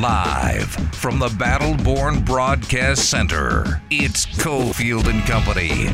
Live 0.00 0.70
from 0.94 1.18
the 1.18 1.28
Battleborn 1.28 2.24
Broadcast 2.26 3.08
Center, 3.08 3.80
it's 3.90 4.26
Cofield 4.26 5.06
and 5.08 5.22
Company. 5.24 5.88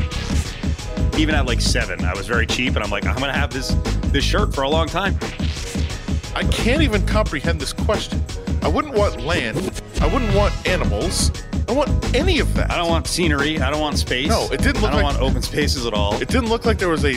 Even 1.17 1.33
at 1.35 1.45
like 1.45 1.61
seven, 1.61 2.03
I 2.03 2.13
was 2.13 2.27
very 2.27 2.45
cheap, 2.45 2.75
and 2.75 2.83
I'm 2.83 2.89
like, 2.89 3.05
I'm 3.05 3.15
gonna 3.15 3.31
have 3.31 3.51
this 3.53 3.69
this 4.11 4.25
shirt 4.25 4.53
for 4.53 4.63
a 4.63 4.69
long 4.69 4.87
time. 4.87 5.17
I 6.35 6.43
can't 6.51 6.81
even 6.81 7.05
comprehend 7.05 7.61
this 7.61 7.71
question. 7.71 8.21
I 8.61 8.67
wouldn't 8.67 8.93
want 8.93 9.21
land. 9.21 9.81
I 10.01 10.07
wouldn't 10.07 10.35
want 10.35 10.53
animals. 10.67 11.31
I 11.53 11.57
don't 11.67 11.77
want 11.77 12.13
any 12.15 12.39
of 12.39 12.53
that. 12.55 12.71
I 12.71 12.77
don't 12.77 12.89
want 12.89 13.07
scenery. 13.07 13.61
I 13.61 13.69
don't 13.71 13.79
want 13.79 13.97
space. 13.97 14.27
No, 14.27 14.49
it 14.51 14.61
didn't 14.61 14.81
look 14.81 14.91
I 14.91 14.95
don't 14.95 15.03
like- 15.03 15.13
want 15.19 15.21
open 15.21 15.41
spaces 15.41 15.85
at 15.85 15.93
all. 15.93 16.15
It 16.21 16.27
didn't 16.27 16.49
look 16.49 16.65
like 16.65 16.77
there 16.77 16.89
was 16.89 17.05
a 17.05 17.13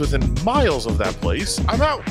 within 0.00 0.34
miles 0.42 0.86
of 0.86 0.96
that 0.98 1.14
place. 1.20 1.60
I'm 1.68 1.82
out. 1.82 2.02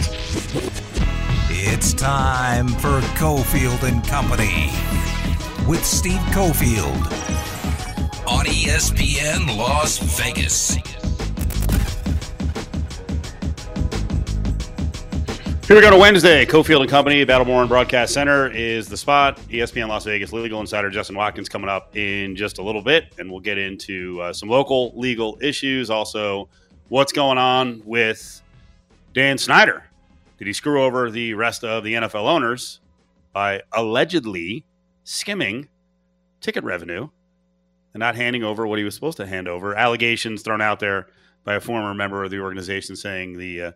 It's 1.66 1.94
time 1.94 2.68
for 2.68 3.00
Cofield 3.16 3.84
and 3.84 4.06
Company 4.06 4.70
with 5.66 5.86
Steve 5.86 6.20
Cofield 6.34 6.94
on 8.28 8.46
ESPN 8.46 9.58
Las 9.58 9.98
Vegas. 10.20 10.76
Here 15.66 15.78
we 15.78 15.82
go 15.82 15.90
to 15.90 15.98
Wednesday. 15.98 16.46
Cofield 16.46 16.82
and 16.82 16.90
Company, 16.90 17.26
Battleborn 17.26 17.70
Broadcast 17.70 18.14
Center 18.14 18.52
is 18.52 18.90
the 18.90 18.98
spot. 18.98 19.38
ESPN 19.48 19.88
Las 19.88 20.04
Vegas 20.04 20.34
legal 20.34 20.60
insider 20.60 20.90
Justin 20.90 21.16
Watkins 21.16 21.48
coming 21.48 21.70
up 21.70 21.96
in 21.96 22.36
just 22.36 22.58
a 22.58 22.62
little 22.62 22.82
bit, 22.82 23.14
and 23.20 23.32
we'll 23.32 23.40
get 23.40 23.58
into 23.58 24.20
uh, 24.20 24.34
some 24.34 24.50
local 24.50 24.92
legal 25.00 25.38
issues. 25.42 25.90
Also, 25.90 26.50
what's 26.90 27.14
going 27.14 27.38
on 27.38 27.82
with 27.86 28.42
Dan 29.14 29.38
Snyder? 29.38 29.86
Did 30.38 30.48
he 30.48 30.54
screw 30.54 30.84
over 30.84 31.10
the 31.12 31.34
rest 31.34 31.64
of 31.64 31.84
the 31.84 31.94
NFL 31.94 32.26
owners 32.28 32.80
by 33.32 33.62
allegedly 33.72 34.66
skimming 35.04 35.70
ticket 36.42 36.64
revenue 36.64 37.10
and 37.94 38.00
not 38.00 38.16
handing 38.16 38.44
over 38.44 38.66
what 38.68 38.80
he 38.80 38.86
was 38.86 38.96
supposed 38.96 39.18
to 39.18 39.26
hand 39.28 39.48
over? 39.48 39.76
Allegations 39.76 40.42
thrown 40.42 40.62
out 40.62 40.80
there 40.80 41.08
by 41.44 41.56
a 41.56 41.60
former 41.62 41.94
member 41.94 42.24
of 42.24 42.32
the 42.32 42.40
organization 42.40 42.96
saying 42.96 43.38
the 43.38 43.62
uh, 43.62 43.72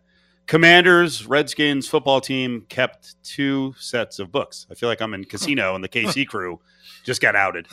Commanders, 0.47 1.25
Redskins 1.27 1.88
football 1.88 2.22
team 2.22 2.66
kept 2.69 3.21
two 3.23 3.75
sets 3.77 4.17
of 4.19 4.31
books. 4.31 4.66
I 4.71 4.75
feel 4.75 4.88
like 4.88 5.02
I'm 5.02 5.14
in 5.14 5.25
casino 5.25 5.75
and 5.75 5.83
the 5.83 5.89
KC 5.89 6.25
crew 6.30 6.59
just 7.03 7.21
got 7.21 7.36
outed. 7.36 7.67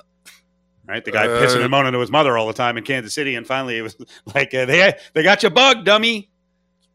Right, 0.86 1.02
the 1.02 1.12
guy 1.12 1.26
Uh, 1.26 1.40
pissing 1.40 1.62
and 1.62 1.70
moaning 1.70 1.92
to 1.92 2.00
his 2.00 2.10
mother 2.10 2.36
all 2.36 2.46
the 2.46 2.52
time 2.52 2.76
in 2.76 2.84
Kansas 2.84 3.14
City, 3.14 3.36
and 3.36 3.46
finally 3.46 3.78
it 3.78 3.82
was 3.82 3.96
like 4.34 4.52
uh, 4.52 4.66
they 4.66 4.92
they 5.14 5.22
got 5.22 5.42
you 5.42 5.48
bugged, 5.48 5.86
dummy. 5.86 6.28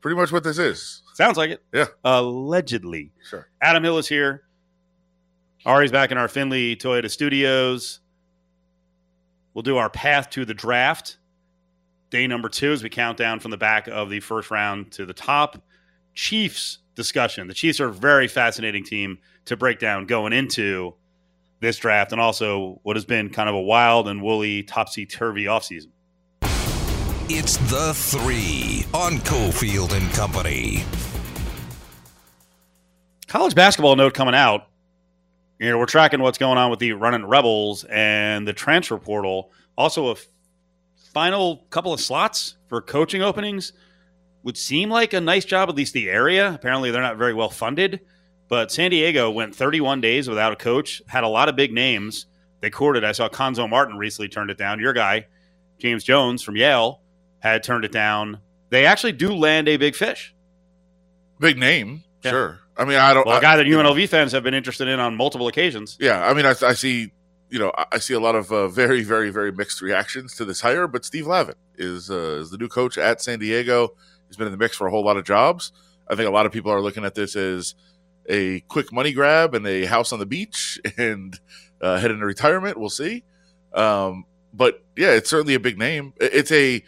Pretty 0.02 0.16
much 0.16 0.32
what 0.32 0.44
this 0.44 0.58
is. 0.58 1.04
Sounds 1.14 1.38
like 1.38 1.52
it. 1.52 1.64
Yeah. 1.74 1.86
Allegedly. 2.04 3.12
Sure. 3.30 3.50
Adam 3.62 3.84
Hill 3.84 3.98
is 3.98 4.08
here. 4.08 4.44
Ari's 5.66 5.92
back 5.92 6.12
in 6.12 6.18
our 6.18 6.30
Finley 6.30 6.76
Toyota 6.76 7.12
studios. 7.12 8.00
We'll 9.54 9.64
do 9.64 9.78
our 9.78 9.90
path 9.90 10.30
to 10.32 10.46
the 10.46 10.54
draft. 10.54 11.18
Day 12.10 12.28
number 12.28 12.48
two 12.50 12.72
as 12.72 12.82
we 12.82 12.90
count 12.90 13.18
down 13.18 13.40
from 13.40 13.52
the 13.52 13.58
back 13.58 13.88
of 13.88 14.10
the 14.10 14.22
first 14.22 14.52
round 14.52 14.92
to 14.94 15.06
the 15.06 15.14
top. 15.14 15.62
Chiefs 16.14 16.80
discussion. 16.96 17.48
The 17.48 17.54
Chiefs 17.54 17.80
are 17.80 17.90
a 17.90 17.94
very 17.94 18.28
fascinating 18.28 18.84
team 18.84 19.20
to 19.46 19.58
break 19.58 19.80
down 19.80 20.06
going 20.06 20.34
into 20.34 20.96
this 21.60 21.78
draft 21.78 22.14
and 22.14 22.22
also 22.22 22.80
what 22.84 22.96
has 22.96 23.06
been 23.06 23.30
kind 23.30 23.50
of 23.50 23.56
a 23.56 23.62
wild 23.62 24.08
and 24.08 24.22
woolly, 24.22 24.64
topsy 24.64 25.06
turvy 25.06 25.46
offseason. 25.46 25.92
It's 27.32 27.58
the 27.70 27.94
three 27.94 28.86
on 28.94 29.18
Cofield 29.20 29.92
and 29.96 30.10
Company. 30.14 30.84
college 33.28 33.54
basketball 33.54 33.96
note 33.96 34.16
coming 34.16 34.34
out. 34.34 34.68
You 35.60 35.70
know, 35.70 35.78
we're 35.78 35.86
tracking 35.86 36.22
what's 36.22 36.40
going 36.40 36.58
on 36.58 36.72
with 36.72 36.80
the 36.80 36.94
running 36.94 37.26
Rebels 37.26 37.84
and 37.84 38.48
the 38.48 38.54
transfer 38.54 38.98
portal. 38.98 39.52
Also, 39.78 40.08
a 40.08 40.12
f- 40.14 40.26
final 41.14 41.58
couple 41.70 41.94
of 41.94 42.00
slots 42.00 42.56
for 42.68 42.82
coaching 42.82 43.22
openings 43.22 43.74
would 44.42 44.58
seem 44.58 44.90
like 44.90 45.14
a 45.14 45.22
nice 45.22 45.46
job, 45.46 45.70
at 45.70 45.76
least 45.76 45.94
the 45.94 46.10
area. 46.10 46.52
Apparently, 46.54 46.90
they're 46.90 47.02
not 47.02 47.18
very 47.18 47.34
well 47.36 47.50
funded. 47.50 48.00
But 48.48 48.72
San 48.72 48.90
Diego 48.90 49.30
went 49.30 49.54
31 49.56 50.02
days 50.02 50.28
without 50.28 50.54
a 50.54 50.56
coach, 50.56 51.04
had 51.08 51.24
a 51.24 51.28
lot 51.28 51.50
of 51.50 51.56
big 51.56 51.72
names. 51.72 52.26
They 52.62 52.72
courted. 52.72 53.04
I 53.04 53.12
saw 53.12 53.30
Cuonzo 53.30 53.70
Martin 53.70 53.98
recently 53.98 54.30
turned 54.30 54.50
it 54.50 54.58
down. 54.58 54.80
Your 54.80 54.94
guy, 54.94 55.28
James 55.78 56.04
Jones 56.04 56.42
from 56.42 56.56
Yale, 56.56 57.02
had 57.40 57.64
turned 57.64 57.86
it 57.86 57.92
down. 57.92 58.40
They 58.70 58.86
actually 58.86 59.14
do 59.14 59.34
land 59.34 59.68
a 59.68 59.78
big 59.78 59.96
fish. 59.96 60.34
Big 61.40 61.58
name, 61.58 62.04
Yeah. 62.24 62.32
sure. 62.32 62.60
I 62.78 62.86
mean, 62.86 62.98
I 62.98 63.14
don't. 63.14 63.26
Well, 63.26 63.36
a 63.36 63.40
I- 63.40 63.42
guy 63.42 63.58
that 63.58 63.66
UNLV 63.66 64.08
fans 64.08 64.32
have 64.32 64.44
been 64.44 64.54
interested 64.54 64.88
in 64.88 65.00
on 65.00 65.16
multiple 65.16 65.48
occasions. 65.48 65.98
Yeah, 66.00 66.26
I 66.26 66.34
mean, 66.34 66.46
I, 66.46 66.54
I 66.62 66.74
see. 66.74 67.12
You 67.50 67.60
know, 67.60 67.72
I- 67.78 67.86
I 67.94 67.98
see 67.98 68.14
a 68.14 68.20
lot 68.20 68.36
of 68.36 68.52
uh, 68.52 68.68
very, 68.68 69.04
very, 69.04 69.32
very 69.32 69.52
mixed 69.52 69.82
reactions 69.82 70.36
to 70.36 70.46
this 70.46 70.62
hire. 70.62 70.88
But 70.88 71.04
Steve 71.06 71.26
Lavin 71.28 71.56
is 71.78 72.10
uh, 72.12 72.40
is 72.42 72.52
the 72.52 72.58
new 72.58 72.68
coach 72.68 72.98
at 72.98 73.22
San 73.22 73.40
Diego. 73.40 73.96
He's 74.28 74.38
been 74.38 74.48
in 74.48 74.52
the 74.52 74.58
mix 74.58 74.76
for 74.78 74.86
a 74.88 74.92
whole 74.92 75.04
lot 75.04 75.18
of 75.18 75.26
jobs. 75.26 75.72
I 76.08 76.16
think 76.16 76.28
a 76.28 76.32
lot 76.32 76.46
of 76.46 76.52
people 76.52 76.72
are 76.72 76.82
looking 76.82 77.06
at 77.06 77.16
this 77.16 77.36
as 77.36 77.74
a 78.28 78.60
quick 78.62 78.92
money 78.94 79.12
grab 79.14 79.56
and 79.56 79.66
a 79.66 79.86
house 79.86 80.12
on 80.14 80.20
the 80.20 80.26
beach 80.26 80.80
and 80.98 81.40
uh, 81.82 81.98
head 82.00 82.12
into 82.12 82.26
retirement. 82.26 82.78
We'll 82.78 82.90
see. 82.90 83.24
Um, 83.74 84.26
but 84.54 84.84
yeah, 84.96 85.12
it's 85.12 85.30
certainly 85.30 85.54
a 85.56 85.60
big 85.60 85.78
name. 85.78 86.14
It's 86.20 86.52
a 86.52 86.84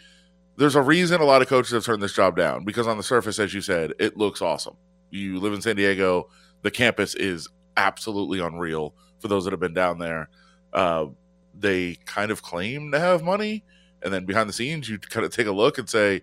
there's 0.62 0.76
a 0.76 0.80
reason 0.82 1.20
a 1.20 1.24
lot 1.24 1.42
of 1.42 1.48
coaches 1.48 1.72
have 1.72 1.84
turned 1.84 2.00
this 2.00 2.12
job 2.12 2.36
down 2.36 2.64
because 2.64 2.86
on 2.86 2.96
the 2.96 3.02
surface, 3.02 3.40
as 3.40 3.52
you 3.52 3.60
said, 3.60 3.92
it 3.98 4.16
looks 4.16 4.40
awesome. 4.40 4.76
You 5.10 5.40
live 5.40 5.52
in 5.52 5.60
San 5.60 5.74
Diego, 5.74 6.28
the 6.62 6.70
campus 6.70 7.16
is 7.16 7.48
absolutely 7.76 8.38
unreal 8.38 8.94
for 9.18 9.26
those 9.26 9.42
that 9.42 9.50
have 9.52 9.58
been 9.58 9.74
down 9.74 9.98
there. 9.98 10.28
Uh, 10.72 11.06
they 11.52 11.96
kind 12.06 12.30
of 12.30 12.42
claim 12.42 12.92
to 12.92 13.00
have 13.00 13.24
money, 13.24 13.64
and 14.02 14.14
then 14.14 14.24
behind 14.24 14.48
the 14.48 14.52
scenes, 14.52 14.88
you 14.88 15.00
kind 15.00 15.26
of 15.26 15.32
take 15.34 15.48
a 15.48 15.52
look 15.52 15.78
and 15.78 15.90
say, 15.90 16.22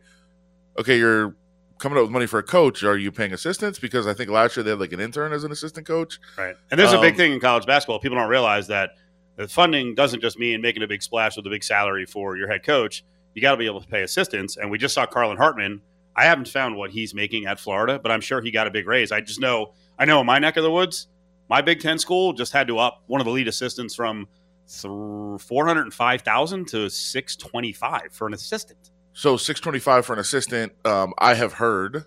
okay, 0.80 0.98
you're 0.98 1.36
coming 1.78 1.98
up 1.98 2.04
with 2.06 2.12
money 2.12 2.26
for 2.26 2.40
a 2.40 2.44
coach. 2.44 2.82
Are 2.84 2.98
you 2.98 3.12
paying 3.12 3.34
assistants? 3.34 3.78
Because 3.78 4.08
I 4.08 4.14
think 4.14 4.30
last 4.30 4.56
year 4.56 4.64
they 4.64 4.70
had 4.70 4.80
like 4.80 4.94
an 4.94 5.02
intern 5.02 5.34
as 5.34 5.44
an 5.44 5.52
assistant 5.52 5.86
coach. 5.86 6.18
Right. 6.38 6.56
And 6.72 6.80
there's 6.80 6.94
a 6.94 7.02
big 7.02 7.16
Um, 7.16 7.18
thing 7.18 7.34
in 7.34 7.40
college 7.42 7.66
basketball. 7.66 8.00
People 8.00 8.18
don't 8.18 8.30
realize 8.30 8.68
that 8.68 8.92
the 9.36 9.50
funding 9.50 9.96
doesn't 9.96 10.22
just 10.22 10.40
mean 10.40 10.62
making 10.62 10.82
a 10.82 10.88
big 10.88 11.04
splash 11.04 11.36
with 11.36 11.46
a 11.46 11.50
big 11.50 11.64
salary 11.64 12.06
for 12.06 12.38
your 12.38 12.48
head 12.48 12.66
coach. 12.66 13.04
You 13.34 13.42
got 13.42 13.52
to 13.52 13.58
be 13.58 13.66
able 13.66 13.82
to 13.82 13.88
pay 13.88 14.04
assistants. 14.04 14.58
And 14.58 14.70
we 14.72 14.78
just 14.78 14.94
saw 14.94 15.06
Carlin 15.06 15.38
Hartman. 15.38 15.82
I 16.16 16.26
haven't 16.26 16.48
found 16.48 16.76
what 16.76 16.92
he's 16.92 17.14
making 17.14 17.46
at 17.46 17.60
Florida, 17.60 18.00
but 18.00 18.12
I'm 18.12 18.22
sure 18.22 18.42
he 18.42 18.52
got 18.52 18.68
a 18.68 18.72
big 18.72 18.88
raise. 18.88 19.12
I 19.12 19.22
just 19.22 19.40
know, 19.40 19.74
I 19.98 20.06
know 20.06 20.20
in 20.20 20.26
my 20.26 20.40
neck 20.40 20.58
of 20.58 20.64
the 20.64 20.72
woods, 20.72 21.08
my 21.50 21.62
Big 21.62 21.80
Ten 21.80 21.98
school 21.98 22.34
just 22.34 22.54
had 22.54 22.68
to 22.68 22.78
up 22.78 23.04
one 23.08 23.22
of 23.22 23.26
the 23.26 23.32
lead 23.32 23.48
assistants 23.48 23.96
from 23.96 24.28
th- 24.68 25.42
405,000 25.42 26.68
to 26.68 26.90
625 26.90 28.02
for 28.12 28.28
an 28.28 28.34
assistant. 28.34 28.92
So 29.14 29.36
six 29.38 29.60
twenty 29.60 29.80
five 29.80 30.06
for 30.06 30.14
an 30.14 30.20
assistant. 30.20 30.72
Um, 30.86 31.14
I 31.18 31.34
have 31.34 31.54
heard. 31.54 32.06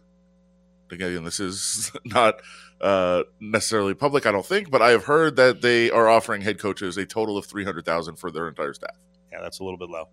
Again, 0.91 1.25
this 1.25 1.41
is 1.41 1.93
not 2.05 2.41
uh, 2.81 3.25
necessarily 3.41 3.93
public, 3.93 4.25
I 4.25 4.33
don't 4.33 4.47
think, 4.47 4.71
but 4.71 4.81
I 4.81 4.91
have 4.91 5.05
heard 5.05 5.37
that 5.37 5.61
they 5.61 5.91
are 5.91 6.09
offering 6.09 6.43
head 6.43 6.59
coaches 6.59 6.97
a 6.97 7.05
total 7.05 7.37
of 7.37 7.45
three 7.45 7.65
hundred 7.65 7.85
thousand 7.85 8.17
for 8.17 8.31
their 8.31 8.49
entire 8.49 8.73
staff. 8.73 8.97
Yeah, 9.31 9.41
that's 9.43 9.59
a 9.59 9.65
little 9.65 9.79
bit 9.79 9.91
low. 9.91 10.09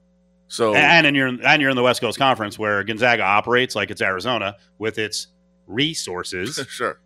So 0.49 0.73
And, 0.75 1.05
and 1.07 1.15
you're 1.15 1.27
and 1.27 1.61
you're 1.61 1.69
in 1.69 1.75
the 1.75 1.83
West 1.83 2.01
Coast 2.01 2.17
Conference 2.17 2.57
where 2.59 2.83
Gonzaga 2.83 3.23
operates 3.23 3.75
like 3.75 3.91
it's 3.91 4.01
Arizona 4.01 4.57
with 4.79 4.97
its 4.97 5.27
resources. 5.67 6.59
sure, 6.69 6.99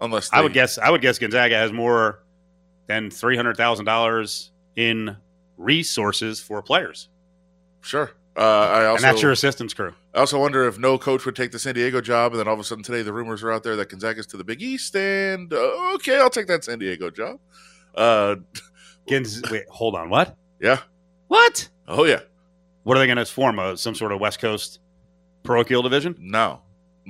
unless 0.00 0.32
I 0.32 0.40
would 0.40 0.52
guess 0.52 0.78
I 0.78 0.90
would 0.90 1.00
guess 1.02 1.18
Gonzaga 1.18 1.56
has 1.56 1.72
more 1.72 2.22
than 2.86 3.10
three 3.10 3.36
hundred 3.36 3.56
thousand 3.56 3.84
dollars 3.84 4.52
in 4.76 5.16
resources 5.56 6.40
for 6.40 6.62
players, 6.62 7.08
Sure. 7.80 8.12
Uh, 8.36 8.40
I 8.40 8.84
also 8.84 8.96
and 8.96 9.04
that's 9.04 9.22
your 9.22 9.32
assistance 9.32 9.72
crew. 9.72 9.94
I 10.14 10.20
also 10.20 10.38
wonder 10.38 10.68
if 10.68 10.78
no 10.78 10.98
coach 10.98 11.24
would 11.24 11.34
take 11.34 11.52
the 11.52 11.58
San 11.58 11.74
Diego 11.74 12.00
job, 12.02 12.32
and 12.32 12.38
then 12.38 12.46
all 12.46 12.54
of 12.54 12.60
a 12.60 12.64
sudden 12.64 12.84
today 12.84 13.02
the 13.02 13.12
rumors 13.12 13.42
are 13.42 13.50
out 13.50 13.62
there 13.62 13.76
that 13.76 13.88
Gonzaga's 13.88 14.26
to 14.28 14.36
the 14.36 14.44
Big 14.44 14.60
East, 14.62 14.94
and 14.94 15.52
uh, 15.52 15.94
okay, 15.94 16.18
I'll 16.18 16.30
take 16.30 16.46
that 16.48 16.62
San 16.62 16.78
Diego 16.78 17.10
job. 17.10 17.40
Uh, 17.94 18.36
Gonz- 19.08 19.50
wait, 19.50 19.64
hold 19.68 19.94
on, 19.94 20.10
what? 20.10 20.36
yeah. 20.60 20.80
What? 21.28 21.68
Oh 21.88 22.04
yeah. 22.04 22.20
What 22.86 22.96
are 22.96 23.00
they 23.00 23.06
going 23.06 23.16
to 23.18 23.26
form? 23.26 23.58
A, 23.58 23.76
some 23.76 23.96
sort 23.96 24.12
of 24.12 24.20
West 24.20 24.38
Coast 24.38 24.78
parochial 25.42 25.82
division? 25.82 26.14
No. 26.20 26.60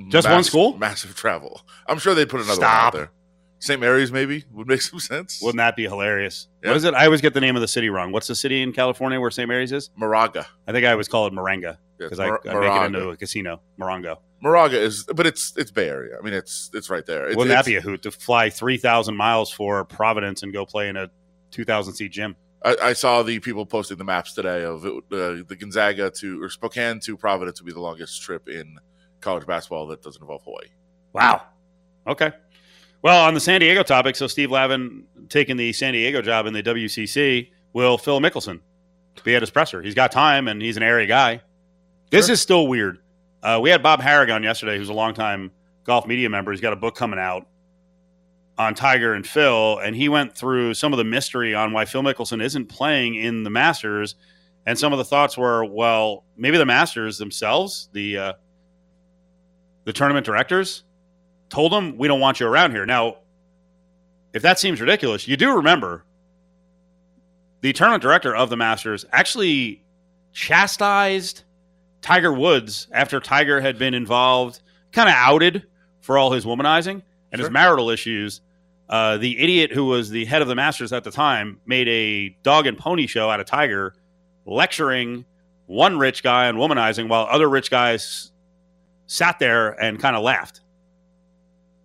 Just 0.09 0.27
one 0.27 0.43
school? 0.43 0.75
Massive 0.75 1.13
travel. 1.15 1.61
I'm 1.85 1.99
sure 1.99 2.15
they'd 2.15 2.27
put 2.27 2.39
another 2.41 2.55
Stop. 2.55 2.93
one 2.95 3.01
out 3.01 3.05
there. 3.05 3.11
St. 3.59 3.79
Mary's 3.79 4.11
maybe 4.11 4.43
would 4.51 4.67
make 4.67 4.81
some 4.81 4.99
sense. 4.99 5.39
Wouldn't 5.39 5.59
that 5.59 5.75
be 5.75 5.83
hilarious? 5.83 6.47
Yeah. 6.63 6.69
What 6.69 6.77
is 6.77 6.83
it? 6.83 6.95
I 6.95 7.05
always 7.05 7.21
get 7.21 7.35
the 7.35 7.41
name 7.41 7.55
of 7.55 7.61
the 7.61 7.67
city 7.67 7.89
wrong. 7.91 8.11
What's 8.11 8.25
the 8.25 8.33
city 8.33 8.63
in 8.63 8.73
California 8.73 9.21
where 9.21 9.29
St. 9.29 9.47
Mary's 9.47 9.71
is? 9.71 9.91
Moraga. 9.95 10.47
I 10.67 10.71
think 10.71 10.83
I 10.83 10.93
always 10.93 11.07
call 11.07 11.27
it 11.27 11.33
Moringa 11.33 11.61
Yeah, 11.61 11.77
because 11.99 12.19
I, 12.19 12.25
Mor- 12.25 12.41
I 12.49 12.53
make 12.59 12.81
it 12.81 12.85
into 12.95 13.09
a 13.09 13.15
casino. 13.17 13.61
Morongo. 13.79 14.17
Moraga 14.41 14.79
is, 14.79 15.03
but 15.03 15.27
it's 15.27 15.53
it's 15.57 15.69
Bay 15.69 15.89
Area. 15.89 16.17
I 16.17 16.23
mean, 16.23 16.33
it's 16.33 16.71
it's 16.73 16.89
right 16.89 17.05
there. 17.05 17.27
It's, 17.27 17.37
Wouldn't 17.37 17.55
that 17.55 17.65
be 17.65 17.75
a 17.75 17.81
hoot 17.81 18.01
to 18.01 18.09
fly 18.11 18.49
three 18.49 18.77
thousand 18.77 19.15
miles 19.15 19.51
for 19.51 19.85
Providence 19.85 20.41
and 20.41 20.51
go 20.51 20.65
play 20.65 20.89
in 20.89 20.97
a 20.97 21.11
two 21.51 21.65
thousand 21.65 21.93
seat 21.93 22.11
gym? 22.11 22.35
I, 22.63 22.75
I 22.81 22.93
saw 22.93 23.23
the 23.23 23.39
people 23.39 23.65
posting 23.65 23.97
the 23.97 24.03
maps 24.03 24.33
today 24.33 24.63
of 24.63 24.85
it, 24.85 24.93
uh, 25.11 25.43
the 25.47 25.55
Gonzaga 25.59 26.09
to 26.11 26.41
or 26.41 26.49
Spokane 26.49 26.99
to 27.01 27.15
Providence 27.17 27.61
would 27.61 27.67
be 27.67 27.73
the 27.73 27.79
longest 27.81 28.21
trip 28.21 28.47
in 28.49 28.77
college 29.21 29.45
basketball 29.45 29.87
that 29.87 30.01
doesn't 30.01 30.21
involve 30.21 30.43
Hawaii. 30.43 30.67
Wow. 31.13 31.43
Okay. 32.05 32.31
Well, 33.01 33.23
on 33.25 33.33
the 33.33 33.39
San 33.39 33.59
Diego 33.61 33.83
topic, 33.83 34.15
so 34.15 34.27
Steve 34.27 34.49
Lavin 34.51 35.03
taking 35.29 35.55
the 35.57 35.71
San 35.73 35.93
Diego 35.93 36.21
job 36.21 36.45
in 36.47 36.53
the 36.53 36.63
WCC. 36.63 37.51
Will 37.73 37.97
Phil 37.97 38.19
Mickelson 38.19 38.61
be 39.23 39.35
at 39.35 39.41
his 39.41 39.51
presser? 39.51 39.81
He's 39.83 39.93
got 39.93 40.11
time 40.11 40.47
and 40.47 40.61
he's 40.61 40.77
an 40.77 40.83
area 40.83 41.05
guy. 41.05 41.41
This 42.09 42.25
Sure. 42.25 42.33
is 42.33 42.41
still 42.41 42.67
weird. 42.67 42.99
Uh, 43.43 43.59
we 43.61 43.69
had 43.69 43.83
Bob 43.83 44.01
Harig 44.01 44.43
yesterday, 44.43 44.77
who's 44.77 44.89
a 44.89 44.93
longtime 44.93 45.51
golf 45.83 46.07
media 46.07 46.29
member. 46.29 46.51
He's 46.51 46.61
got 46.61 46.73
a 46.73 46.77
book 46.77 46.95
coming 46.95 47.19
out 47.19 47.45
on 48.57 48.73
Tiger 48.73 49.13
and 49.13 49.25
Phil, 49.25 49.79
and 49.79 49.95
he 49.95 50.09
went 50.09 50.35
through 50.35 50.73
some 50.73 50.91
of 50.91 50.97
the 50.97 51.03
mystery 51.03 51.53
on 51.53 51.73
why 51.73 51.85
Phil 51.85 52.01
Mickelson 52.01 52.41
isn't 52.41 52.67
playing 52.67 53.15
in 53.15 53.43
the 53.43 53.49
Masters. 53.49 54.15
And 54.65 54.77
some 54.77 54.91
of 54.91 54.97
the 54.97 55.05
thoughts 55.05 55.37
were, 55.37 55.63
well, 55.63 56.25
maybe 56.35 56.57
the 56.57 56.65
Masters 56.65 57.17
themselves, 57.17 57.89
the 57.93 58.17
uh, 58.17 58.33
the 59.85 59.93
tournament 59.93 60.25
directors, 60.25 60.83
told 61.49 61.71
him 61.71 61.97
we 61.97 62.07
don't 62.07 62.19
want 62.19 62.39
you 62.39 62.47
around 62.47 62.71
here. 62.71 62.85
Now, 62.85 63.19
if 64.33 64.41
that 64.41 64.59
seems 64.59 64.81
ridiculous, 64.81 65.27
you 65.27 65.37
do 65.37 65.55
remember 65.55 66.03
the 67.61 67.73
tournament 67.73 68.03
director 68.03 68.35
of 68.35 68.49
the 68.49 68.57
Masters 68.57 69.05
actually 69.11 69.85
chastised 70.33 71.43
Tiger 72.01 72.33
Woods 72.33 72.87
after 72.91 73.19
Tiger 73.19 73.61
had 73.61 73.79
been 73.79 73.93
involved, 73.93 74.61
kind 74.91 75.09
of 75.09 75.15
outed 75.15 75.63
for 76.01 76.17
all 76.17 76.31
his 76.31 76.45
womanizing 76.45 77.01
and 77.31 77.41
his 77.41 77.49
marital 77.49 77.89
issues. 77.89 78.41
Uh, 78.89 79.17
the 79.17 79.37
idiot 79.39 79.71
who 79.71 79.85
was 79.85 80.09
the 80.09 80.25
head 80.25 80.41
of 80.41 80.47
the 80.47 80.55
Masters 80.55 80.93
at 80.93 81.03
the 81.03 81.11
time 81.11 81.59
made 81.65 81.87
a 81.89 82.29
dog 82.43 82.67
and 82.67 82.77
pony 82.77 83.05
show 83.05 83.29
out 83.29 83.39
of 83.39 83.45
Tiger, 83.45 83.93
lecturing 84.45 85.25
one 85.65 85.99
rich 85.99 86.23
guy 86.23 86.47
on 86.47 86.55
womanizing 86.55 87.09
while 87.09 87.27
other 87.29 87.49
rich 87.49 87.69
guys 87.69 88.31
sat 89.07 89.39
there 89.39 89.71
and 89.81 89.99
kind 89.99 90.15
of 90.15 90.23
laughed. 90.23 90.61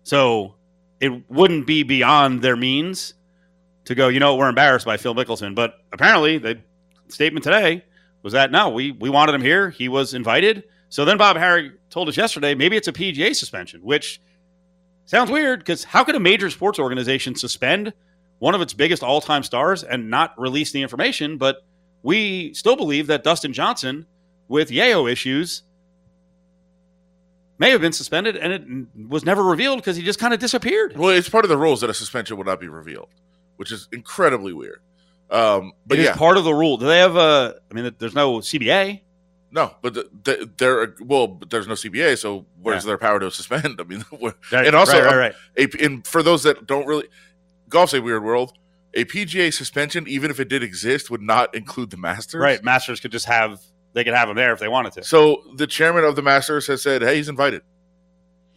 So 0.03 0.55
it 0.99 1.29
wouldn't 1.29 1.67
be 1.67 1.83
beyond 1.83 2.41
their 2.41 2.55
means 2.55 3.13
to 3.85 3.95
go, 3.95 4.07
you 4.07 4.19
know, 4.19 4.35
we're 4.35 4.49
embarrassed 4.49 4.85
by 4.85 4.95
Phil 4.95 5.13
Mickelson. 5.13 5.55
But 5.55 5.75
apparently, 5.91 6.37
the 6.37 6.61
statement 7.09 7.43
today 7.43 7.83
was 8.21 8.33
that 8.33 8.51
no, 8.51 8.69
we 8.69 8.91
we 8.91 9.09
wanted 9.09 9.35
him 9.35 9.41
here. 9.41 9.69
He 9.69 9.89
was 9.89 10.13
invited. 10.13 10.63
So 10.89 11.05
then 11.05 11.17
Bob 11.17 11.35
Harig 11.37 11.73
told 11.89 12.07
us 12.07 12.15
yesterday 12.15 12.55
maybe 12.55 12.77
it's 12.77 12.87
a 12.87 12.93
PGA 12.93 13.35
suspension, 13.35 13.81
which 13.81 14.21
sounds 15.05 15.29
weird 15.31 15.59
because 15.59 15.83
how 15.83 16.03
could 16.03 16.15
a 16.15 16.19
major 16.19 16.49
sports 16.49 16.79
organization 16.79 17.35
suspend 17.35 17.93
one 18.39 18.55
of 18.55 18.61
its 18.61 18.73
biggest 18.73 19.03
all 19.03 19.21
time 19.21 19.43
stars 19.43 19.83
and 19.83 20.09
not 20.09 20.39
release 20.39 20.71
the 20.71 20.81
information? 20.81 21.37
But 21.37 21.65
we 22.01 22.53
still 22.53 22.75
believe 22.75 23.07
that 23.07 23.23
Dustin 23.23 23.53
Johnson, 23.53 24.05
with 24.47 24.69
Yayo 24.69 25.11
issues, 25.11 25.63
may 27.57 27.69
have 27.69 27.81
been 27.81 27.93
suspended 27.93 28.35
and 28.35 28.53
it 28.53 29.09
was 29.09 29.23
never 29.23 29.43
revealed 29.43 29.79
because 29.79 29.95
he 29.95 30.03
just 30.03 30.19
kind 30.19 30.33
of 30.33 30.39
disappeared. 30.39 30.97
Well, 30.97 31.09
it's 31.09 31.29
part 31.29 31.45
of 31.45 31.49
the 31.49 31.57
rules 31.57 31.81
that 31.81 31.89
a 31.89 31.93
suspension 31.93 32.37
would 32.37 32.47
not 32.47 32.59
be 32.59 32.67
revealed, 32.67 33.09
which 33.57 33.71
is 33.71 33.87
incredibly 33.91 34.53
weird. 34.53 34.81
Um, 35.29 35.71
but 35.85 35.97
It 35.97 36.01
is 36.01 36.07
yeah, 36.07 36.15
part 36.15 36.37
of 36.37 36.43
the 36.43 36.53
rule. 36.53 36.77
Do 36.77 36.85
they 36.85 36.99
have 36.99 37.15
a? 37.15 37.55
I 37.69 37.73
mean, 37.73 37.95
there's 37.97 38.13
no 38.13 38.39
CBA. 38.39 39.01
No, 39.53 39.75
but 39.83 39.93
the, 39.93 40.09
the, 40.23 40.49
there. 40.57 40.95
Well, 40.99 41.27
but 41.27 41.49
there's 41.51 41.67
no 41.67 41.75
CBA, 41.75 42.17
so 42.17 42.45
where's 42.61 42.83
Yeah. 42.83 42.87
their 42.87 42.97
power 42.97 43.19
to 43.19 43.29
suspend? 43.31 43.75
I 43.79 43.83
mean, 43.83 44.03
And 44.51 44.75
also, 44.75 44.93
right, 45.01 45.15
right, 45.15 45.33
right. 45.57 45.75
a, 45.75 45.85
and 45.85 46.05
for 46.05 46.23
those 46.23 46.41
that 46.43 46.65
don't 46.65 46.87
really, 46.87 47.07
golf's 47.69 47.93
a 47.93 48.01
weird 48.01 48.23
world. 48.23 48.53
A 48.95 49.05
PGA 49.05 49.51
suspension, 49.53 50.07
even 50.07 50.29
if 50.29 50.39
it 50.39 50.49
did 50.49 50.61
exist, 50.61 51.09
would 51.09 51.21
not 51.21 51.55
include 51.55 51.89
the 51.89 51.97
Masters. 51.97 52.39
right. 52.41 52.63
Masters 52.63 52.99
could 52.99 53.11
just 53.11 53.25
have 53.25 53.59
they 53.93 54.03
could 54.03 54.13
have 54.15 54.27
him 54.29 54.35
there 54.35 54.53
if 54.53 54.59
they 54.59 54.67
wanted 54.67 54.93
to. 54.93 55.03
So 55.03 55.43
the 55.55 55.65
chairman 55.67 56.03
of 56.03 56.15
the 56.15 56.21
Masters 56.23 56.67
has 56.67 56.81
said, 56.81 57.01
"Hey, 57.03 57.15
he's 57.17 57.29
invited." 57.29 57.61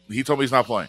He 0.08 0.22
told 0.22 0.38
me 0.38 0.44
he's 0.44 0.52
not 0.52 0.66
playing. 0.66 0.88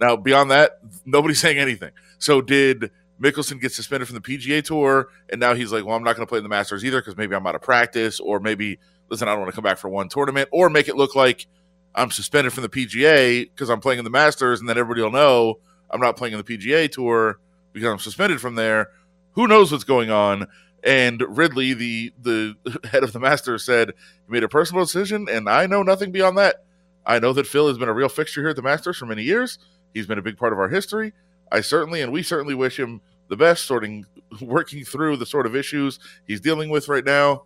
Now, 0.00 0.16
beyond 0.16 0.50
that, 0.50 0.78
nobody's 1.04 1.40
saying 1.46 1.58
anything. 1.58 1.90
So 2.18 2.40
did 2.40 2.90
Mickelson 3.20 3.60
get 3.60 3.72
suspended 3.72 4.08
from 4.08 4.14
the 4.16 4.20
PGA 4.20 4.62
Tour, 4.64 5.08
and 5.30 5.38
now 5.40 5.54
he's 5.54 5.70
like, 5.72 5.84
"Well, 5.84 5.96
I'm 5.96 6.02
not 6.02 6.16
going 6.16 6.26
to 6.26 6.28
play 6.28 6.38
in 6.38 6.42
the 6.44 6.48
Masters 6.50 6.84
either 6.84 7.00
because 7.00 7.16
maybe 7.16 7.34
I'm 7.34 7.46
out 7.46 7.54
of 7.54 7.62
practice, 7.62 8.20
or 8.20 8.40
maybe 8.40 8.78
listen, 9.12 9.28
I 9.28 9.32
don't 9.32 9.40
want 9.40 9.50
to 9.50 9.54
come 9.54 9.62
back 9.62 9.76
for 9.76 9.90
one 9.90 10.08
tournament, 10.08 10.48
or 10.50 10.70
make 10.70 10.88
it 10.88 10.96
look 10.96 11.14
like 11.14 11.46
I'm 11.94 12.10
suspended 12.10 12.54
from 12.54 12.62
the 12.62 12.68
PGA 12.70 13.42
because 13.42 13.68
I'm 13.68 13.80
playing 13.80 13.98
in 13.98 14.04
the 14.04 14.10
Masters, 14.10 14.58
and 14.58 14.68
then 14.68 14.78
everybody 14.78 15.02
will 15.02 15.12
know 15.12 15.58
I'm 15.90 16.00
not 16.00 16.16
playing 16.16 16.32
in 16.32 16.42
the 16.42 16.44
PGA 16.44 16.90
Tour 16.90 17.38
because 17.74 17.92
I'm 17.92 17.98
suspended 17.98 18.40
from 18.40 18.54
there. 18.54 18.88
Who 19.32 19.46
knows 19.46 19.70
what's 19.70 19.84
going 19.84 20.10
on?" 20.10 20.46
And 20.82 21.22
Ridley, 21.28 21.74
the 21.74 22.12
the 22.20 22.56
head 22.90 23.04
of 23.04 23.12
the 23.12 23.20
Masters, 23.20 23.64
said 23.64 23.92
he 24.26 24.32
made 24.32 24.44
a 24.44 24.48
personal 24.48 24.82
decision, 24.82 25.28
and 25.30 25.48
I 25.48 25.66
know 25.66 25.82
nothing 25.82 26.10
beyond 26.10 26.38
that. 26.38 26.64
I 27.04 27.18
know 27.18 27.34
that 27.34 27.46
Phil 27.46 27.68
has 27.68 27.76
been 27.76 27.90
a 27.90 27.94
real 27.94 28.08
fixture 28.08 28.40
here 28.40 28.50
at 28.50 28.56
the 28.56 28.62
Masters 28.62 28.96
for 28.96 29.06
many 29.06 29.22
years. 29.22 29.58
He's 29.92 30.06
been 30.06 30.18
a 30.18 30.22
big 30.22 30.38
part 30.38 30.54
of 30.54 30.58
our 30.58 30.68
history. 30.70 31.12
I 31.50 31.60
certainly, 31.60 32.00
and 32.00 32.12
we 32.12 32.22
certainly 32.22 32.54
wish 32.54 32.78
him 32.78 33.02
the 33.28 33.36
best, 33.36 33.64
sorting, 33.64 34.06
working 34.40 34.86
through 34.86 35.18
the 35.18 35.26
sort 35.26 35.44
of 35.44 35.54
issues 35.54 35.98
he's 36.26 36.40
dealing 36.40 36.70
with 36.70 36.88
right 36.88 37.04
now. 37.04 37.44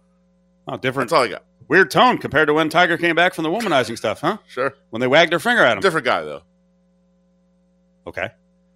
Oh, 0.68 0.76
different, 0.76 1.10
That's 1.10 1.18
all 1.18 1.24
I 1.24 1.28
got. 1.28 1.44
Weird 1.68 1.90
tone 1.90 2.18
compared 2.18 2.48
to 2.48 2.54
when 2.54 2.68
Tiger 2.68 2.96
came 2.98 3.14
back 3.16 3.34
from 3.34 3.44
the 3.44 3.50
womanizing 3.50 3.96
stuff, 3.96 4.20
huh? 4.20 4.38
Sure, 4.46 4.74
When 4.90 5.00
they 5.00 5.06
wagged 5.06 5.32
their 5.32 5.38
finger 5.40 5.62
at 5.64 5.76
him. 5.76 5.80
different 5.80 6.04
guy 6.04 6.22
though. 6.22 6.42
Okay. 8.06 8.28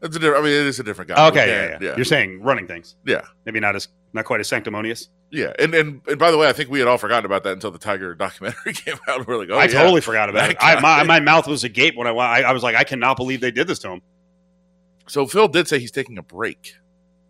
It's 0.02 0.16
a 0.16 0.19
different. 0.19 0.42
I 0.42 0.48
mean, 0.48 0.52
it 0.58 0.66
is 0.66 0.81
a 0.81 0.82
different 0.82 1.10
guy. 1.10 1.28
Okay. 1.28 1.46
Yeah, 1.48 1.69
can't- 1.70 1.82
yeah, 1.82 1.96
You're 1.96 2.04
saying 2.04 2.40
running 2.42 2.66
things. 2.66 2.96
Yeah. 3.04 3.22
Maybe 3.44 3.60
not 3.60 3.76
as 3.76 3.88
not 4.12 4.25
quite 4.25 4.40
as 4.40 4.48
sanctimonious. 4.48 5.08
yeah. 5.31 5.52
And 5.58 5.75
and 5.75 6.00
and 6.08 6.19
by 6.19 6.31
the 6.31 6.38
way, 6.38 6.48
I 6.48 6.52
think 6.52 6.70
we 6.70 6.78
had 6.78 6.88
all 6.88 6.96
forgotten 6.98 7.26
about 7.26 7.44
that 7.44 7.52
until 7.52 7.70
the 7.70 7.78
Tiger 7.78 8.14
documentary 8.14 8.72
came 8.75 8.96
out. 9.06 9.26
We're 9.26 9.37
like, 9.37 9.50
oh, 9.50 9.58
I 9.58 9.64
yeah. 9.64 9.69
totally 9.82 10.00
forgot 10.00 10.31
about 10.31 10.50
it. 10.50 10.56
I, 10.60 10.81
my, 10.81 11.02
my 11.04 11.20
mouth 11.20 11.46
was 11.46 11.64
agape 11.64 11.96
when 11.96 12.06
I, 12.06 12.10
I 12.12 12.40
I 12.40 12.52
was 12.52 12.62
like, 12.62 12.76
I 12.76 12.84
cannot 12.84 13.16
believe 13.19 13.40
they 13.42 13.50
did 13.50 13.66
this 13.66 13.78
to 13.81 13.90
him. 13.90 14.02
So 15.06 15.26
Phil 15.26 15.48
did 15.48 15.69
say 15.69 15.78
he's 15.78 15.90
taking 15.92 16.16
a 16.19 16.22
break. 16.22 16.75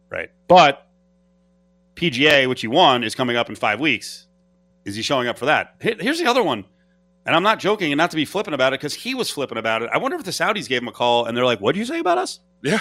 Right. 0.08 0.30
But 0.48 0.86
PGA, 1.96 2.48
which 2.48 2.60
he 2.60 2.68
won, 2.68 3.02
is 3.04 3.14
coming 3.14 3.36
up 3.36 3.48
in 3.48 3.56
five 3.56 3.80
weeks. 3.80 4.26
Is 4.85 4.97
he 4.97 5.03
showing 5.03 5.29
up 5.29 5.38
for 5.38 5.47
that? 5.47 5.75
Here's 5.81 6.19
the 6.19 6.27
other 6.27 6.43
one. 6.43 6.65
And 7.27 7.37
I'm 7.37 7.43
not 7.43 7.59
joking 7.61 7.93
and 7.93 7.99
not 7.99 8.11
to 8.11 8.17
be 8.17 8.25
flippant 8.25 8.55
about 8.55 8.73
it 8.73 8.81
because 8.81 8.94
he 8.94 9.15
was 9.15 9.31
flippant 9.31 9.59
about 9.59 9.82
it. 9.82 9.91
I 9.93 9.99
wonder 9.99 10.17
if 10.17 10.25
the 10.25 10.31
Saudis 10.31 10.69
gave 10.69 10.81
him 10.82 10.88
a 10.88 10.93
call 10.93 11.27
and 11.27 11.37
they're 11.37 11.44
like, 11.44 11.61
What'd 11.61 11.79
you 11.79 11.85
say 11.85 11.99
about 12.00 12.17
us? 12.19 12.41
Yeah. 12.62 12.81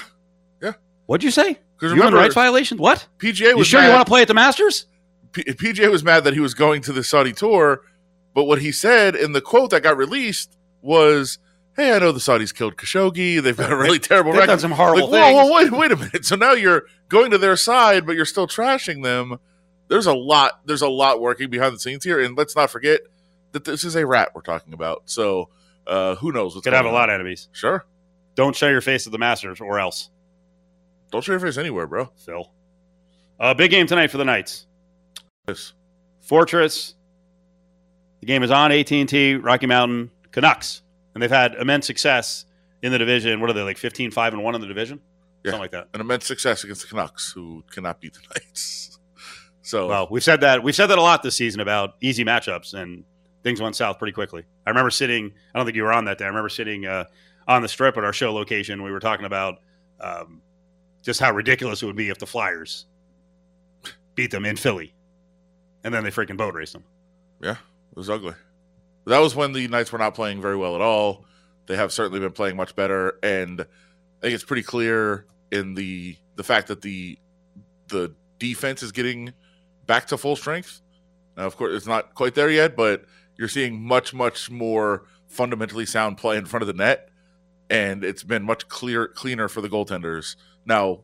Yeah. 0.61 0.73
What'd 1.07 1.23
you 1.23 1.31
say? 1.31 1.57
Because 1.75 1.91
Human 1.91 1.97
remember, 1.97 2.17
rights 2.19 2.33
violations? 2.35 2.79
What? 2.79 3.05
PGA 3.17 3.49
You 3.51 3.57
was 3.57 3.67
sure 3.67 3.81
you 3.83 3.89
want 3.89 4.05
to 4.05 4.09
play 4.09 4.21
at 4.21 4.27
the 4.29 4.33
Masters? 4.33 4.85
P- 5.33 5.43
PJ 5.43 5.91
was 5.91 6.03
mad 6.03 6.23
that 6.23 6.33
he 6.33 6.39
was 6.39 6.53
going 6.53 6.81
to 6.83 6.91
the 6.93 7.03
Saudi 7.03 7.33
tour, 7.33 7.81
but 8.33 8.45
what 8.45 8.59
he 8.59 8.71
said 8.71 9.15
in 9.15 9.33
the 9.33 9.41
quote 9.41 9.69
that 9.71 9.83
got 9.83 9.95
released 9.95 10.57
was, 10.81 11.37
"Hey, 11.75 11.93
I 11.93 11.99
know 11.99 12.11
the 12.11 12.19
Saudis 12.19 12.53
killed 12.55 12.77
Khashoggi. 12.77 13.41
They've 13.41 13.55
got 13.55 13.71
a 13.71 13.75
really 13.77 13.99
terrible 13.99 14.31
They've 14.31 14.39
record. 14.39 14.53
done 14.53 14.59
some 14.59 14.71
horrible 14.71 15.09
Like, 15.09 15.21
whoa, 15.33 15.37
things. 15.59 15.71
whoa, 15.71 15.77
wait, 15.77 15.89
wait 15.89 15.91
a 15.91 15.95
minute. 15.97 16.25
So 16.25 16.35
now 16.35 16.53
you're 16.53 16.83
going 17.09 17.29
to 17.31 17.37
their 17.37 17.55
side, 17.55 18.05
but 18.07 18.15
you're 18.15 18.25
still 18.25 18.47
trashing 18.47 19.03
them. 19.03 19.37
There's 19.89 20.05
a 20.05 20.13
lot. 20.13 20.61
There's 20.65 20.81
a 20.81 20.87
lot 20.89 21.19
working 21.19 21.49
behind 21.49 21.75
the 21.75 21.79
scenes 21.79 22.03
here, 22.03 22.19
and 22.21 22.37
let's 22.37 22.55
not 22.55 22.69
forget 22.69 23.01
that 23.51 23.65
this 23.65 23.83
is 23.83 23.95
a 23.95 24.05
rat 24.05 24.29
we're 24.33 24.41
talking 24.41 24.73
about. 24.73 25.03
So 25.05 25.49
uh, 25.87 26.15
who 26.15 26.31
knows 26.31 26.55
what's 26.55 26.63
Could 26.63 26.73
have 26.73 26.85
a 26.85 26.89
on. 26.89 26.93
lot 26.93 27.09
of 27.09 27.15
enemies. 27.15 27.49
Sure, 27.51 27.85
Don't 28.35 28.55
show 28.55 28.69
your 28.69 28.81
face 28.81 29.05
at 29.07 29.11
the 29.11 29.17
Masters 29.17 29.59
or 29.59 29.79
else, 29.79 30.09
don't 31.11 31.23
show 31.23 31.31
your 31.33 31.39
face 31.41 31.57
anywhere, 31.57 31.87
bro. 31.87 32.11
Phil. 32.17 32.51
Uh, 33.39 33.53
big 33.55 33.71
game 33.71 33.87
tonight 33.87 34.11
for 34.11 34.17
the 34.17 34.25
Knights. 34.25 34.67
Yes. 35.47 35.73
Fortress. 36.21 36.93
The 38.19 38.25
game 38.27 38.43
is 38.43 38.51
on 38.51 38.71
AT&T, 38.71 39.35
Rocky 39.35 39.65
Mountain, 39.65 40.11
Canucks. 40.31 40.81
And 41.15 41.23
they've 41.23 41.31
had 41.31 41.55
immense 41.55 41.87
success 41.87 42.45
in 42.83 42.91
the 42.91 42.97
division. 42.99 43.39
What 43.41 43.49
are 43.49 43.53
they, 43.53 43.61
like 43.63 43.77
15, 43.77 44.11
5, 44.11 44.33
and 44.33 44.43
1 44.43 44.55
in 44.55 44.61
the 44.61 44.67
division? 44.67 44.99
Yeah. 45.43 45.51
Something 45.51 45.61
like 45.61 45.71
that. 45.71 45.87
An 45.93 46.01
immense 46.01 46.25
success 46.27 46.63
against 46.65 46.81
the 46.81 46.87
Canucks, 46.89 47.31
who 47.31 47.63
cannot 47.71 47.99
beat 48.01 48.13
the 48.13 48.19
Knights. 48.35 48.98
So 49.69 49.87
Well, 49.87 50.07
we've 50.09 50.23
said 50.23 50.41
that 50.41 50.63
we've 50.63 50.75
said 50.75 50.87
that 50.87 50.97
a 50.97 51.01
lot 51.01 51.21
this 51.21 51.35
season 51.35 51.61
about 51.61 51.93
easy 52.01 52.25
matchups, 52.25 52.73
and 52.73 53.03
things 53.43 53.61
went 53.61 53.75
south 53.75 53.99
pretty 53.99 54.13
quickly. 54.13 54.43
I 54.65 54.71
remember 54.71 54.89
sitting. 54.89 55.31
I 55.53 55.59
don't 55.59 55.65
think 55.67 55.75
you 55.75 55.83
were 55.83 55.93
on 55.93 56.05
that 56.05 56.17
day. 56.17 56.25
I 56.25 56.27
remember 56.27 56.49
sitting 56.49 56.87
uh, 56.87 57.03
on 57.47 57.61
the 57.61 57.67
strip 57.67 57.95
at 57.95 58.03
our 58.03 58.11
show 58.11 58.33
location. 58.33 58.81
We 58.81 58.91
were 58.91 58.99
talking 58.99 59.27
about 59.27 59.59
um, 60.01 60.41
just 61.03 61.19
how 61.19 61.31
ridiculous 61.31 61.83
it 61.83 61.85
would 61.85 61.95
be 61.95 62.09
if 62.09 62.17
the 62.17 62.25
Flyers 62.25 62.87
beat 64.15 64.31
them 64.31 64.43
in 64.43 64.55
Philly, 64.55 64.95
and 65.83 65.93
then 65.93 66.03
they 66.03 66.09
freaking 66.09 66.35
boat 66.35 66.55
race 66.55 66.73
them. 66.73 66.83
Yeah, 67.39 67.51
it 67.91 67.95
was 67.95 68.09
ugly. 68.09 68.33
That 69.05 69.19
was 69.19 69.35
when 69.35 69.53
the 69.53 69.67
Knights 69.67 69.91
were 69.91 69.99
not 69.99 70.15
playing 70.15 70.41
very 70.41 70.57
well 70.57 70.73
at 70.73 70.81
all. 70.81 71.25
They 71.67 71.75
have 71.75 71.93
certainly 71.93 72.19
been 72.19 72.31
playing 72.31 72.55
much 72.55 72.75
better, 72.75 73.19
and 73.21 73.61
I 73.61 74.21
think 74.21 74.33
it's 74.33 74.43
pretty 74.43 74.63
clear 74.63 75.27
in 75.51 75.75
the 75.75 76.17
the 76.37 76.43
fact 76.43 76.69
that 76.69 76.81
the 76.81 77.19
the 77.89 78.15
defense 78.39 78.81
is 78.81 78.91
getting 78.91 79.31
back 79.89 80.05
to 80.07 80.17
full 80.17 80.35
strength. 80.35 80.81
Now, 81.35 81.47
of 81.47 81.57
course, 81.57 81.73
it's 81.75 81.87
not 81.87 82.13
quite 82.13 82.35
there 82.35 82.49
yet, 82.49 82.75
but 82.75 83.05
you're 83.37 83.47
seeing 83.47 83.81
much 83.81 84.13
much 84.13 84.51
more 84.51 85.05
fundamentally 85.27 85.85
sound 85.85 86.17
play 86.17 86.37
in 86.37 86.45
front 86.45 86.61
of 86.61 86.67
the 86.67 86.73
net, 86.73 87.09
and 87.69 88.03
it's 88.03 88.23
been 88.23 88.43
much 88.43 88.67
clear 88.67 89.07
cleaner 89.07 89.47
for 89.47 89.61
the 89.61 89.69
goaltenders. 89.69 90.35
Now, 90.63 91.01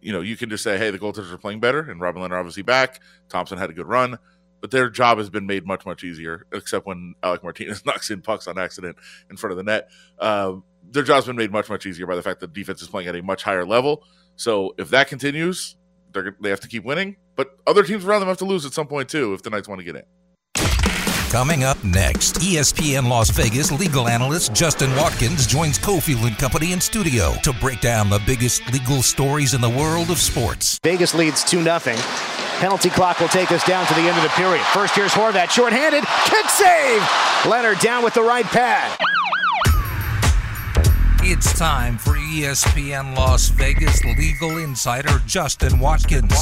you 0.00 0.12
know, 0.12 0.22
you 0.22 0.36
can 0.36 0.48
just 0.48 0.64
say, 0.64 0.78
"Hey, 0.78 0.90
the 0.90 0.98
goaltenders 0.98 1.30
are 1.30 1.38
playing 1.38 1.60
better," 1.60 1.80
and 1.80 2.00
Robin 2.00 2.22
Lehner 2.22 2.38
obviously 2.38 2.62
back. 2.62 3.00
Thompson 3.28 3.58
had 3.58 3.70
a 3.70 3.74
good 3.74 3.86
run 3.86 4.18
but 4.60 4.70
their 4.70 4.90
job 4.90 5.16
has 5.16 5.30
been 5.30 5.46
made 5.46 5.66
much 5.66 5.86
much 5.86 6.04
easier 6.04 6.44
except 6.52 6.84
when 6.84 7.14
alec 7.22 7.42
martinez 7.42 7.82
knocks 7.86 8.10
in 8.10 8.20
pucks 8.20 8.46
on 8.46 8.58
accident 8.58 8.94
in 9.30 9.36
front 9.38 9.52
of 9.52 9.56
the 9.56 9.62
net 9.62 9.88
uh, 10.18 10.52
their 10.88 11.02
job's 11.02 11.26
been 11.26 11.36
made 11.36 11.50
much 11.50 11.68
much 11.68 11.86
easier 11.86 12.06
by 12.06 12.16
the 12.16 12.22
fact 12.22 12.40
that 12.40 12.52
defense 12.52 12.82
is 12.82 12.88
playing 12.88 13.08
at 13.08 13.16
a 13.16 13.22
much 13.22 13.42
higher 13.42 13.64
level. 13.64 14.04
So 14.36 14.74
if 14.78 14.90
that 14.90 15.08
continues, 15.08 15.76
they're, 16.12 16.36
they 16.40 16.50
have 16.50 16.60
to 16.60 16.68
keep 16.68 16.84
winning. 16.84 17.16
But 17.36 17.58
other 17.66 17.82
teams 17.82 18.04
around 18.04 18.20
them 18.20 18.28
have 18.28 18.38
to 18.38 18.44
lose 18.44 18.64
at 18.66 18.72
some 18.72 18.86
point 18.86 19.08
too 19.08 19.34
if 19.34 19.42
the 19.42 19.50
Knights 19.50 19.68
want 19.68 19.80
to 19.80 19.84
get 19.84 19.96
in. 19.96 20.02
Coming 21.30 21.62
up 21.62 21.82
next, 21.84 22.40
ESPN 22.40 23.08
Las 23.08 23.30
Vegas 23.30 23.70
legal 23.70 24.08
analyst 24.08 24.52
Justin 24.52 24.90
Watkins 24.96 25.46
joins 25.46 25.78
Cofield 25.78 26.26
and 26.26 26.36
Company 26.36 26.72
in 26.72 26.80
studio 26.80 27.34
to 27.44 27.52
break 27.52 27.80
down 27.80 28.10
the 28.10 28.20
biggest 28.26 28.68
legal 28.72 29.00
stories 29.00 29.54
in 29.54 29.60
the 29.60 29.70
world 29.70 30.10
of 30.10 30.18
sports. 30.18 30.80
Vegas 30.82 31.14
leads 31.14 31.44
2 31.44 31.62
0. 31.62 31.78
Penalty 32.58 32.90
clock 32.90 33.20
will 33.20 33.28
take 33.28 33.52
us 33.52 33.64
down 33.64 33.86
to 33.86 33.94
the 33.94 34.00
end 34.00 34.16
of 34.16 34.24
the 34.24 34.28
period. 34.30 34.64
First 34.72 34.96
here's 34.96 35.12
Horvat, 35.12 35.50
shorthanded, 35.50 36.02
kick 36.24 36.46
save. 36.48 37.00
Lehner 37.42 37.80
down 37.80 38.02
with 38.02 38.14
the 38.14 38.22
right 38.22 38.44
pad. 38.46 38.98
It's 41.22 41.52
time 41.58 41.98
for 41.98 42.12
ESPN 42.12 43.14
Las 43.14 43.50
Vegas 43.50 44.02
legal 44.04 44.56
insider 44.56 45.20
Justin 45.26 45.78
Watkins, 45.78 46.32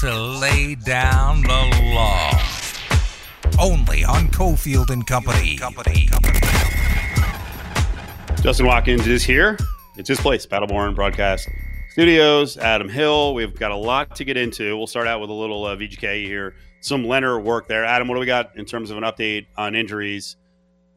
to 0.00 0.14
lay 0.14 0.74
down 0.74 1.40
the 1.40 1.92
law. 1.94 2.30
Only 3.58 4.04
on 4.04 4.28
Cofield 4.28 4.90
and 4.90 5.06
Company. 5.06 5.56
Company. 5.56 6.10
Justin 8.42 8.66
Watkins 8.66 9.06
is 9.06 9.22
here. 9.22 9.56
It's 9.96 10.10
his 10.10 10.20
place, 10.20 10.44
Battleborn 10.44 10.94
Broadcast 10.94 11.48
Studios. 11.92 12.58
Adam 12.58 12.90
Hill. 12.90 13.32
We've 13.32 13.58
got 13.58 13.70
a 13.70 13.76
lot 13.76 14.14
to 14.16 14.24
get 14.24 14.36
into. 14.36 14.76
We'll 14.76 14.86
start 14.86 15.08
out 15.08 15.22
with 15.22 15.30
a 15.30 15.34
little 15.34 15.64
uh, 15.64 15.76
VGK 15.76 16.26
here. 16.26 16.54
Some 16.82 17.04
Lehner 17.04 17.42
work 17.42 17.68
there. 17.68 17.86
Adam, 17.86 18.06
what 18.06 18.16
do 18.16 18.20
we 18.20 18.26
got 18.26 18.54
in 18.56 18.66
terms 18.66 18.90
of 18.90 18.98
an 18.98 19.02
update 19.02 19.46
on 19.56 19.74
injuries 19.74 20.36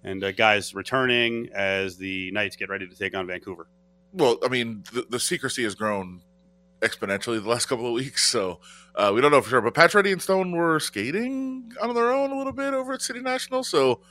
and 0.04 0.24
uh, 0.24 0.32
guys 0.32 0.74
returning 0.74 1.50
as 1.54 1.98
the 1.98 2.32
Knights 2.32 2.56
get 2.56 2.70
ready 2.70 2.88
to 2.88 2.96
take 2.96 3.16
on 3.16 3.28
Vancouver? 3.28 3.68
Well, 4.14 4.38
I 4.44 4.48
mean, 4.48 4.84
the, 4.94 5.06
the 5.10 5.20
secrecy 5.20 5.64
has 5.64 5.76
grown 5.76 6.22
exponentially 6.82 7.42
the 7.42 7.50
last 7.50 7.66
couple 7.66 7.88
of 7.88 7.94
weeks, 7.94 8.30
so 8.30 8.60
uh, 8.96 9.12
we 9.14 9.22
don't 9.22 9.32
know 9.32 9.42
for 9.42 9.50
sure. 9.50 9.62
But 9.62 9.74
Pacioretty 9.74 10.12
and 10.12 10.22
Stone 10.22 10.52
were 10.52 10.80
skating 10.80 11.72
on 11.82 11.94
their 11.96 12.12
own 12.12 12.32
a 12.32 12.38
little 12.38 12.54
bit 12.54 12.74
over 12.74 12.94
at 12.94 13.02
City 13.02 13.22
National, 13.22 13.64
so 13.64 14.02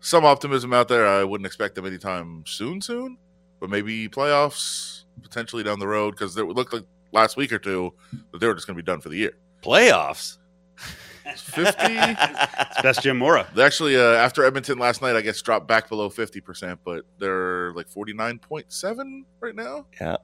some 0.00 0.24
optimism 0.24 0.72
out 0.72 0.88
there. 0.88 1.06
I 1.06 1.24
wouldn't 1.24 1.46
expect 1.46 1.76
them 1.76 1.86
anytime 1.86 2.44
soon, 2.46 2.80
soon, 2.80 3.16
but 3.60 3.70
maybe 3.70 4.08
playoffs 4.08 5.04
potentially 5.22 5.62
down 5.62 5.78
the 5.78 5.86
road 5.86 6.12
because 6.12 6.36
it 6.36 6.44
looked 6.44 6.72
like 6.72 6.84
last 7.12 7.36
week 7.36 7.52
or 7.52 7.58
two 7.58 7.92
that 8.32 8.40
they 8.40 8.46
were 8.46 8.54
just 8.54 8.66
going 8.66 8.76
to 8.76 8.82
be 8.82 8.86
done 8.86 9.00
for 9.00 9.08
the 9.08 9.16
year. 9.16 9.32
Playoffs. 9.62 10.38
50 11.24 11.72
It's 11.80 12.82
best 12.82 13.02
Jim 13.02 13.18
Mora. 13.18 13.48
They 13.54 13.62
actually, 13.62 13.96
uh, 13.96 14.14
after 14.14 14.44
Edmonton 14.44 14.78
last 14.78 15.02
night, 15.02 15.16
I 15.16 15.20
guess 15.20 15.40
dropped 15.40 15.68
back 15.68 15.88
below 15.88 16.08
50%, 16.10 16.78
but 16.84 17.04
they're 17.18 17.72
like 17.74 17.88
49.7 17.88 19.22
right 19.40 19.54
now. 19.54 19.86
Yeah. 20.00 20.16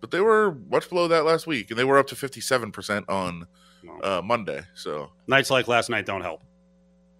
But 0.00 0.10
they 0.10 0.20
were 0.20 0.56
much 0.70 0.88
below 0.88 1.08
that 1.08 1.24
last 1.24 1.46
week, 1.46 1.70
and 1.70 1.78
they 1.78 1.84
were 1.84 1.98
up 1.98 2.08
to 2.08 2.14
57% 2.16 3.04
on 3.08 3.46
No. 3.84 4.00
uh, 4.00 4.22
Monday. 4.22 4.62
So, 4.74 5.10
Nights 5.26 5.50
like 5.50 5.68
last 5.68 5.90
night 5.90 6.06
don't 6.06 6.22
help. 6.22 6.42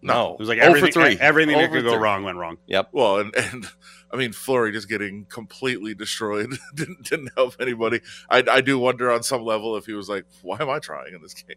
No. 0.05 0.33
It 0.35 0.41
was 0.41 0.49
like 0.49 0.59
for 0.59 0.65
everything, 0.65 0.93
three. 0.93 1.17
everything 1.21 1.57
that 1.57 1.71
could 1.71 1.85
go 1.85 1.91
three. 1.93 1.99
wrong 2.01 2.25
went 2.25 2.37
wrong. 2.39 2.57
Yep. 2.67 2.89
Well, 2.93 3.19
and, 3.21 3.37
and 3.37 3.67
I 4.13 4.17
mean, 4.17 4.33
Fleury 4.33 4.73
just 4.73 4.89
getting 4.91 5.25
completely 5.25 5.95
destroyed 5.95 6.51
didn't, 6.75 7.09
didn't 7.09 7.31
help 7.35 7.55
anybody. 7.61 8.01
I, 8.29 8.45
I 8.51 8.61
do 8.61 8.79
wonder 8.79 9.11
on 9.11 9.23
some 9.23 9.43
level 9.43 9.77
if 9.77 9.87
he 9.87 9.95
was 9.95 10.09
like, 10.09 10.27
why 10.43 10.59
am 10.61 10.69
I 10.69 10.79
trying 10.81 11.15
in 11.15 11.23
this 11.23 11.33
game? 11.49 11.57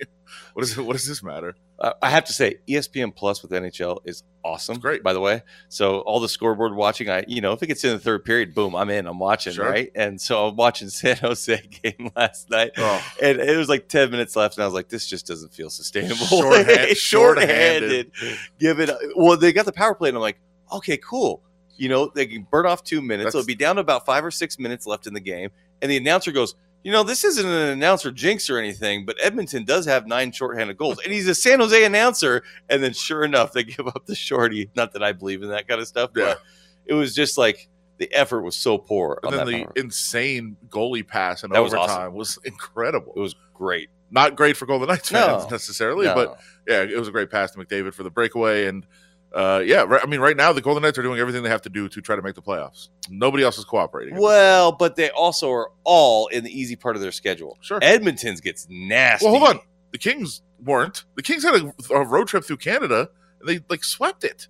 What, 0.54 0.64
is 0.64 0.78
it, 0.78 0.82
what 0.82 0.94
does 0.94 1.06
this 1.08 1.22
matter? 1.22 1.56
Uh, 1.78 1.92
I 2.02 2.10
have 2.10 2.24
to 2.26 2.34
say, 2.34 2.56
ESPN 2.70 3.14
Plus 3.14 3.42
with 3.42 3.52
NHL 3.52 4.00
is 4.06 4.24
awesome. 4.46 4.76
It's 4.76 4.82
great. 4.82 5.04
by 5.04 5.12
the 5.12 5.20
way. 5.20 5.42
So 5.68 6.00
all 6.00 6.22
the 6.22 6.30
scoreboard 6.30 6.74
watching, 6.74 7.10
I 7.10 7.26
you 7.28 7.42
know, 7.42 7.52
if 7.52 7.62
it 7.62 7.68
gets 7.68 7.84
in 7.84 7.90
the 7.92 8.00
third 8.00 8.24
period, 8.24 8.56
boom, 8.56 8.74
I'm 8.76 8.90
in. 8.90 9.06
I'm 9.06 9.20
watching, 9.20 9.52
Sure. 9.52 9.70
right? 9.70 9.92
And 9.94 10.20
so 10.22 10.48
I'm 10.48 10.56
watching 10.56 10.88
San 10.90 11.18
Jose 11.18 11.62
game 11.84 12.10
last 12.16 12.50
night, 12.50 12.72
Oh, 12.78 13.06
and 13.22 13.40
it 13.40 13.58
was 13.58 13.68
like 13.68 13.90
ten 13.90 14.10
minutes 14.12 14.38
left, 14.38 14.56
and 14.56 14.64
I 14.64 14.68
was 14.68 14.74
like, 14.74 14.88
this 14.88 15.06
just 15.08 15.28
doesn't 15.28 15.54
feel 15.54 15.70
sustainable. 15.70 16.16
Shorthand- 16.26 16.96
shorthanded. 16.98 18.12
Give 18.60 18.80
it. 18.80 18.90
Well, 19.18 19.36
they 19.36 19.52
got 19.52 19.66
the 19.66 19.74
power 19.74 19.94
play, 19.96 20.08
and 20.10 20.18
I'm 20.18 20.22
like, 20.22 20.40
okay, 20.72 20.96
cool. 20.98 21.42
You 21.78 21.90
know, 21.90 22.12
they 22.14 22.26
can 22.26 22.48
burn 22.50 22.66
off 22.66 22.84
two 22.84 23.02
minutes. 23.02 23.26
That's- 23.34 23.36
It'll 23.36 23.46
be 23.48 23.56
down 23.56 23.76
to 23.76 23.82
about 23.82 24.06
five 24.06 24.24
or 24.26 24.32
six 24.32 24.58
minutes 24.60 24.86
left 24.88 25.08
in 25.08 25.14
the 25.14 25.20
game, 25.20 25.50
and 25.82 25.92
the 25.92 25.98
announcer 25.98 26.32
goes. 26.32 26.56
You 26.84 26.92
know, 26.92 27.02
this 27.02 27.24
isn't 27.24 27.44
an 27.48 27.70
announcer 27.70 28.12
jinx 28.12 28.48
or 28.48 28.60
anything, 28.60 29.08
but 29.08 29.16
Edmonton 29.20 29.66
does 29.66 29.88
have 29.88 30.06
nine 30.06 30.32
shorthanded 30.32 30.78
goals. 30.78 31.00
And 31.04 31.12
he's 31.12 31.28
a 31.28 31.34
San 31.34 31.60
Jose 31.60 31.84
announcer. 31.84 32.44
And 32.70 32.84
then 32.84 32.94
sure 32.94 33.24
enough, 33.24 33.54
they 33.54 33.64
give 33.64 33.88
up 33.88 34.06
the 34.06 34.14
shorty. 34.14 34.70
Not 34.76 34.94
that 34.94 35.02
I 35.02 35.12
believe 35.12 35.42
in 35.42 35.50
that 35.50 35.68
kind 35.68 35.82
of 35.82 35.88
stuff, 35.88 36.12
Yeah. 36.16 36.26
but 36.36 36.42
it 36.86 36.94
was 36.94 37.16
just 37.16 37.40
like 37.40 37.70
the 37.98 38.14
effort 38.14 38.44
was 38.44 38.56
so 38.56 38.78
poor. 38.78 39.20
And 39.24 39.34
then 39.34 39.48
the 39.48 39.64
power. 39.64 39.74
insane 39.76 40.58
goalie 40.70 41.08
pass 41.08 41.44
in 41.44 41.50
That 41.50 41.64
was 41.64 41.74
overtime 41.74 42.02
awesome. 42.10 42.14
was 42.14 42.38
incredible. 42.46 43.14
it 43.16 43.20
was 43.20 43.34
great. 43.56 43.90
Not 44.12 44.36
great 44.36 44.56
for 44.56 44.68
Golden 44.68 44.88
Knights 44.88 45.10
fans 45.10 45.46
No. 45.46 45.50
necessarily, 45.50 46.06
No. 46.06 46.14
but 46.14 46.40
yeah, 46.68 46.84
it 46.84 47.00
was 47.00 47.08
a 47.08 47.12
great 47.12 47.32
pass 47.32 47.50
to 47.54 47.58
McDavid 47.58 47.96
for 47.96 48.04
the 48.04 48.12
breakaway. 48.12 48.68
And 48.68 48.86
uh, 49.34 49.62
yeah, 49.66 49.84
right, 49.84 50.02
I 50.02 50.06
mean, 50.08 50.20
right 50.22 50.36
now 50.38 50.54
the 50.54 50.62
Golden 50.62 50.82
Knights 50.84 50.98
are 50.98 51.04
doing 51.04 51.20
everything 51.20 51.44
they 51.44 51.50
have 51.50 51.62
to 51.64 51.70
do 51.70 51.90
to 51.90 52.02
try 52.02 52.16
to 52.16 52.22
make 52.22 52.36
the 52.36 52.42
playoffs. 52.42 52.90
Nobody 53.10 53.44
else 53.44 53.58
is 53.58 53.66
cooperating. 53.66 54.16
well, 54.18 54.72
but 54.72 54.96
they 54.96 55.10
also 55.12 55.52
are 55.52 55.72
all 55.84 56.28
in 56.28 56.44
the 56.44 56.52
easy 56.52 56.76
part 56.76 56.96
of 56.96 57.02
their 57.02 57.12
schedule. 57.12 57.58
sure. 57.62 57.80
Edmonton's 57.82 58.42
gets 58.42 58.68
nasty. 58.70 59.26
Well, 59.26 59.38
hold 59.38 59.50
on. 59.50 59.60
The 59.92 59.98
Kings 59.98 60.42
weren't. 60.64 61.06
The 61.16 61.22
Kings 61.24 61.44
had 61.44 61.56
a, 61.56 61.74
a 61.94 62.06
road 62.06 62.28
trip 62.28 62.44
through 62.46 62.58
Canada, 62.58 63.10
and 63.40 63.50
they 63.50 63.60
like 63.70 63.84
swept 63.84 64.24
it. 64.24 64.48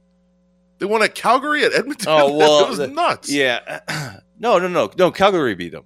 They 0.77 0.85
won 0.85 1.01
at 1.03 1.15
Calgary, 1.15 1.63
at 1.63 1.73
Edmonton. 1.73 2.07
Oh, 2.09 2.33
well, 2.37 2.63
it 2.65 2.69
was 2.69 2.77
the- 2.79 2.87
nuts. 2.87 3.31
Yeah. 3.31 3.79
no, 4.39 4.57
no, 4.59 4.67
no. 4.67 4.91
No, 4.97 5.11
Calgary 5.11 5.55
beat 5.55 5.71
them. 5.71 5.83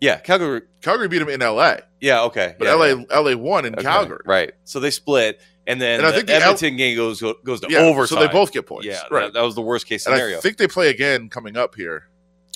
Yeah, 0.00 0.18
Calgary. 0.18 0.62
Calgary 0.80 1.08
beat 1.08 1.18
them 1.18 1.28
in 1.28 1.42
L.A., 1.42 1.80
Yeah, 2.00 2.22
okay. 2.22 2.54
but 2.58 2.66
yeah, 2.66 2.74
LA 2.74 2.84
yeah. 2.86 3.18
LA 3.18 3.34
won 3.36 3.64
in 3.64 3.74
Okay, 3.74 3.82
Calgary. 3.82 4.20
Right. 4.24 4.52
So 4.64 4.78
they 4.80 4.90
split, 4.90 5.40
and 5.68 5.80
then 5.80 6.00
And 6.00 6.06
I 6.06 6.10
the 6.10 6.16
think 6.16 6.26
the 6.26 6.34
Edmonton 6.34 6.76
game 6.76 6.96
goes 6.96 7.20
goes 7.44 7.60
to 7.60 7.68
Yeah, 7.70 7.78
overtime. 7.80 8.18
so 8.18 8.20
they 8.26 8.32
both 8.32 8.50
get 8.52 8.66
points. 8.66 8.86
Yeah, 8.86 9.02
right. 9.10 9.26
that, 9.26 9.34
that 9.34 9.42
was 9.42 9.54
the 9.54 9.62
worst 9.62 9.86
case 9.86 10.04
and 10.06 10.14
scenario. 10.16 10.38
I 10.38 10.40
think 10.40 10.56
they 10.56 10.66
play 10.66 10.88
again 10.90 11.28
coming 11.28 11.56
up 11.56 11.76
here. 11.76 12.08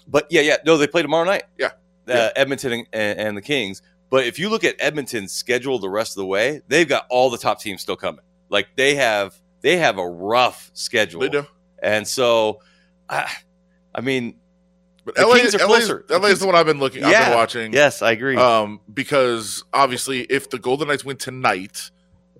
But 0.08 0.26
yeah, 0.30 0.40
yeah, 0.40 0.56
no, 0.66 0.76
they 0.76 0.88
play 0.88 1.02
tomorrow 1.02 1.24
night. 1.24 1.44
Yeah. 1.56 1.66
uh, 1.66 1.70
Yeah. 2.08 2.30
Edmonton 2.34 2.86
and, 2.92 3.18
and 3.20 3.36
the 3.36 3.42
Kings. 3.42 3.80
But 4.10 4.26
if 4.26 4.38
you 4.38 4.48
look 4.50 4.64
at 4.64 4.74
Edmonton's 4.80 5.32
schedule 5.32 5.78
the 5.78 5.88
rest 5.88 6.12
of 6.12 6.16
the 6.22 6.26
way, 6.26 6.60
they've 6.68 6.88
got 6.88 7.06
all 7.08 7.30
the 7.30 7.38
top 7.38 7.60
teams 7.60 7.80
still 7.82 7.96
coming. 7.96 8.24
Like 8.50 8.68
they 8.76 8.96
have, 8.96 9.40
they 9.60 9.76
have 9.78 9.96
a 9.98 10.06
rough 10.08 10.70
schedule. 10.74 11.20
They 11.20 11.28
do. 11.28 11.46
And 11.82 12.06
so, 12.06 12.60
I, 13.08 13.30
I 13.94 14.00
mean, 14.02 14.34
But 15.04 15.14
The 15.16 15.26
LA, 15.26 15.34
Kings 15.36 15.54
are 15.54 15.58
LA, 15.58 15.66
closer. 15.66 16.04
LA 16.10 16.26
is 16.28 16.40
the 16.40 16.46
one 16.46 16.54
I've 16.54 16.66
been 16.66 16.78
looking. 16.78 17.04
I've 17.04 17.26
been 17.28 17.34
watching. 17.36 17.72
yes, 17.72 18.02
I 18.02 18.12
agree. 18.12 18.36
Um, 18.36 18.80
because 18.92 19.64
obviously, 19.72 20.20
if 20.22 20.50
the 20.50 20.58
Golden 20.58 20.88
Knights 20.88 21.04
win 21.04 21.16
tonight, 21.16 21.90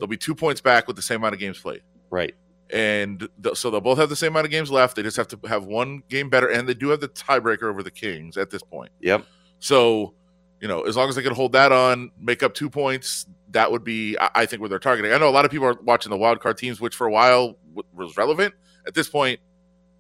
they'll 0.03 0.09
be 0.09 0.17
two 0.17 0.35
points 0.35 0.61
back 0.61 0.89
with 0.89 0.97
the 0.97 1.03
same 1.03 1.19
amount 1.19 1.33
of 1.35 1.39
games 1.39 1.61
played. 1.61 1.83
right. 2.11 2.35
and 2.71 3.29
th- 3.41 3.57
so 3.57 3.71
they'll 3.71 3.81
both 3.81 3.99
have 3.99 4.09
the 4.09 4.17
same 4.17 4.33
amount 4.33 4.47
of 4.47 4.51
games 4.51 4.69
left. 4.69 4.97
They 4.97 5.03
just 5.03 5.17
have 5.17 5.29
to 5.29 5.39
have 5.47 5.65
one 5.65 6.03
game 6.09 6.29
better, 6.29 6.49
and 6.49 6.69
they 6.69 6.75
do 6.75 6.89
have 6.89 7.01
the 7.01 7.09
tiebreaker 7.09 7.65
over 7.65 7.83
the 7.85 7.91
Kings 7.93 8.37
at 8.37 8.51
this 8.51 8.63
point. 8.63 8.91
Yep. 9.01 9.25
So, 9.61 10.15
you 10.61 10.67
know, 10.67 10.81
as 10.83 10.97
long 10.97 11.09
as 11.09 11.15
they 11.15 11.23
can 11.23 11.35
hold 11.35 11.53
that 11.53 11.71
on, 11.71 12.11
make 12.19 12.43
up 12.43 12.55
two 12.55 12.69
points, 12.69 13.27
that 13.51 13.71
would 13.71 13.85
be, 13.85 14.17
I, 14.19 14.31
I 14.35 14.47
think, 14.47 14.61
where 14.61 14.69
they're 14.69 14.79
targeting. 14.81 15.13
I 15.13 15.19
know 15.19 15.29
a 15.29 15.31
lot 15.31 15.45
of 15.45 15.51
people 15.53 15.67
are 15.69 15.77
watching 15.83 16.11
the 16.11 16.17
wild 16.17 16.41
card 16.41 16.57
teams, 16.59 16.81
which 16.81 16.97
for 16.97 17.07
a 17.07 17.13
while 17.13 17.57
w- 17.75 17.87
was 17.95 18.17
relevant. 18.17 18.55
At 18.87 18.95
this 18.95 19.09
point, 19.09 19.39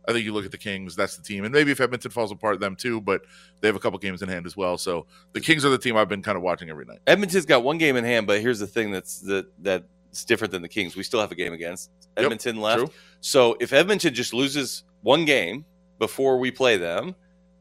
I 0.08 0.12
think 0.12 0.24
you 0.24 0.32
look 0.32 0.44
at 0.44 0.50
the 0.50 0.58
Kings, 0.58 0.96
that's 0.96 1.16
the 1.16 1.22
team, 1.22 1.44
and 1.44 1.52
maybe 1.52 1.70
if 1.70 1.80
Edmonton 1.80 2.10
falls 2.10 2.32
apart, 2.32 2.58
them 2.60 2.76
too. 2.76 3.00
But 3.00 3.22
they 3.60 3.68
have 3.68 3.76
a 3.76 3.80
couple 3.80 3.98
games 3.98 4.22
in 4.22 4.28
hand 4.28 4.46
as 4.46 4.56
well. 4.56 4.76
So 4.78 5.06
the 5.32 5.40
Kings 5.40 5.64
are 5.64 5.70
the 5.70 5.78
team 5.78 5.96
I've 5.96 6.08
been 6.08 6.22
kind 6.22 6.36
of 6.36 6.42
watching 6.42 6.70
every 6.70 6.84
night. 6.84 7.00
Edmonton's 7.06 7.46
got 7.46 7.62
one 7.62 7.78
game 7.78 7.96
in 7.96 8.04
hand, 8.04 8.26
but 8.26 8.40
here's 8.40 8.58
the 8.58 8.66
thing 8.66 8.90
that's 8.90 9.20
that 9.20 9.46
that's 9.60 10.24
different 10.24 10.52
than 10.52 10.62
the 10.62 10.68
Kings. 10.68 10.96
We 10.96 11.02
still 11.02 11.20
have 11.20 11.32
a 11.32 11.36
game 11.36 11.52
against 11.52 11.90
Yep, 12.16 12.24
Edmonton 12.24 12.60
left. 12.60 12.78
True. 12.80 12.90
So 13.20 13.56
if 13.60 13.72
Edmonton 13.72 14.12
just 14.12 14.34
loses 14.34 14.84
one 15.02 15.24
game 15.24 15.64
before 15.98 16.38
we 16.38 16.50
play 16.50 16.76
them, 16.76 17.14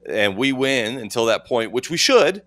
and 0.07 0.35
we 0.35 0.51
win 0.51 0.97
until 0.97 1.25
that 1.25 1.45
point, 1.45 1.71
which 1.71 1.89
we 1.89 1.97
should, 1.97 2.43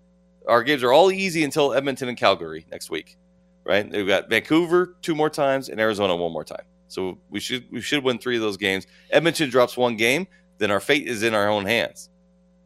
our 0.47 0.63
games 0.63 0.83
are 0.83 0.91
all 0.91 1.11
easy 1.11 1.43
until 1.43 1.73
Edmonton 1.73 2.09
and 2.09 2.17
Calgary 2.17 2.65
next 2.71 2.89
week, 2.89 3.17
right? 3.63 3.89
They've 3.89 4.05
got 4.07 4.29
Vancouver 4.29 4.95
two 5.01 5.15
more 5.15 5.29
times 5.29 5.69
and 5.69 5.79
Arizona 5.79 6.15
one 6.15 6.31
more 6.31 6.43
time. 6.43 6.63
So 6.87 7.17
we 7.29 7.39
should 7.39 7.65
we 7.71 7.81
should 7.81 8.03
win 8.03 8.17
three 8.19 8.35
of 8.35 8.41
those 8.41 8.57
games. 8.57 8.85
Edmonton 9.09 9.49
drops 9.49 9.75
one 9.75 9.95
game, 9.97 10.27
then 10.59 10.71
our 10.71 10.79
fate 10.79 11.07
is 11.07 11.23
in 11.23 11.33
our 11.33 11.49
own 11.49 11.65
hands. 11.65 12.09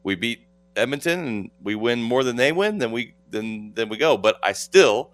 We 0.03 0.15
beat 0.15 0.47
Edmonton 0.75 1.27
and 1.27 1.51
we 1.63 1.75
win 1.75 2.01
more 2.01 2.23
than 2.23 2.35
they 2.35 2.51
win, 2.51 2.77
then 2.79 2.91
we 2.91 3.15
then 3.29 3.71
then 3.75 3.89
we 3.89 3.97
go. 3.97 4.17
But 4.17 4.37
I 4.43 4.51
still, 4.53 5.11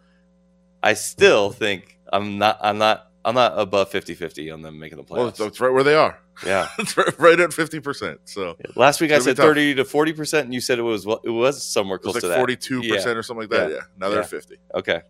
I 0.84 0.94
still 0.94 1.52
think 1.52 1.98
I'm 2.12 2.38
not 2.38 2.58
I'm 2.62 2.78
not 2.78 3.12
I'm 3.24 3.34
not 3.36 3.58
above 3.58 3.90
50-50 3.92 4.54
on 4.54 4.62
them 4.62 4.78
making 4.78 4.98
the 5.00 5.04
playoffs. 5.04 5.18
Well, 5.18 5.32
that's 5.48 5.60
right 5.60 5.74
where 5.74 5.84
they 5.84 5.96
are. 5.96 6.20
yeah. 6.46 6.68
It's 6.78 6.96
right, 7.18 7.40
at 7.40 7.54
fifty 7.54 7.80
percent. 7.80 8.20
So 8.26 8.56
Last 8.76 9.02
week 9.02 9.12
I 9.12 9.20
said 9.20 9.38
thirty 9.38 9.74
to 9.76 9.86
forty 9.86 10.14
percent, 10.14 10.46
and 10.46 10.54
you 10.54 10.62
said 10.62 10.78
it 10.80 10.84
was 10.84 11.06
it 11.24 11.30
was 11.30 11.64
somewhere 11.64 11.96
it 11.96 12.04
was 12.04 12.14
close 12.14 12.16
like 12.16 12.22
to 12.22 12.28
that. 12.30 12.38
forty-two 12.38 12.82
percent 12.82 13.18
or 13.18 13.24
something 13.24 13.50
like 13.50 13.50
that. 13.52 13.70
Yeah. 13.70 13.76
Yeah. 13.78 13.82
Now 13.98 14.10
they're 14.10 14.20
Yeah. 14.20 14.26
fifty. 14.26 14.58
Okay. 14.76 15.02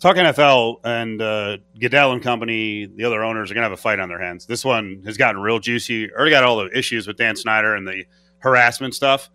Talk 0.00 0.16
NFL 0.16 0.80
and 0.82 1.20
uh, 1.20 1.58
Goodell 1.78 2.12
and 2.12 2.22
company, 2.22 2.86
the 2.86 3.04
other 3.04 3.22
owners 3.22 3.50
are 3.50 3.54
going 3.54 3.64
to 3.64 3.68
have 3.68 3.78
a 3.78 3.80
fight 3.80 4.00
on 4.00 4.08
their 4.08 4.18
hands. 4.18 4.46
This 4.46 4.64
one 4.64 5.02
has 5.04 5.18
gotten 5.18 5.42
real 5.42 5.58
juicy. 5.58 6.10
Already 6.10 6.30
got 6.30 6.42
all 6.42 6.56
the 6.56 6.76
issues 6.76 7.06
with 7.06 7.18
Dan 7.18 7.36
Snyder 7.36 7.74
and 7.74 7.86
the 7.86 8.06
harassment 8.38 8.94
stuff. 8.94 9.28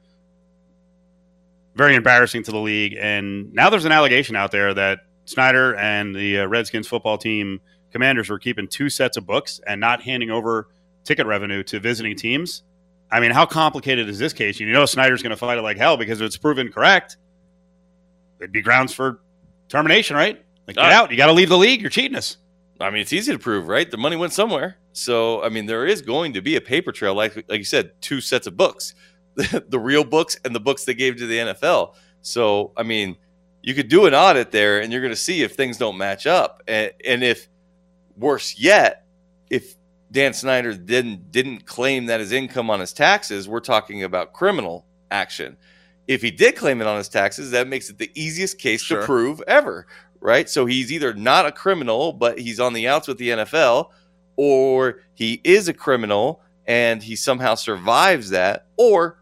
Very 1.76 1.94
embarrassing 1.94 2.42
to 2.44 2.52
the 2.52 2.58
league. 2.58 2.96
And 3.00 3.54
now 3.54 3.70
there's 3.70 3.86
an 3.86 3.92
allegation 3.92 4.36
out 4.36 4.50
there 4.50 4.74
that 4.74 5.02
Snyder 5.26 5.76
and 5.76 6.16
the 6.16 6.40
uh, 6.40 6.48
Redskins 6.48 6.88
football 6.88 7.20
team 7.20 7.62
commanders 7.92 8.28
were 8.28 8.40
keeping 8.40 8.68
two 8.68 8.90
sets 8.90 9.18
of 9.18 9.28
books 9.28 9.62
and 9.68 9.80
not 9.80 10.02
handing 10.02 10.32
over 10.32 10.70
ticket 11.04 11.28
revenue 11.28 11.62
to 11.62 11.80
visiting 11.80 12.16
teams. 12.16 12.64
I 13.12 13.20
mean, 13.20 13.30
how 13.30 13.46
complicated 13.46 14.10
is 14.10 14.18
this 14.18 14.34
case? 14.34 14.60
You 14.60 14.72
know, 14.74 14.88
Snyder's 14.88 15.22
going 15.22 15.30
to 15.30 15.38
fight 15.38 15.60
it 15.60 15.62
like 15.62 15.78
hell 15.78 15.96
because 15.96 16.22
if 16.22 16.26
it's 16.26 16.38
proven 16.38 16.72
correct, 16.72 17.18
it'd 18.40 18.52
be 18.52 18.64
grounds 18.64 18.96
for 18.96 19.20
termination, 19.70 20.16
right? 20.16 20.42
Like, 20.68 20.76
get 20.78 20.86
Uh, 20.86 20.96
out. 20.96 21.12
You 21.12 21.18
got 21.18 21.28
to 21.28 21.34
leave 21.34 21.50
the 21.50 21.58
league. 21.58 21.82
You're 21.82 21.90
cheating 21.90 22.18
us. 22.18 22.38
I 22.80 22.90
mean, 22.90 23.02
it's 23.02 23.14
easy 23.14 23.32
to 23.32 23.40
prove, 23.40 23.68
right? 23.68 23.90
The 23.90 23.98
money 23.98 24.16
went 24.18 24.34
somewhere. 24.34 24.78
So, 24.92 25.42
I 25.44 25.50
mean, 25.50 25.66
there 25.66 25.86
is 25.86 26.02
going 26.02 26.34
to 26.34 26.42
be 26.42 26.56
a 26.58 26.62
paper 26.62 26.92
trail, 26.92 27.14
like 27.16 27.36
like 27.36 27.60
you 27.60 27.64
said, 27.64 27.92
two 28.02 28.20
sets 28.22 28.48
of 28.48 28.58
books, 28.58 28.96
the 29.36 29.80
real 29.80 30.04
books 30.04 30.38
and 30.44 30.54
the 30.54 30.60
books 30.60 30.84
they 30.86 30.94
gave 30.94 31.16
to 31.18 31.28
the 31.28 31.38
NFL. 31.38 31.96
So, 32.22 32.72
I 32.76 32.84
mean, 32.84 33.16
you 33.62 33.74
could 33.74 33.88
do 33.88 34.06
an 34.08 34.14
audit 34.14 34.52
there, 34.52 34.82
and 34.82 34.92
you're 34.92 35.02
going 35.02 35.14
to 35.14 35.16
see 35.20 35.42
if 35.44 35.54
things 35.56 35.78
don't 35.78 35.98
match 35.98 36.28
up, 36.28 36.64
and, 36.68 36.92
and 37.06 37.24
if 37.24 37.48
worse 38.18 38.58
yet, 38.60 39.06
if 39.50 39.76
Dan 40.12 40.34
Snyder 40.34 40.74
didn't 40.74 41.32
didn't 41.32 41.66
claim 41.66 42.06
that 42.08 42.20
his 42.20 42.32
income 42.32 42.70
on 42.70 42.80
his 42.80 42.92
taxes, 42.94 43.48
we're 43.48 43.60
talking 43.62 44.04
about 44.04 44.34
criminal 44.34 44.86
action. 45.12 45.56
If 46.08 46.22
he 46.22 46.30
did 46.30 46.56
claim 46.56 46.82
it 46.82 46.88
on 46.88 46.98
his 46.98 47.10
taxes, 47.10 47.52
that 47.52 47.68
makes 47.68 47.90
it 47.90 47.98
the 47.98 48.12
easiest 48.16 48.60
case 48.60 48.82
Sure. 48.84 49.00
to 49.00 49.06
prove 49.06 49.42
ever, 49.48 49.88
right? 50.20 50.50
So 50.50 50.66
he's 50.66 50.92
either 50.92 51.14
not 51.14 51.46
a 51.46 51.52
criminal, 51.52 52.14
but 52.14 52.40
he's 52.40 52.60
on 52.60 52.74
the 52.74 52.88
outs 52.88 53.08
with 53.08 53.18
the 53.18 53.30
NFL, 53.30 53.90
or 54.36 55.02
he 55.14 55.42
is 55.44 55.68
a 55.68 55.74
criminal 55.74 56.42
and 56.68 57.02
he 57.04 57.16
somehow 57.16 57.56
survives 57.56 58.32
that, 58.32 58.68
or 58.78 59.20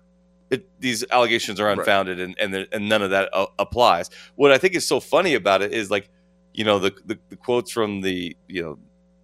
it, 0.49 0.67
these 0.79 1.03
allegations 1.11 1.59
are 1.59 1.65
Right. 1.65 1.77
unfounded 1.77 2.19
and 2.19 2.35
and, 2.39 2.53
there- 2.53 2.67
and 2.71 2.87
none 2.87 3.01
of 3.01 3.09
that 3.09 3.29
uh, 3.33 3.47
applies. 3.59 4.09
What 4.35 4.51
I 4.51 4.57
think 4.57 4.75
is 4.75 4.85
so 4.87 4.99
funny 4.99 5.33
about 5.33 5.61
it 5.61 5.73
is 5.73 5.89
like, 5.91 6.09
you 6.53 6.63
know, 6.63 6.79
the, 6.79 6.93
the 7.05 7.17
the 7.29 7.35
quotes 7.35 7.71
from 7.71 8.01
the 8.01 8.35
you 8.47 8.61
know 8.61 8.79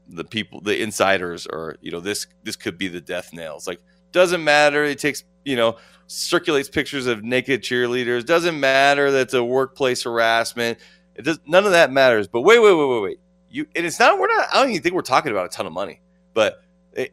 the 0.10 0.24
people, 0.24 0.60
the 0.62 0.82
insiders, 0.82 1.46
or 1.46 1.76
you 1.82 1.92
know, 1.92 2.00
this 2.00 2.26
this 2.44 2.56
could 2.56 2.78
be 2.78 2.88
the 2.88 3.00
death 3.02 3.32
nails. 3.32 3.68
Like, 3.68 3.80
doesn't 4.12 4.44
matter. 4.44 4.84
It 4.84 4.98
takes 5.00 5.24
you 5.46 5.56
know 5.56 5.78
circulates 6.08 6.68
pictures 6.68 7.06
of 7.06 7.24
naked 7.24 7.62
cheerleaders. 7.62 8.26
Doesn't 8.26 8.60
matter 8.60 9.12
that's 9.12 9.36
a 9.36 9.44
workplace 9.44 10.04
harassment. 10.04 10.80
It 11.20 11.26
does 11.26 11.40
none 11.46 11.66
of 11.66 11.72
that 11.74 11.92
matters. 11.92 12.28
But 12.28 12.42
wait, 12.42 12.58
wait, 12.60 12.74
wait, 12.74 12.86
wait, 12.90 13.02
wait. 13.04 13.20
You 13.52 13.68
and 13.76 13.86
it's 13.86 14.00
not. 14.00 14.18
We're 14.18 14.28
not. 14.28 14.48
I 14.52 14.62
don't 14.62 14.72
even 14.72 14.82
think 14.82 14.96
we're 14.96 15.02
talking 15.02 15.32
about 15.32 15.46
a 15.46 15.50
ton 15.50 15.68
of 15.68 15.74
money, 15.74 16.02
but 16.34 16.64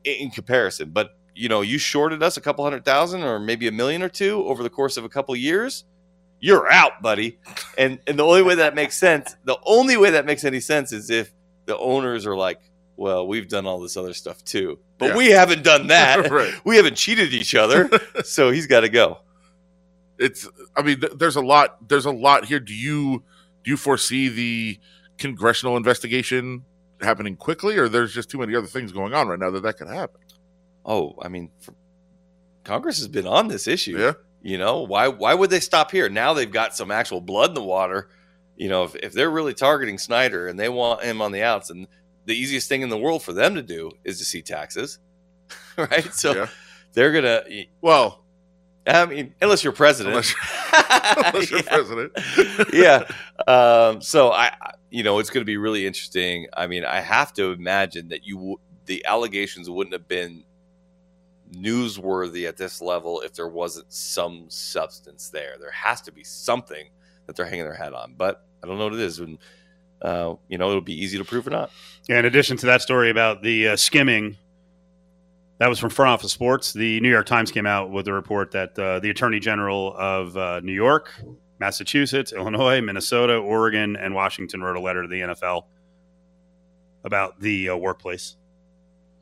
in 0.05 0.31
comparison, 0.31 0.91
but 0.91 1.19
you 1.35 1.49
know, 1.51 1.61
you 1.61 1.77
shorted 1.77 2.23
us 2.23 2.39
a 2.39 2.41
couple 2.41 2.65
hundred 2.65 2.85
thousand 2.85 3.23
or 3.23 3.39
maybe 3.39 3.67
a 3.69 3.73
million 3.73 4.03
or 4.03 4.09
two 4.09 4.43
over 4.47 4.63
the 4.63 4.71
course 4.71 4.97
of 4.97 5.05
a 5.05 5.09
couple 5.11 5.37
years. 5.37 5.85
You're 6.41 6.71
out, 6.71 7.03
buddy. 7.03 7.39
And 7.77 7.99
and 8.07 8.19
the 8.19 8.25
only 8.25 8.43
way 8.43 8.55
that 8.55 8.75
makes 8.75 8.97
sense, 8.97 9.35
the 9.45 9.59
only 9.65 9.97
way 9.97 10.11
that 10.13 10.25
makes 10.25 10.45
any 10.45 10.61
sense 10.61 10.93
is 10.93 11.11
if 11.11 11.33
the 11.67 11.77
owners 11.79 12.27
are 12.27 12.37
like, 12.37 12.61
well, 12.97 13.27
we've 13.27 13.49
done 13.49 13.67
all 13.67 13.81
this 13.81 13.97
other 13.97 14.15
stuff 14.15 14.45
too, 14.45 14.79
but 14.99 15.09
Yeah. 15.11 15.17
we 15.17 15.27
haven't 15.31 15.63
done 15.65 15.87
that. 15.89 16.31
right. 16.31 16.55
we 16.65 16.77
haven't 16.77 16.97
cheated 16.97 17.33
each 17.35 17.55
other, 17.55 17.91
so 18.25 18.51
he's 18.51 18.67
got 18.67 18.81
to 18.81 18.89
go. 18.89 19.19
It's. 20.19 20.49
I 20.77 20.83
mean, 20.83 21.01
th- 21.01 21.13
there's 21.17 21.37
a 21.37 21.43
lot. 21.43 21.89
There's 21.89 22.07
a 22.07 22.11
lot 22.13 22.45
here. 22.47 22.61
Do 22.61 22.75
you 22.75 23.23
do 23.67 23.73
you 23.73 23.77
foresee 23.77 24.29
the 24.29 24.79
congressional 25.19 25.77
investigation 25.77 26.65
happening 27.01 27.35
quickly, 27.37 27.77
or 27.77 27.89
there's 27.89 28.15
just 28.15 28.31
too 28.31 28.39
many 28.39 28.55
other 28.55 28.69
things 28.69 28.93
going 28.93 29.13
on 29.13 29.27
right 29.27 29.41
now 29.41 29.51
that 29.51 29.65
that 29.65 29.77
could 29.77 29.89
happen? 29.89 30.21
Oh, 30.85 31.15
I 31.21 31.27
mean, 31.27 31.51
for, 31.59 31.75
Congress 32.63 32.99
has 32.99 33.09
been 33.09 33.27
on 33.27 33.49
this 33.49 33.67
issue. 33.67 33.99
Yeah. 33.99 34.13
You 34.41 34.57
know, 34.57 34.83
why 34.83 35.09
why 35.09 35.35
would 35.35 35.51
they 35.51 35.59
stop 35.59 35.91
here? 35.91 36.09
Now 36.09 36.33
they've 36.33 36.51
got 36.51 36.77
some 36.77 36.93
actual 36.93 37.21
blood 37.21 37.51
in 37.51 37.55
the 37.55 37.63
water. 37.65 38.09
You 38.55 38.69
know, 38.69 38.85
if, 38.85 38.95
if 38.95 39.13
they're 39.13 39.31
really 39.31 39.53
targeting 39.53 39.99
Snyder 39.99 40.47
and 40.47 40.59
they 40.59 40.69
want 40.69 41.03
him 41.03 41.21
on 41.21 41.33
the 41.33 41.43
outs, 41.43 41.69
and 41.69 41.89
the 42.25 42.37
easiest 42.37 42.69
thing 42.69 42.83
in 42.83 42.89
the 42.89 42.97
world 42.97 43.25
for 43.25 43.33
them 43.33 43.57
to 43.57 43.63
do 43.63 43.91
is 44.05 44.19
to 44.21 44.25
see 44.25 44.43
taxes, 44.43 45.01
right? 45.77 46.15
So 46.15 46.37
yeah. 46.37 46.49
they're 46.93 47.11
gonna. 47.11 47.43
Well, 47.81 48.23
I 48.87 49.07
mean, 49.07 49.35
unless 49.43 49.65
you're 49.65 49.73
president, 49.73 50.15
unless, 50.15 50.35
unless 51.27 51.51
you're 51.51 51.63
president. 51.65 52.13
yeah. 52.73 53.05
Um, 53.47 54.01
so 54.01 54.31
I, 54.31 54.53
I- 54.61 54.73
you 54.91 55.03
know, 55.03 55.19
it's 55.19 55.31
going 55.31 55.43
to 55.43 55.47
be 55.47 55.57
really 55.57 55.85
interesting. 55.87 56.47
I 56.57 56.69
mean, 56.69 56.85
I 56.85 57.01
have 57.01 57.33
to 57.35 57.51
imagine 57.51 58.09
that 58.09 58.25
you, 58.25 58.37
w- 58.37 58.57
the 58.87 59.05
allegations 59.05 59.69
wouldn't 59.69 59.93
have 59.93 60.07
been 60.07 60.45
newsworthy 61.53 62.47
at 62.49 62.57
this 62.57 62.81
level 62.81 63.21
if 63.21 63.35
there 63.35 63.49
wasn't 63.49 63.93
some 63.93 64.47
substance 64.49 65.29
there. 65.31 65.57
There 65.61 65.71
has 65.71 66.01
to 66.03 66.13
be 66.13 66.25
something 66.25 66.89
that 67.27 67.37
they're 67.37 67.47
hanging 67.47 67.65
their 67.65 67.75
hat 67.75 67.93
on, 67.95 68.15
but 68.17 68.45
I 68.63 68.67
don't 68.67 68.79
know 68.79 68.85
what 68.85 68.95
it 68.95 69.01
is. 69.01 69.19
And 69.19 69.39
uh, 70.03 70.35
you 70.49 70.59
know, 70.59 70.69
it'll 70.69 70.81
be 70.81 71.01
easy 71.01 71.19
to 71.19 71.25
prove 71.25 71.47
or 71.47 71.51
not. 71.51 71.71
Yeah, 72.09 72.19
in 72.19 72.25
addition 72.25 72.57
to 72.59 72.67
that 72.67 72.83
story 72.83 73.11
about 73.11 73.43
the 73.43 73.69
uh, 73.69 73.77
skimming, 73.77 74.37
that 75.59 75.69
was 75.69 75.79
from 75.79 75.91
Front 75.91 76.11
Office 76.11 76.33
Sports. 76.33 76.73
The 76.73 77.01
New 77.01 77.11
York 77.11 77.27
Times 77.27 77.51
came 77.51 77.67
out 77.67 77.91
with 77.91 78.09
a 78.09 78.13
report 78.13 78.51
that 78.53 78.79
uh, 78.79 79.01
the 79.01 79.11
Attorney 79.11 79.41
General 79.41 79.95
of 79.97 80.37
uh, 80.37 80.61
New 80.61 80.73
York, 80.73 81.13
Massachusetts, 81.59 82.33
Illinois, 82.33 82.81
Minnesota, 82.81 83.37
Oregon, 83.37 83.97
and 83.97 84.15
Washington 84.15 84.63
wrote 84.63 84.77
a 84.77 84.81
letter 84.81 85.03
to 85.03 85.09
the 85.09 85.21
NFL 85.21 85.65
about 87.05 87.41
the 87.41 87.71
uh, 87.71 87.77
workplace 87.77 88.37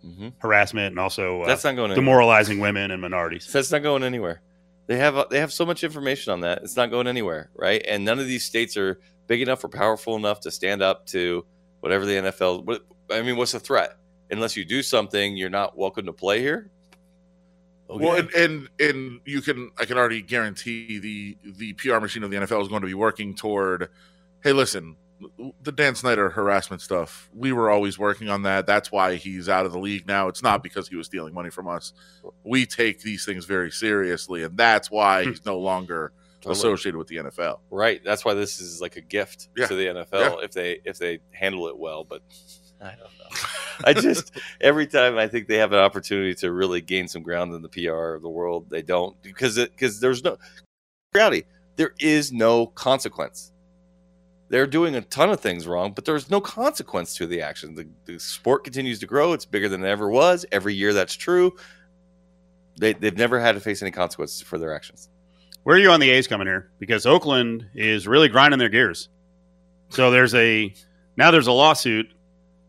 hmm 0.02 0.28
harassment 0.38 0.88
and 0.92 0.98
also 1.00 1.42
uh, 1.42 1.46
That's 1.46 1.64
not 1.64 1.76
going 1.76 1.90
anywhere. 1.92 1.96
demoralizing 1.96 2.58
women 2.60 2.90
and 2.90 3.00
minorities. 3.00 3.50
That's 3.50 3.72
not 3.72 3.82
going 3.82 4.02
anywhere. 4.02 4.42
They 4.86 4.96
have 4.98 5.30
they 5.30 5.40
have 5.40 5.50
so 5.52 5.64
much 5.64 5.82
information 5.82 6.32
on 6.32 6.40
that. 6.40 6.62
It's 6.62 6.76
not 6.76 6.90
going 6.90 7.06
anywhere, 7.06 7.50
right? 7.54 7.82
And 7.88 8.04
none 8.04 8.18
of 8.18 8.26
these 8.26 8.44
states 8.44 8.76
are 8.76 9.00
big 9.28 9.40
enough 9.40 9.64
or 9.64 9.68
powerful 9.68 10.16
enough 10.16 10.40
to 10.40 10.50
stand 10.50 10.82
up 10.82 11.06
to 11.06 11.46
whatever 11.80 12.04
the 12.04 12.14
NFL. 12.16 12.64
What, 12.66 12.82
I 13.10 13.22
mean, 13.22 13.36
what's 13.36 13.52
the 13.52 13.60
threat? 13.60 13.96
Unless 14.34 14.56
you 14.56 14.64
do 14.64 14.82
something, 14.82 15.36
you're 15.36 15.50
not 15.50 15.76
welcome 15.78 16.06
to 16.06 16.12
play 16.12 16.40
here. 16.40 16.70
Okay. 17.90 18.04
Well, 18.04 18.16
and, 18.16 18.30
and 18.34 18.68
and 18.80 19.20
you 19.24 19.40
can 19.42 19.70
I 19.78 19.84
can 19.84 19.98
already 19.98 20.22
guarantee 20.22 20.98
the 20.98 21.36
the 21.44 21.72
PR 21.74 21.98
machine 22.00 22.22
of 22.22 22.30
the 22.30 22.36
NFL 22.38 22.62
is 22.62 22.68
going 22.68 22.80
to 22.82 22.86
be 22.86 22.94
working 22.94 23.34
toward. 23.34 23.88
Hey, 24.42 24.52
listen, 24.52 24.96
the 25.62 25.72
Dan 25.72 25.94
Snyder 25.94 26.30
harassment 26.30 26.80
stuff. 26.82 27.28
We 27.34 27.52
were 27.52 27.70
always 27.70 27.98
working 27.98 28.28
on 28.30 28.42
that. 28.42 28.66
That's 28.66 28.90
why 28.90 29.16
he's 29.16 29.48
out 29.48 29.66
of 29.66 29.72
the 29.72 29.78
league 29.78 30.06
now. 30.06 30.28
It's 30.28 30.42
not 30.42 30.62
because 30.62 30.88
he 30.88 30.96
was 30.96 31.06
stealing 31.06 31.34
money 31.34 31.50
from 31.50 31.68
us. 31.68 31.92
We 32.42 32.64
take 32.66 33.00
these 33.02 33.24
things 33.24 33.44
very 33.44 33.70
seriously, 33.70 34.42
and 34.42 34.56
that's 34.56 34.90
why 34.90 35.24
he's 35.24 35.44
no 35.44 35.58
longer 35.58 36.12
Totally. 36.40 36.58
associated 36.58 36.98
with 36.98 37.08
the 37.08 37.16
NFL. 37.16 37.60
right. 37.70 38.02
That's 38.04 38.24
why 38.24 38.34
this 38.34 38.60
is 38.60 38.80
like 38.80 38.96
a 38.96 39.00
gift 39.02 39.48
Yeah. 39.56 39.66
to 39.66 39.74
the 39.74 39.86
NFL 39.86 40.42
if 40.44 40.52
they 40.52 40.80
if 40.84 40.98
they 40.98 41.20
handle 41.32 41.68
it 41.68 41.78
well. 41.78 42.04
But 42.04 42.20
I 42.80 42.90
don't 42.90 42.98
know. 42.98 43.36
I 43.84 43.92
just 43.92 44.32
every 44.60 44.86
time 44.86 45.18
I 45.18 45.26
think 45.28 45.48
they 45.48 45.56
have 45.56 45.72
an 45.72 45.78
opportunity 45.78 46.34
to 46.36 46.52
really 46.52 46.80
gain 46.80 47.08
some 47.08 47.22
ground 47.22 47.52
in 47.54 47.62
the 47.62 47.68
PR 47.68 48.14
of 48.14 48.22
the 48.22 48.28
world, 48.28 48.70
they 48.70 48.82
don't 48.82 49.20
because 49.22 49.56
because 49.56 50.00
there's 50.00 50.22
no 50.22 50.36
reality. 51.14 51.42
There 51.76 51.94
is 51.98 52.32
no 52.32 52.66
consequence. 52.66 53.52
They're 54.48 54.66
doing 54.66 54.94
a 54.94 55.00
ton 55.00 55.30
of 55.30 55.40
things 55.40 55.66
wrong, 55.66 55.92
but 55.92 56.04
there's 56.04 56.30
no 56.30 56.40
consequence 56.40 57.16
to 57.16 57.26
the 57.26 57.42
action. 57.42 57.74
The, 57.74 57.88
the 58.04 58.20
sport 58.20 58.62
continues 58.62 59.00
to 59.00 59.06
grow. 59.06 59.32
It's 59.32 59.46
bigger 59.46 59.68
than 59.68 59.82
it 59.82 59.88
ever 59.88 60.08
was. 60.08 60.46
Every 60.52 60.74
year 60.74 60.92
that's 60.92 61.14
true. 61.14 61.56
They, 62.78 62.92
they've 62.92 63.16
never 63.16 63.40
had 63.40 63.52
to 63.52 63.60
face 63.60 63.82
any 63.82 63.90
consequences 63.90 64.42
for 64.42 64.58
their 64.58 64.74
actions. 64.74 65.08
Where 65.64 65.76
are 65.76 65.80
you 65.80 65.90
on 65.90 65.98
the 65.98 66.10
A's 66.10 66.28
coming 66.28 66.46
here? 66.46 66.70
Because 66.78 67.06
Oakland 67.06 67.66
is 67.74 68.06
really 68.06 68.28
grinding 68.28 68.58
their 68.58 68.68
gears. 68.68 69.08
So 69.88 70.10
there's 70.10 70.34
a 70.34 70.74
now 71.16 71.30
there's 71.30 71.46
a 71.46 71.52
lawsuit, 71.52 72.12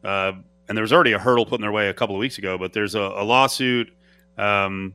uh, 0.06 0.34
and 0.68 0.78
there 0.78 0.84
was 0.84 0.94
already 0.94 1.14
a 1.14 1.20
hurdle 1.20 1.46
put 1.46 1.56
in 1.56 1.62
their 1.62 1.72
way 1.72 1.90
a 1.90 1.94
couple 1.94 2.16
of 2.16 2.20
weeks 2.20 2.38
ago. 2.38 2.58
But 2.58 2.74
there's 2.74 2.96
a, 2.96 3.02
a 3.02 3.24
lawsuit 3.24 3.92
um, 4.38 4.94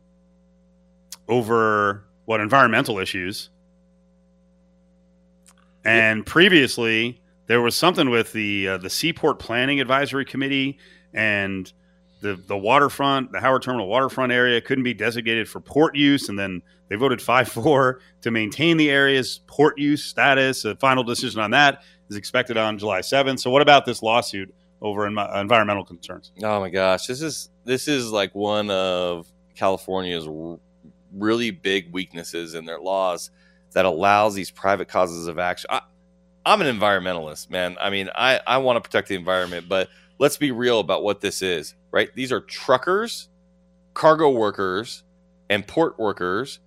over 1.29 2.05
what 2.25 2.41
environmental 2.41 2.99
issues, 2.99 3.51
and 5.85 6.25
previously 6.25 7.21
there 7.47 7.61
was 7.61 7.75
something 7.77 8.11
with 8.11 8.33
the 8.33 8.69
uh, 8.69 8.79
the 8.79 8.91
Seaport 8.91 9.39
Planning 9.39 9.81
Advisory 9.81 10.25
Committee 10.25 10.79
and 11.13 11.73
the 12.21 12.35
the 12.47 12.57
waterfront, 12.57 13.33
the 13.33 13.41
Howard 13.41 13.63
Terminal 13.63 13.89
waterfront 13.89 14.33
area 14.33 14.61
couldn't 14.61 14.85
be 14.85 14.95
designated 14.95 15.49
for 15.49 15.61
port 15.61 15.97
use, 15.97 16.29
and 16.29 16.39
then 16.39 16.63
they 16.89 16.97
voted 16.97 17.23
5 17.23 17.49
4 17.49 18.01
to 18.23 18.31
maintain 18.31 18.77
the 18.77 18.91
area's 18.91 19.41
port 19.47 19.79
use 19.79 20.05
status. 20.05 20.65
A 20.65 20.77
final 20.77 21.03
decision 21.03 21.41
on 21.41 21.51
that 21.53 21.83
is 22.09 22.17
expected 22.17 22.57
on 22.57 22.79
July 22.79 23.01
7th. 23.01 23.41
So, 23.41 23.51
what 23.51 23.63
about 23.63 23.87
this 23.87 24.03
lawsuit 24.03 24.55
over 24.83 25.09
envi- 25.09 25.41
environmental 25.41 25.85
concerns? 25.85 26.33
Oh 26.43 26.61
my 26.61 26.71
gosh, 26.71 27.07
this 27.07 27.23
is 27.23 27.51
this 27.65 27.89
is 27.89 28.11
like 28.11 28.35
one 28.35 28.71
of 28.71 29.27
California's 29.55 30.27
really 31.13 31.51
big 31.51 31.93
weaknesses 31.93 32.55
in 32.55 32.65
their 32.65 32.79
laws 32.79 33.31
that 33.73 33.85
allows 33.85 34.35
these 34.35 34.51
private 34.51 34.89
causes 34.89 35.27
of 35.27 35.39
action. 35.39 35.69
I, 35.71 35.83
I'm 36.45 36.63
an 36.63 36.79
environmentalist, 36.79 37.51
man. 37.51 37.77
I 37.81 37.91
mean, 37.91 38.09
I, 38.15 38.41
I 38.47 38.59
want 38.59 38.77
to 38.77 38.81
protect 38.81 39.09
the 39.09 39.15
environment, 39.15 39.69
but 39.69 39.89
let's 40.19 40.37
be 40.37 40.51
real 40.51 40.81
about 40.81 41.03
what 41.03 41.21
this 41.21 41.43
is, 41.43 41.75
right? 41.91 42.11
These 42.15 42.33
are 42.33 42.41
truckers, 42.41 43.29
cargo 43.95 44.31
workers, 44.31 45.03
and 45.49 45.67
port 45.67 45.99
workers 45.99 46.61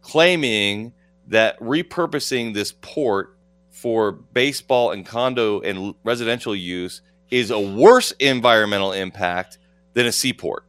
claiming 0.00 0.92
that 1.26 1.58
repurposing 1.58 2.54
this 2.54 2.72
port 2.80 3.36
for 3.70 4.12
baseball 4.12 4.92
and 4.92 5.04
condo 5.04 5.60
and 5.60 5.94
residential 6.04 6.54
use 6.54 7.02
is 7.30 7.50
a 7.50 7.60
worse 7.60 8.12
environmental 8.12 8.92
impact 8.92 9.58
than 9.94 10.06
a 10.06 10.12
seaport. 10.12 10.64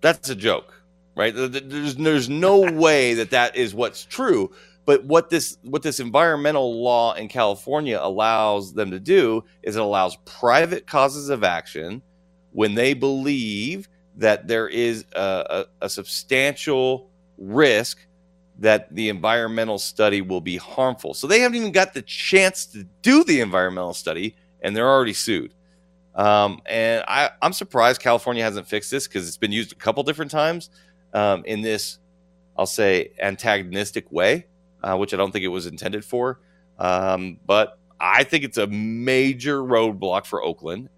That's 0.00 0.28
a 0.28 0.34
joke, 0.34 0.82
right? 1.16 1.34
There's 1.34 1.96
there's 1.96 2.28
no 2.28 2.60
way 2.72 3.14
that 3.14 3.30
that 3.30 3.56
is 3.56 3.74
what's 3.74 4.04
true. 4.04 4.52
But 4.86 5.04
what 5.04 5.30
this 5.30 5.56
what 5.62 5.82
this 5.82 6.00
environmental 6.00 6.82
law 6.82 7.14
in 7.14 7.28
California 7.28 7.98
allows 8.00 8.74
them 8.74 8.90
to 8.90 9.00
do 9.00 9.44
is 9.62 9.76
it 9.76 9.82
allows 9.82 10.16
private 10.26 10.86
causes 10.86 11.30
of 11.30 11.42
action 11.42 12.02
when 12.52 12.74
they 12.74 12.94
believe 12.94 13.88
that 14.16 14.46
there 14.46 14.68
is 14.68 15.04
a, 15.14 15.66
a, 15.80 15.86
a 15.86 15.88
substantial 15.88 17.10
risk 17.38 17.98
that 18.58 18.94
the 18.94 19.08
environmental 19.08 19.78
study 19.78 20.20
will 20.20 20.40
be 20.40 20.56
harmful. 20.56 21.14
So 21.14 21.26
they 21.26 21.40
haven't 21.40 21.56
even 21.56 21.72
got 21.72 21.94
the 21.94 22.02
chance 22.02 22.66
to 22.66 22.84
do 23.02 23.24
the 23.24 23.40
environmental 23.40 23.94
study, 23.94 24.36
and 24.64 24.74
they're 24.74 24.88
already 24.88 25.12
sued. 25.12 25.54
Um, 26.14 26.60
and 26.66 27.04
I, 27.06 27.30
am 27.42 27.52
surprised 27.52 28.00
California 28.00 28.42
hasn't 28.42 28.66
fixed 28.66 28.90
this 28.90 29.06
because 29.06 29.28
it's 29.28 29.36
been 29.36 29.52
used 29.52 29.72
a 29.72 29.76
couple 29.76 30.02
different 30.02 30.30
times 30.30 30.70
um, 31.12 31.44
in 31.44 31.60
this, 31.60 31.98
I'll 32.56 32.66
say, 32.66 33.12
antagonistic 33.20 34.10
way, 34.10 34.46
uh, 34.82 34.96
which 34.96 35.12
I 35.12 35.16
don't 35.16 35.32
think 35.32 35.44
it 35.44 35.48
was 35.48 35.66
intended 35.66 36.04
for. 36.04 36.40
Um, 36.78 37.38
but 37.46 37.78
I 38.00 38.24
think 38.24 38.44
it's 38.44 38.58
a 38.58 38.66
major 38.66 39.60
roadblock 39.60 40.26
for 40.26 40.42
Oakland. 40.42 40.88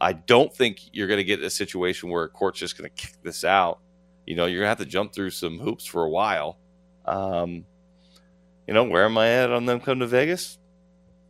I 0.00 0.12
don't 0.12 0.54
think 0.54 0.80
you're 0.92 1.08
going 1.08 1.18
to 1.18 1.24
get 1.24 1.42
a 1.42 1.50
situation 1.50 2.10
where 2.10 2.24
a 2.24 2.28
court's 2.28 2.60
just 2.60 2.76
going 2.76 2.90
to 2.90 2.94
kick 2.94 3.14
this 3.22 3.44
out. 3.44 3.80
You 4.26 4.36
know, 4.36 4.46
you're 4.46 4.60
going 4.60 4.66
to 4.66 4.70
have 4.70 4.78
to 4.78 4.84
jump 4.84 5.12
through 5.12 5.30
some 5.30 5.58
hoops 5.58 5.86
for 5.86 6.04
a 6.04 6.10
while. 6.10 6.58
Um, 7.04 7.64
you 8.66 8.74
know, 8.74 8.84
where 8.84 9.04
am 9.04 9.16
I 9.16 9.28
at 9.30 9.50
on 9.50 9.66
them 9.66 9.80
coming 9.80 10.00
to 10.00 10.06
Vegas? 10.06 10.58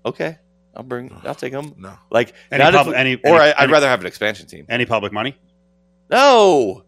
Okay, 0.05 0.39
I'll 0.79 0.85
bring. 0.85 1.11
I'll 1.25 1.35
take 1.35 1.53
them. 1.53 1.75
No. 1.77 1.93
Like 2.11 2.33
Any 2.53 2.63
not 2.65 2.73
pub- 2.73 2.87
if- 2.89 2.95
any- 2.95 3.17
or 3.17 3.29
any- 3.29 3.39
I, 3.39 3.49
I'd 3.51 3.65
any- 3.65 3.73
rather 3.73 3.89
have 3.89 4.01
an 4.01 4.07
expansion 4.07 4.47
team. 4.47 4.65
Any 4.69 4.87
public 4.87 5.13
money? 5.13 5.37
No, 6.11 6.85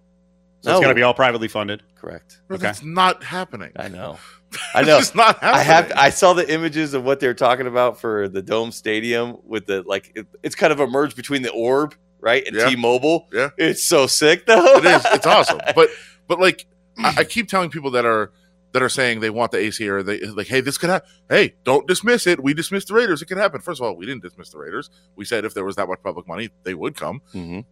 So 0.62 0.70
it's 0.70 0.79
going 0.81 0.88
to 0.90 0.94
be 0.94 1.03
all 1.03 1.14
privately 1.14 1.48
funded. 1.48 1.83
correct. 1.96 2.40
Bro, 2.48 2.57
Okay. 2.57 2.62
That's 2.66 2.83
not 2.83 3.22
happening. 3.22 3.72
I 3.76 3.88
know. 3.88 4.18
I 4.74 4.83
know. 4.83 4.98
it's 4.98 5.14
not 5.14 5.38
happening. 5.40 5.55
I 5.55 5.62
have. 5.62 5.92
I 5.96 6.11
saw 6.11 6.33
the 6.33 6.50
images 6.50 6.94
of 6.94 7.05
what 7.05 7.20
they're 7.20 7.35
talking 7.35 7.66
about 7.66 8.00
for 8.00 8.29
the 8.29 8.42
Dome 8.42 8.72
Stadium 8.72 9.37
with 9.44 9.66
the 9.66 9.83
like. 9.87 10.11
It, 10.14 10.26
it's 10.42 10.55
kind 10.55 10.72
of 10.72 10.81
a 10.81 10.87
merge 10.87 11.14
between 11.14 11.42
the 11.42 11.50
Orb, 11.50 11.94
right, 12.20 12.44
and 12.46 12.57
Yeah. 12.57 12.68
T-Mobile. 12.68 13.29
Yeah. 13.33 13.50
it's 13.59 13.85
so 13.85 14.07
sick 14.07 14.46
though. 14.46 14.76
it 14.79 14.85
is. 14.85 15.05
It's 15.12 15.26
awesome. 15.26 15.61
But 15.74 15.90
but 16.26 16.40
like 16.40 16.66
I, 16.98 17.14
I 17.18 17.24
keep 17.24 17.48
telling 17.48 17.70
people 17.70 17.92
that 17.92 18.05
are 18.05 18.33
that 18.72 18.83
are 18.83 18.88
saying 18.88 19.20
they 19.20 19.30
want 19.30 19.50
the 19.52 19.59
AC 19.59 19.88
or 19.88 20.02
they 20.02 20.20
like, 20.20 20.46
hey, 20.46 20.61
this 20.61 20.78
could 20.78 20.90
happen. 20.90 21.09
Hey, 21.28 21.54
don't 21.64 21.87
dismiss 21.88 22.26
it. 22.26 22.42
We 22.42 22.54
dismissed 22.54 22.88
the 22.88 22.94
Raiders. 22.94 23.20
It 23.22 23.26
could 23.26 23.37
happen. 23.38 23.61
First 23.61 23.80
of 23.80 23.87
all, 23.87 23.96
we 23.96 24.06
didn't 24.06 24.22
dismiss 24.22 24.50
the 24.50 24.59
Raiders. 24.59 24.90
We 25.16 25.24
said 25.24 25.44
if 25.44 25.54
there 25.54 25.64
was 25.64 25.76
that 25.76 25.88
much 25.88 26.02
public 26.02 26.28
money, 26.28 26.50
they 26.62 26.74
would 26.74 26.96
come. 26.96 27.20
Mhm. 27.35 27.64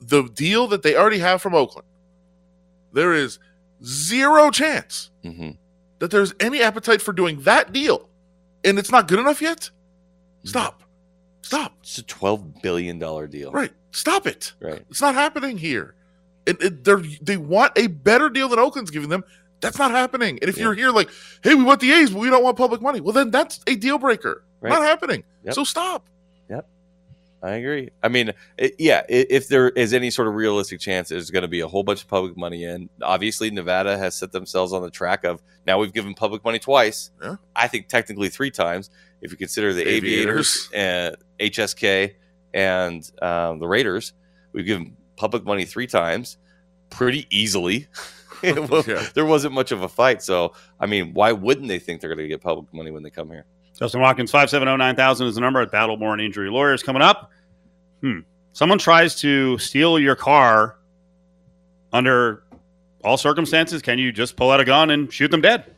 The 0.00 0.22
deal 0.24 0.66
that 0.68 0.82
they 0.82 0.94
already 0.96 1.18
have 1.18 1.42
from 1.42 1.54
Oakland, 1.54 1.86
there 2.92 3.12
is 3.12 3.38
zero 3.84 4.50
chance 4.50 5.10
Mhm. 5.24 5.56
that 5.98 6.10
there's 6.10 6.34
any 6.40 6.60
appetite 6.62 7.02
for 7.02 7.12
doing 7.12 7.40
that 7.42 7.72
deal, 7.72 8.08
and 8.64 8.78
it's 8.78 8.90
not 8.90 9.08
good 9.08 9.18
enough 9.18 9.40
yet. 9.42 9.70
Stop. 10.44 10.82
Stop. 11.42 11.76
It's 11.82 11.98
a 11.98 12.02
twelve 12.02 12.62
billion 12.62 12.98
dollar 12.98 13.26
deal. 13.26 13.50
Right. 13.52 13.72
Stop 13.90 14.26
it. 14.26 14.52
Right. 14.60 14.84
It's 14.90 15.00
not 15.00 15.14
happening 15.14 15.58
here. 15.58 15.94
It, 16.44 16.62
it, 16.62 17.24
they 17.24 17.36
want 17.36 17.72
a 17.76 17.88
better 17.88 18.28
deal 18.28 18.48
than 18.48 18.58
Oakland's 18.60 18.90
giving 18.92 19.08
them. 19.08 19.24
That's 19.60 19.78
not 19.78 19.90
happening. 19.90 20.38
And 20.40 20.48
if 20.50 20.56
Yeah. 20.56 20.64
you're 20.64 20.74
here 20.74 20.90
like, 20.90 21.08
hey, 21.42 21.54
we 21.54 21.64
want 21.64 21.80
the 21.80 21.90
A's, 21.92 22.10
but 22.10 22.20
we 22.20 22.28
don't 22.30 22.42
want 22.42 22.56
public 22.56 22.80
money, 22.80 23.00
well, 23.00 23.12
then 23.12 23.30
that's 23.30 23.60
a 23.66 23.74
deal 23.76 23.98
breaker. 23.98 24.44
Right. 24.60 24.70
Not 24.70 24.82
happening. 24.82 25.24
Yep. 25.44 25.54
So 25.54 25.64
stop. 25.64 26.06
Yep. 26.50 26.66
I 27.42 27.52
agree. 27.52 27.90
I 28.02 28.08
mean, 28.08 28.32
it, 28.58 28.74
yeah, 28.78 29.02
if 29.08 29.48
there 29.48 29.68
is 29.68 29.92
any 29.92 30.10
sort 30.10 30.26
of 30.28 30.34
realistic 30.34 30.80
chance, 30.80 31.10
there's 31.10 31.30
going 31.30 31.42
to 31.42 31.48
be 31.48 31.60
a 31.60 31.68
whole 31.68 31.82
bunch 31.84 32.02
of 32.02 32.08
public 32.08 32.36
money 32.36 32.64
in. 32.64 32.88
Obviously, 33.02 33.50
Nevada 33.50 33.96
has 33.98 34.14
set 34.14 34.32
themselves 34.32 34.72
on 34.72 34.82
the 34.82 34.90
track 34.90 35.24
of 35.24 35.42
now 35.66 35.78
we've 35.78 35.92
given 35.92 36.14
public 36.14 36.44
money 36.44 36.58
twice. 36.58 37.10
Yeah. 37.22 37.36
I 37.54 37.68
think 37.68 37.88
technically 37.88 38.28
three 38.30 38.50
times 38.50 38.90
if 39.20 39.30
you 39.30 39.36
consider 39.36 39.72
the 39.72 39.86
Aviators, 39.86 40.68
and 40.74 41.16
HSK 41.40 42.14
and 42.52 43.10
um, 43.22 43.58
the 43.58 43.66
Raiders. 43.68 44.12
We've 44.52 44.66
given 44.66 44.96
public 45.16 45.44
money 45.44 45.64
three 45.66 45.86
times, 45.86 46.38
pretty 46.90 47.26
easily. 47.30 47.86
It 48.42 48.86
Yeah. 48.86 49.06
There 49.14 49.24
wasn't 49.24 49.54
much 49.54 49.72
of 49.72 49.82
a 49.82 49.88
fight, 49.88 50.22
so 50.22 50.52
I 50.80 50.86
mean, 50.86 51.14
why 51.14 51.32
wouldn't 51.32 51.68
they 51.68 51.78
think 51.78 52.00
they're 52.00 52.14
going 52.14 52.24
to 52.24 52.28
get 52.28 52.40
public 52.40 52.72
money 52.72 52.90
when 52.90 53.02
they 53.02 53.10
come 53.10 53.30
here? 53.30 53.46
Justin 53.78 54.00
Watkins, 54.00 54.30
570 54.30 54.76
9000 54.76 55.26
is 55.26 55.34
the 55.34 55.40
number 55.40 55.60
at 55.60 55.70
Battleborn 55.70 56.24
Injury 56.24 56.50
Lawyers. 56.50 56.82
Coming 56.82 57.02
up, 57.02 57.30
hmm. 58.00 58.20
Someone 58.56 58.78
tries 58.78 59.14
to 59.16 59.58
steal 59.58 59.98
your 59.98 60.16
car 60.16 60.78
under 61.92 62.42
all 63.04 63.18
circumstances. 63.18 63.82
Can 63.82 63.98
you 63.98 64.12
just 64.12 64.34
pull 64.34 64.50
out 64.50 64.60
a 64.60 64.64
gun 64.64 64.88
and 64.88 65.12
shoot 65.12 65.30
them 65.30 65.42
dead? 65.42 65.74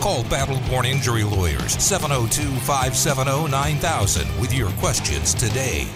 Call 0.00 0.24
Battleborn 0.24 0.86
Injury 0.86 1.24
Lawyers 1.24 1.72
702 1.72 2.42
570 2.60 3.50
9000 3.50 4.40
with 4.40 4.54
your 4.54 4.70
questions 4.78 5.34
today. 5.34 5.86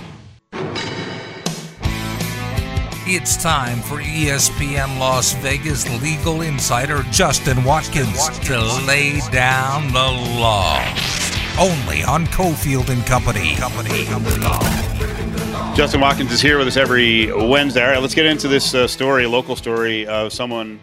It's 3.07 3.37
time 3.37 3.81
for 3.81 3.97
ESPN 3.97 4.99
Las 4.99 5.35
Vegas 5.35 5.87
legal 6.03 6.41
insider 6.41 7.03
Justin 7.11 7.63
Watkins 7.63 8.31
to 8.39 8.59
lay 8.87 9.21
down 9.31 9.89
the 9.89 10.39
law. 10.41 10.83
Only 11.61 12.03
on 12.03 12.25
Cofield 12.29 12.89
and 12.89 13.05
Company. 13.05 13.57
Company. 13.57 14.07
Justin 15.77 16.01
Watkins 16.01 16.33
is 16.33 16.41
here 16.41 16.57
with 16.57 16.67
us 16.67 16.79
every 16.79 17.31
Wednesday. 17.31 17.85
All 17.85 17.91
right, 17.91 18.01
let's 18.01 18.15
get 18.15 18.25
into 18.25 18.49
this 18.49 18.75
uh, 18.75 18.89
story, 18.89 19.27
local 19.27 19.55
story 19.55 20.07
of 20.07 20.33
someone 20.33 20.81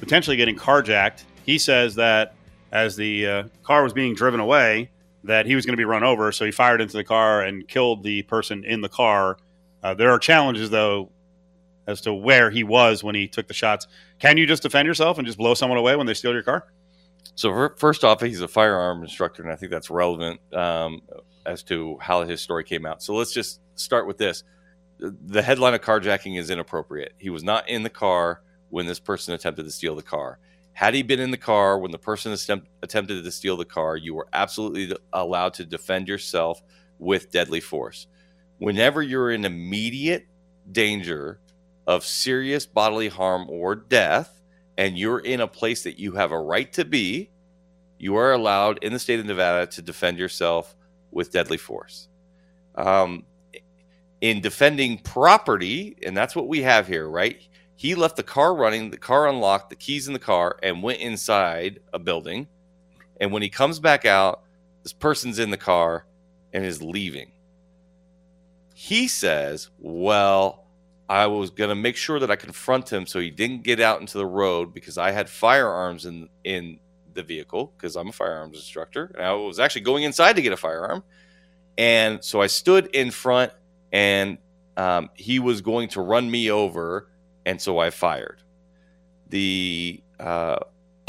potentially 0.00 0.36
getting 0.36 0.56
carjacked. 0.56 1.22
He 1.46 1.56
says 1.56 1.94
that 1.94 2.34
as 2.72 2.96
the 2.96 3.26
uh, 3.28 3.42
car 3.62 3.84
was 3.84 3.92
being 3.92 4.16
driven 4.16 4.40
away, 4.40 4.90
that 5.22 5.46
he 5.46 5.54
was 5.54 5.66
going 5.66 5.74
to 5.74 5.80
be 5.80 5.84
run 5.84 6.02
over, 6.02 6.32
so 6.32 6.44
he 6.44 6.50
fired 6.50 6.80
into 6.80 6.96
the 6.96 7.04
car 7.04 7.42
and 7.42 7.68
killed 7.68 8.02
the 8.02 8.22
person 8.22 8.64
in 8.64 8.80
the 8.80 8.88
car. 8.88 9.36
Uh, 9.84 9.94
there 9.94 10.10
are 10.10 10.18
challenges, 10.18 10.68
though, 10.70 11.12
as 11.90 12.00
to 12.02 12.14
where 12.14 12.50
he 12.50 12.64
was 12.64 13.04
when 13.04 13.14
he 13.14 13.28
took 13.28 13.48
the 13.48 13.54
shots. 13.54 13.86
Can 14.18 14.36
you 14.36 14.46
just 14.46 14.62
defend 14.62 14.86
yourself 14.86 15.18
and 15.18 15.26
just 15.26 15.38
blow 15.38 15.54
someone 15.54 15.78
away 15.78 15.96
when 15.96 16.06
they 16.06 16.14
steal 16.14 16.32
your 16.32 16.42
car? 16.42 16.66
So 17.34 17.50
fir- 17.52 17.74
first 17.76 18.04
off, 18.04 18.20
he's 18.20 18.40
a 18.40 18.48
firearm 18.48 19.02
instructor, 19.02 19.42
and 19.42 19.52
I 19.52 19.56
think 19.56 19.70
that's 19.70 19.90
relevant 19.90 20.40
um, 20.54 21.02
as 21.46 21.62
to 21.64 21.98
how 22.00 22.22
his 22.22 22.40
story 22.40 22.64
came 22.64 22.86
out. 22.86 23.02
So 23.02 23.14
let's 23.14 23.32
just 23.32 23.60
start 23.74 24.06
with 24.06 24.18
this: 24.18 24.44
the 24.98 25.42
headline 25.42 25.74
of 25.74 25.80
carjacking 25.80 26.38
is 26.38 26.50
inappropriate. 26.50 27.14
He 27.18 27.30
was 27.30 27.42
not 27.42 27.68
in 27.68 27.82
the 27.82 27.90
car 27.90 28.42
when 28.70 28.86
this 28.86 29.00
person 29.00 29.34
attempted 29.34 29.64
to 29.64 29.70
steal 29.70 29.96
the 29.96 30.02
car. 30.02 30.38
Had 30.72 30.94
he 30.94 31.02
been 31.02 31.20
in 31.20 31.30
the 31.30 31.36
car 31.36 31.78
when 31.78 31.90
the 31.90 31.98
person 31.98 32.32
attempt- 32.32 32.68
attempted 32.82 33.24
to 33.24 33.30
steal 33.30 33.56
the 33.56 33.64
car, 33.64 33.96
you 33.96 34.14
were 34.14 34.28
absolutely 34.32 34.96
allowed 35.12 35.54
to 35.54 35.64
defend 35.64 36.08
yourself 36.08 36.62
with 36.98 37.30
deadly 37.30 37.60
force. 37.60 38.06
Whenever 38.58 39.02
you're 39.02 39.30
in 39.30 39.44
immediate 39.44 40.26
danger 40.70 41.40
of 41.90 42.04
serious 42.04 42.66
bodily 42.66 43.08
harm 43.08 43.46
or 43.50 43.74
death, 43.74 44.40
and 44.78 44.96
you're 44.96 45.18
in 45.18 45.40
a 45.40 45.48
place 45.48 45.82
that 45.82 45.98
you 45.98 46.12
have 46.12 46.30
a 46.30 46.38
right 46.40 46.72
to 46.72 46.84
be, 46.84 47.30
you 47.98 48.14
are 48.14 48.30
allowed 48.30 48.78
in 48.84 48.92
the 48.92 48.98
state 49.00 49.18
of 49.18 49.26
Nevada 49.26 49.66
to 49.72 49.82
defend 49.82 50.16
yourself 50.16 50.76
with 51.10 51.32
deadly 51.32 51.56
force. 51.56 52.06
Um, 52.76 53.24
in 54.20 54.40
defending 54.40 54.98
property, 54.98 55.96
and 56.06 56.16
that's 56.16 56.36
what 56.36 56.46
we 56.46 56.62
have 56.62 56.86
here, 56.86 57.08
right? 57.08 57.42
He 57.74 57.96
left 57.96 58.14
the 58.14 58.22
car 58.22 58.54
running, 58.54 58.90
the 58.90 58.96
car 58.96 59.28
unlocked, 59.28 59.70
the 59.70 59.76
keys 59.76 60.06
in 60.06 60.12
the 60.12 60.20
car, 60.20 60.58
and 60.62 60.84
went 60.84 61.00
inside 61.00 61.80
a 61.92 61.98
building. 61.98 62.46
And 63.20 63.32
when 63.32 63.42
he 63.42 63.48
comes 63.48 63.80
back 63.80 64.04
out, 64.04 64.44
this 64.84 64.92
person's 64.92 65.40
in 65.40 65.50
the 65.50 65.56
car 65.56 66.06
and 66.52 66.64
is 66.64 66.84
leaving. 66.84 67.32
He 68.74 69.08
says, 69.08 69.70
Well, 69.80 70.59
I 71.10 71.26
was 71.26 71.50
going 71.50 71.70
to 71.70 71.74
make 71.74 71.96
sure 71.96 72.20
that 72.20 72.30
I 72.30 72.36
confront 72.36 72.90
him 72.90 73.04
so 73.04 73.18
he 73.18 73.30
didn't 73.30 73.64
get 73.64 73.80
out 73.80 74.00
into 74.00 74.16
the 74.16 74.24
road 74.24 74.72
because 74.72 74.96
I 74.96 75.10
had 75.10 75.28
firearms 75.28 76.06
in 76.06 76.28
in 76.44 76.78
the 77.14 77.24
vehicle 77.24 77.72
because 77.76 77.96
I'm 77.96 78.10
a 78.10 78.12
firearms 78.12 78.56
instructor 78.56 79.10
and 79.16 79.26
I 79.26 79.32
was 79.32 79.58
actually 79.58 79.80
going 79.80 80.04
inside 80.04 80.36
to 80.36 80.42
get 80.42 80.52
a 80.52 80.56
firearm. 80.56 81.02
And 81.76 82.24
so 82.24 82.40
I 82.40 82.46
stood 82.46 82.86
in 82.94 83.10
front 83.10 83.52
and 83.90 84.38
um, 84.76 85.10
he 85.14 85.40
was 85.40 85.62
going 85.62 85.88
to 85.88 86.00
run 86.00 86.30
me 86.30 86.48
over 86.48 87.08
and 87.44 87.60
so 87.60 87.80
I 87.80 87.90
fired. 87.90 88.44
The 89.30 90.00
uh, 90.20 90.60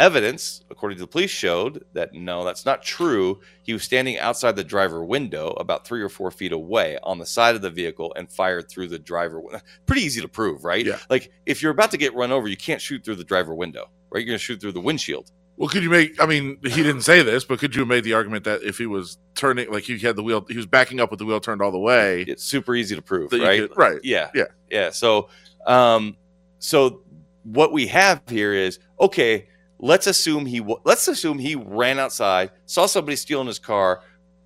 evidence, 0.01 0.63
according 0.69 0.97
to 0.97 1.03
the 1.03 1.07
police, 1.07 1.29
showed 1.29 1.85
that 1.93 2.13
no, 2.13 2.43
that's 2.43 2.65
not 2.65 2.81
true. 2.81 3.39
He 3.63 3.71
was 3.73 3.83
standing 3.83 4.17
outside 4.17 4.55
the 4.55 4.63
driver 4.63 5.05
window, 5.05 5.51
about 5.51 5.85
three 5.85 6.01
or 6.01 6.09
four 6.09 6.31
feet 6.31 6.51
away, 6.51 6.97
on 7.03 7.19
the 7.19 7.25
side 7.25 7.55
of 7.55 7.61
the 7.61 7.69
vehicle, 7.69 8.11
and 8.17 8.29
fired 8.31 8.67
through 8.69 8.87
the 8.87 8.99
driver. 8.99 9.39
window. 9.39 9.61
Pretty 9.85 10.01
easy 10.01 10.19
to 10.21 10.27
prove, 10.27 10.65
right? 10.65 10.85
Yeah. 10.85 10.97
Like 11.09 11.31
if 11.45 11.61
you're 11.61 11.71
about 11.71 11.91
to 11.91 11.97
get 11.97 12.13
run 12.15 12.31
over, 12.31 12.47
you 12.47 12.57
can't 12.57 12.81
shoot 12.81 13.05
through 13.05 13.15
the 13.15 13.23
driver 13.23 13.53
window, 13.55 13.89
right? 14.09 14.19
You're 14.19 14.27
going 14.27 14.39
to 14.39 14.43
shoot 14.43 14.59
through 14.59 14.73
the 14.73 14.81
windshield. 14.81 15.31
Well, 15.57 15.69
could 15.69 15.83
you 15.83 15.91
make? 15.91 16.19
I 16.19 16.25
mean, 16.25 16.57
he 16.63 16.81
didn't 16.81 17.03
say 17.03 17.21
this, 17.21 17.45
but 17.45 17.59
could 17.59 17.75
you 17.75 17.81
have 17.81 17.87
made 17.87 18.03
the 18.03 18.13
argument 18.13 18.45
that 18.45 18.63
if 18.63 18.79
he 18.79 18.87
was 18.87 19.19
turning, 19.35 19.71
like 19.71 19.83
he 19.83 19.99
had 19.99 20.15
the 20.15 20.23
wheel, 20.23 20.43
he 20.49 20.57
was 20.57 20.65
backing 20.65 20.99
up 20.99 21.11
with 21.11 21.19
the 21.19 21.25
wheel 21.25 21.39
turned 21.39 21.61
all 21.61 21.71
the 21.71 21.77
way, 21.77 22.23
It's 22.27 22.43
super 22.43 22.73
easy 22.73 22.95
to 22.95 23.01
prove, 23.01 23.31
right? 23.31 23.69
could- 23.69 23.77
right? 23.77 23.99
Yeah. 24.03 24.31
Yeah. 24.33 24.45
Yeah. 24.71 24.89
So, 24.89 25.29
um, 25.67 26.17
so 26.57 27.01
what 27.43 27.71
we 27.73 27.85
have 27.87 28.21
here 28.27 28.53
is 28.53 28.79
okay. 28.99 29.47
Let's 29.84 30.06
assume 30.06 30.46
he 30.46 30.62
let's 30.86 31.08
assume 31.08 31.39
he 31.39 31.56
ran 31.56 31.98
outside, 31.98 32.52
saw 32.67 32.86
somebody 32.86 33.15
stealing 33.15 33.48
his 33.48 33.58
car, 33.58 34.04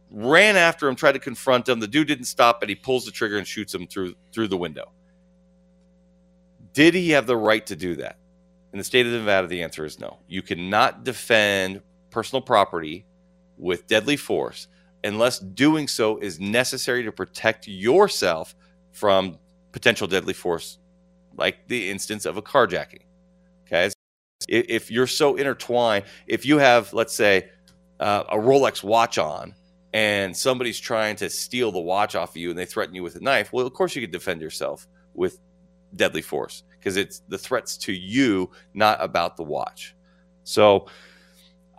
ran 0.09 0.55
after 0.55 0.87
him, 0.87 0.95
tried 0.95 1.11
to 1.11 1.19
confront 1.19 1.67
him. 1.67 1.81
The 1.81 1.87
dude 1.87 2.07
didn't 2.07 2.25
stop, 2.25 2.61
but 2.61 2.69
he 2.69 2.75
pulls 2.75 3.03
the 3.05 3.11
trigger 3.11 3.37
and 3.37 3.45
shoots 3.45 3.75
him 3.75 3.85
through 3.85 4.15
through 4.31 4.47
the 4.47 4.57
window. 4.57 4.93
Did 6.71 6.93
he 6.93 7.09
have 7.11 7.27
the 7.27 7.35
right 7.35 7.65
to 7.65 7.75
do 7.75 7.95
that? 7.95 8.17
In 8.71 8.77
the 8.77 8.83
state 8.85 9.05
of 9.05 9.11
Nevada, 9.11 9.47
the 9.47 9.61
answer 9.61 9.85
is 9.85 9.99
no. 9.99 10.19
You 10.27 10.41
cannot 10.41 11.03
defend 11.03 11.81
personal 12.11 12.41
property 12.41 13.05
with 13.57 13.87
deadly 13.87 14.17
force 14.17 14.67
unless 15.03 15.39
doing 15.39 15.87
so 15.87 16.17
is 16.17 16.39
necessary 16.39 17.03
to 17.03 17.11
protect 17.11 17.67
yourself 17.67 18.55
from 18.93 19.37
potential 19.73 20.07
deadly 20.07 20.33
force, 20.33 20.79
like 21.37 21.67
the 21.67 21.89
instance 21.89 22.25
of 22.25 22.37
a 22.37 22.41
carjacking. 22.41 23.03
If 24.47 24.91
you're 24.91 25.07
so 25.07 25.35
intertwined, 25.35 26.05
if 26.27 26.45
you 26.45 26.57
have, 26.57 26.93
let's 26.93 27.13
say, 27.15 27.49
uh, 27.99 28.23
a 28.29 28.35
Rolex 28.37 28.83
watch 28.83 29.17
on 29.17 29.55
and 29.93 30.35
somebody's 30.35 30.79
trying 30.79 31.15
to 31.17 31.29
steal 31.29 31.71
the 31.71 31.79
watch 31.79 32.15
off 32.15 32.31
of 32.31 32.37
you 32.37 32.49
and 32.49 32.59
they 32.59 32.65
threaten 32.65 32.93
you 32.93 33.01
with 33.03 33.15
a 33.15 33.21
knife, 33.21 33.53
well, 33.53 33.65
of 33.65 33.73
course 33.73 33.95
you 33.95 34.01
could 34.01 34.11
defend 34.11 34.41
yourself 34.41 34.87
with 35.13 35.39
deadly 35.95 36.21
force 36.21 36.63
because 36.77 36.97
it's 36.97 37.21
the 37.29 37.37
threats 37.37 37.77
to 37.77 37.93
you, 37.93 38.51
not 38.73 39.01
about 39.01 39.37
the 39.37 39.43
watch. 39.43 39.95
So, 40.43 40.87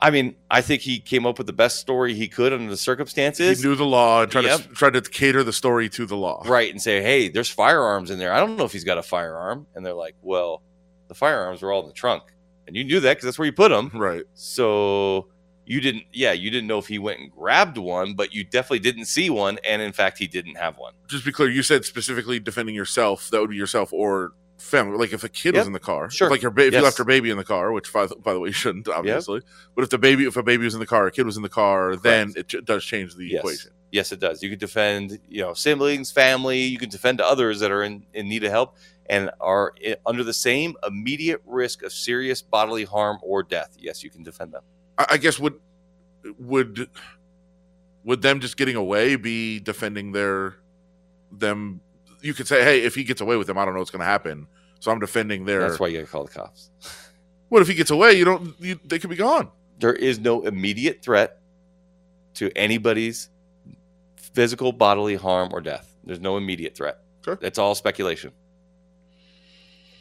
I 0.00 0.10
mean, 0.10 0.34
I 0.50 0.60
think 0.62 0.82
he 0.82 0.98
came 0.98 1.26
up 1.26 1.38
with 1.38 1.46
the 1.46 1.52
best 1.52 1.78
story 1.78 2.14
he 2.14 2.26
could 2.26 2.52
under 2.52 2.68
the 2.70 2.76
circumstances. 2.76 3.62
He 3.62 3.68
knew 3.68 3.76
the 3.76 3.84
law 3.84 4.22
and 4.22 4.32
tried 4.32 4.44
Yep. 4.46 4.60
to 4.62 4.68
tried 4.70 4.92
to 4.94 5.02
cater 5.02 5.44
the 5.44 5.52
story 5.52 5.88
to 5.90 6.06
the 6.06 6.16
law. 6.16 6.42
right 6.46 6.70
and 6.70 6.80
say 6.82 7.00
hey 7.02 7.28
there's 7.28 7.48
firearms 7.50 8.10
in 8.10 8.18
there 8.18 8.32
i 8.32 8.38
don't 8.38 8.56
know 8.56 8.64
if 8.64 8.72
he's 8.72 8.84
got 8.84 8.98
a 8.98 9.02
firearm 9.02 9.66
and 9.74 9.84
they're 9.86 9.94
like 9.94 10.14
well 10.20 10.62
the 11.08 11.14
firearms 11.14 11.62
were 11.62 11.72
all 11.72 11.80
in 11.82 11.86
the 11.86 11.94
trunk 11.94 12.22
and 12.66 12.76
you 12.76 12.84
knew 12.84 13.00
that 13.00 13.12
because 13.12 13.24
that's 13.24 13.38
where 13.38 13.46
you 13.46 13.52
put 13.52 13.68
them 13.70 13.90
Right. 13.94 14.24
so 14.34 15.28
you 15.66 15.80
didn't 15.80 16.04
yeah 16.12 16.32
you 16.32 16.50
didn't 16.50 16.68
know 16.68 16.78
if 16.78 16.86
he 16.86 16.98
went 16.98 17.18
and 17.20 17.30
grabbed 17.30 17.76
one 17.78 18.14
but 18.14 18.32
you 18.32 18.44
definitely 18.44 18.78
didn't 18.78 19.06
see 19.06 19.30
one 19.30 19.58
and 19.68 19.82
in 19.82 19.92
fact 19.92 20.18
he 20.18 20.26
didn't 20.26 20.56
have 20.56 20.78
one 20.78 20.92
Just 21.08 21.24
be 21.24 21.32
clear. 21.32 21.48
You 21.50 21.62
said 21.62 21.84
specifically 21.84 22.38
defending 22.38 22.74
yourself. 22.74 23.30
That 23.30 23.40
would 23.40 23.50
be 23.50 23.56
yourself 23.56 23.92
or 23.92 24.32
family. 24.58 24.96
Like 24.96 25.12
if 25.12 25.22
a 25.24 25.28
kid 25.28 25.54
was 25.56 25.66
in 25.66 25.72
the 25.72 25.78
car, 25.80 26.08
Sure. 26.10 26.30
Like 26.30 26.40
your 26.42 26.50
ba- 26.50 26.66
if 26.66 26.72
you 26.74 26.80
left 26.80 26.98
your 26.98 27.04
baby 27.04 27.30
in 27.30 27.36
the 27.36 27.44
car, 27.44 27.72
which 27.72 27.92
by, 27.92 28.06
the- 28.06 28.16
by 28.16 28.32
the 28.32 28.40
way 28.40 28.48
you 28.48 28.52
shouldn't 28.52 28.88
obviously. 28.88 29.40
But 29.74 29.82
if 29.84 29.90
the 29.90 29.98
baby, 29.98 30.24
if 30.24 30.36
a 30.36 30.42
baby 30.42 30.64
was 30.64 30.74
in 30.74 30.80
the 30.80 30.86
car, 30.86 31.06
a 31.06 31.10
kid 31.12 31.26
was 31.26 31.36
in 31.36 31.42
the 31.42 31.48
car, 31.48 31.94
then 31.96 32.32
it 32.36 32.48
ch- 32.48 32.64
does 32.64 32.84
change 32.84 33.14
the 33.16 33.26
Yes. 33.26 33.40
equation. 33.40 33.70
yes 33.92 34.10
it 34.12 34.18
does 34.20 34.42
you 34.42 34.50
could 34.50 34.58
defend 34.58 35.18
you 35.28 35.40
know 35.42 35.52
siblings 35.54 36.10
family 36.10 36.60
you 36.62 36.76
can 36.78 36.88
defend 36.90 37.20
others 37.20 37.60
that 37.60 37.70
are 37.70 37.82
in, 37.84 38.04
in 38.14 38.28
need 38.28 38.42
of 38.44 38.50
help 38.50 38.76
and 39.08 39.30
are 39.40 39.74
under 40.04 40.24
the 40.24 40.34
same 40.34 40.74
immediate 40.86 41.40
risk 41.46 41.82
of 41.82 41.92
serious 41.92 42.42
bodily 42.42 42.84
harm 42.84 43.18
or 43.22 43.42
death 43.42 43.76
yes 43.78 44.02
you 44.02 44.10
can 44.10 44.22
defend 44.22 44.52
them 44.52 44.62
I, 44.98 45.16
guess 45.18 45.38
would 45.38 45.54
would 46.38 46.88
would 48.04 48.22
them 48.22 48.40
just 48.40 48.56
getting 48.56 48.76
away 48.76 49.16
be 49.16 49.60
defending 49.60 50.12
their 50.12 50.56
them? 51.30 51.80
You 52.22 52.34
could 52.34 52.48
say, 52.48 52.62
hey, 52.64 52.82
if 52.82 52.94
he 52.94 53.04
gets 53.04 53.20
away 53.20 53.36
with 53.36 53.46
them, 53.46 53.58
I 53.58 53.64
don't 53.64 53.74
know 53.74 53.80
what's 53.80 53.90
going 53.90 54.00
to 54.00 54.06
happen. 54.06 54.46
So 54.80 54.90
I'm 54.90 55.00
defending 55.00 55.44
their. 55.44 55.60
that's 55.60 55.80
why 55.80 55.88
you 55.88 55.98
gotta 55.98 56.10
call 56.10 56.24
the 56.24 56.30
cops 56.32 56.70
What 57.48 57.62
if 57.62 57.68
he 57.68 57.74
gets 57.74 57.90
away? 57.90 58.12
You 58.12 58.24
don't. 58.24 58.60
You, 58.60 58.78
they 58.84 58.98
could 58.98 59.10
be 59.10 59.16
gone. 59.16 59.50
there 59.78 59.94
is 59.94 60.18
no 60.18 60.42
immediate 60.42 61.02
threat 61.02 61.40
to 62.34 62.50
anybody's 62.56 63.30
physical 64.16 64.72
bodily 64.72 65.14
harm 65.14 65.50
or 65.52 65.60
death. 65.60 65.94
There's 66.04 66.20
no 66.20 66.36
immediate 66.36 66.76
threat. 66.76 66.98
Sure. 67.24 67.36
That's 67.40 67.58
all 67.58 67.74
speculation 67.74 68.32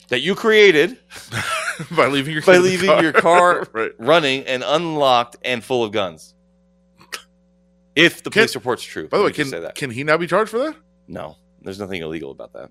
that 0.10 0.20
you 0.22 0.36
created 0.36 0.98
by 1.96 2.08
leaving 2.08 2.34
your 2.34 2.41
By 2.41 2.54
kid 2.54 2.58
in 2.58 2.63
the 2.63 2.70
leaving 2.70 3.00
your 3.04 3.13
car- 3.13 3.68
right. 3.74 3.91
running 3.98 4.46
and 4.46 4.63
unlocked 4.65 5.38
and 5.44 5.63
full 5.63 5.84
of 5.84 5.91
guns. 5.91 6.34
If 7.96 8.24
the 8.24 8.30
Can- 8.30 8.41
police 8.41 8.56
report's 8.56 8.84
true. 8.84 9.08
By 9.08 9.18
the 9.18 9.24
way, 9.24 9.30
Let 9.30 9.38
me 9.38 9.44
just 9.44 9.52
can 9.52 9.60
say 9.60 9.63
that. 9.65 9.76
can 9.76 9.89
he 9.91 10.04
now 10.04 10.18
be 10.18 10.28
charged 10.28 10.52
for 10.52 10.60
that? 10.60 10.76
no, 11.08 11.38
there's 11.62 11.80
nothing 11.80 12.02
illegal 12.02 12.32
about 12.32 12.54
that. 12.54 12.70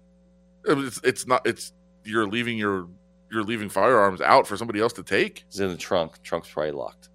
It's, 0.67 1.01
it's 1.05 1.27
not. 1.27 1.47
It's 1.47 1.73
you're 2.05 2.27
leaving 2.27 2.59
your 2.59 2.89
you're 3.31 3.43
leaving 3.43 3.69
firearms 3.69 4.21
out 4.21 4.47
for 4.47 4.57
somebody 4.57 4.81
else 4.81 4.93
to 4.95 5.03
take. 5.03 5.45
It's 5.49 5.59
in 5.59 5.69
the 5.71 5.77
trunk. 5.77 6.23
Trunk's 6.23 6.49
probably 6.51 6.73
locked. 6.73 7.09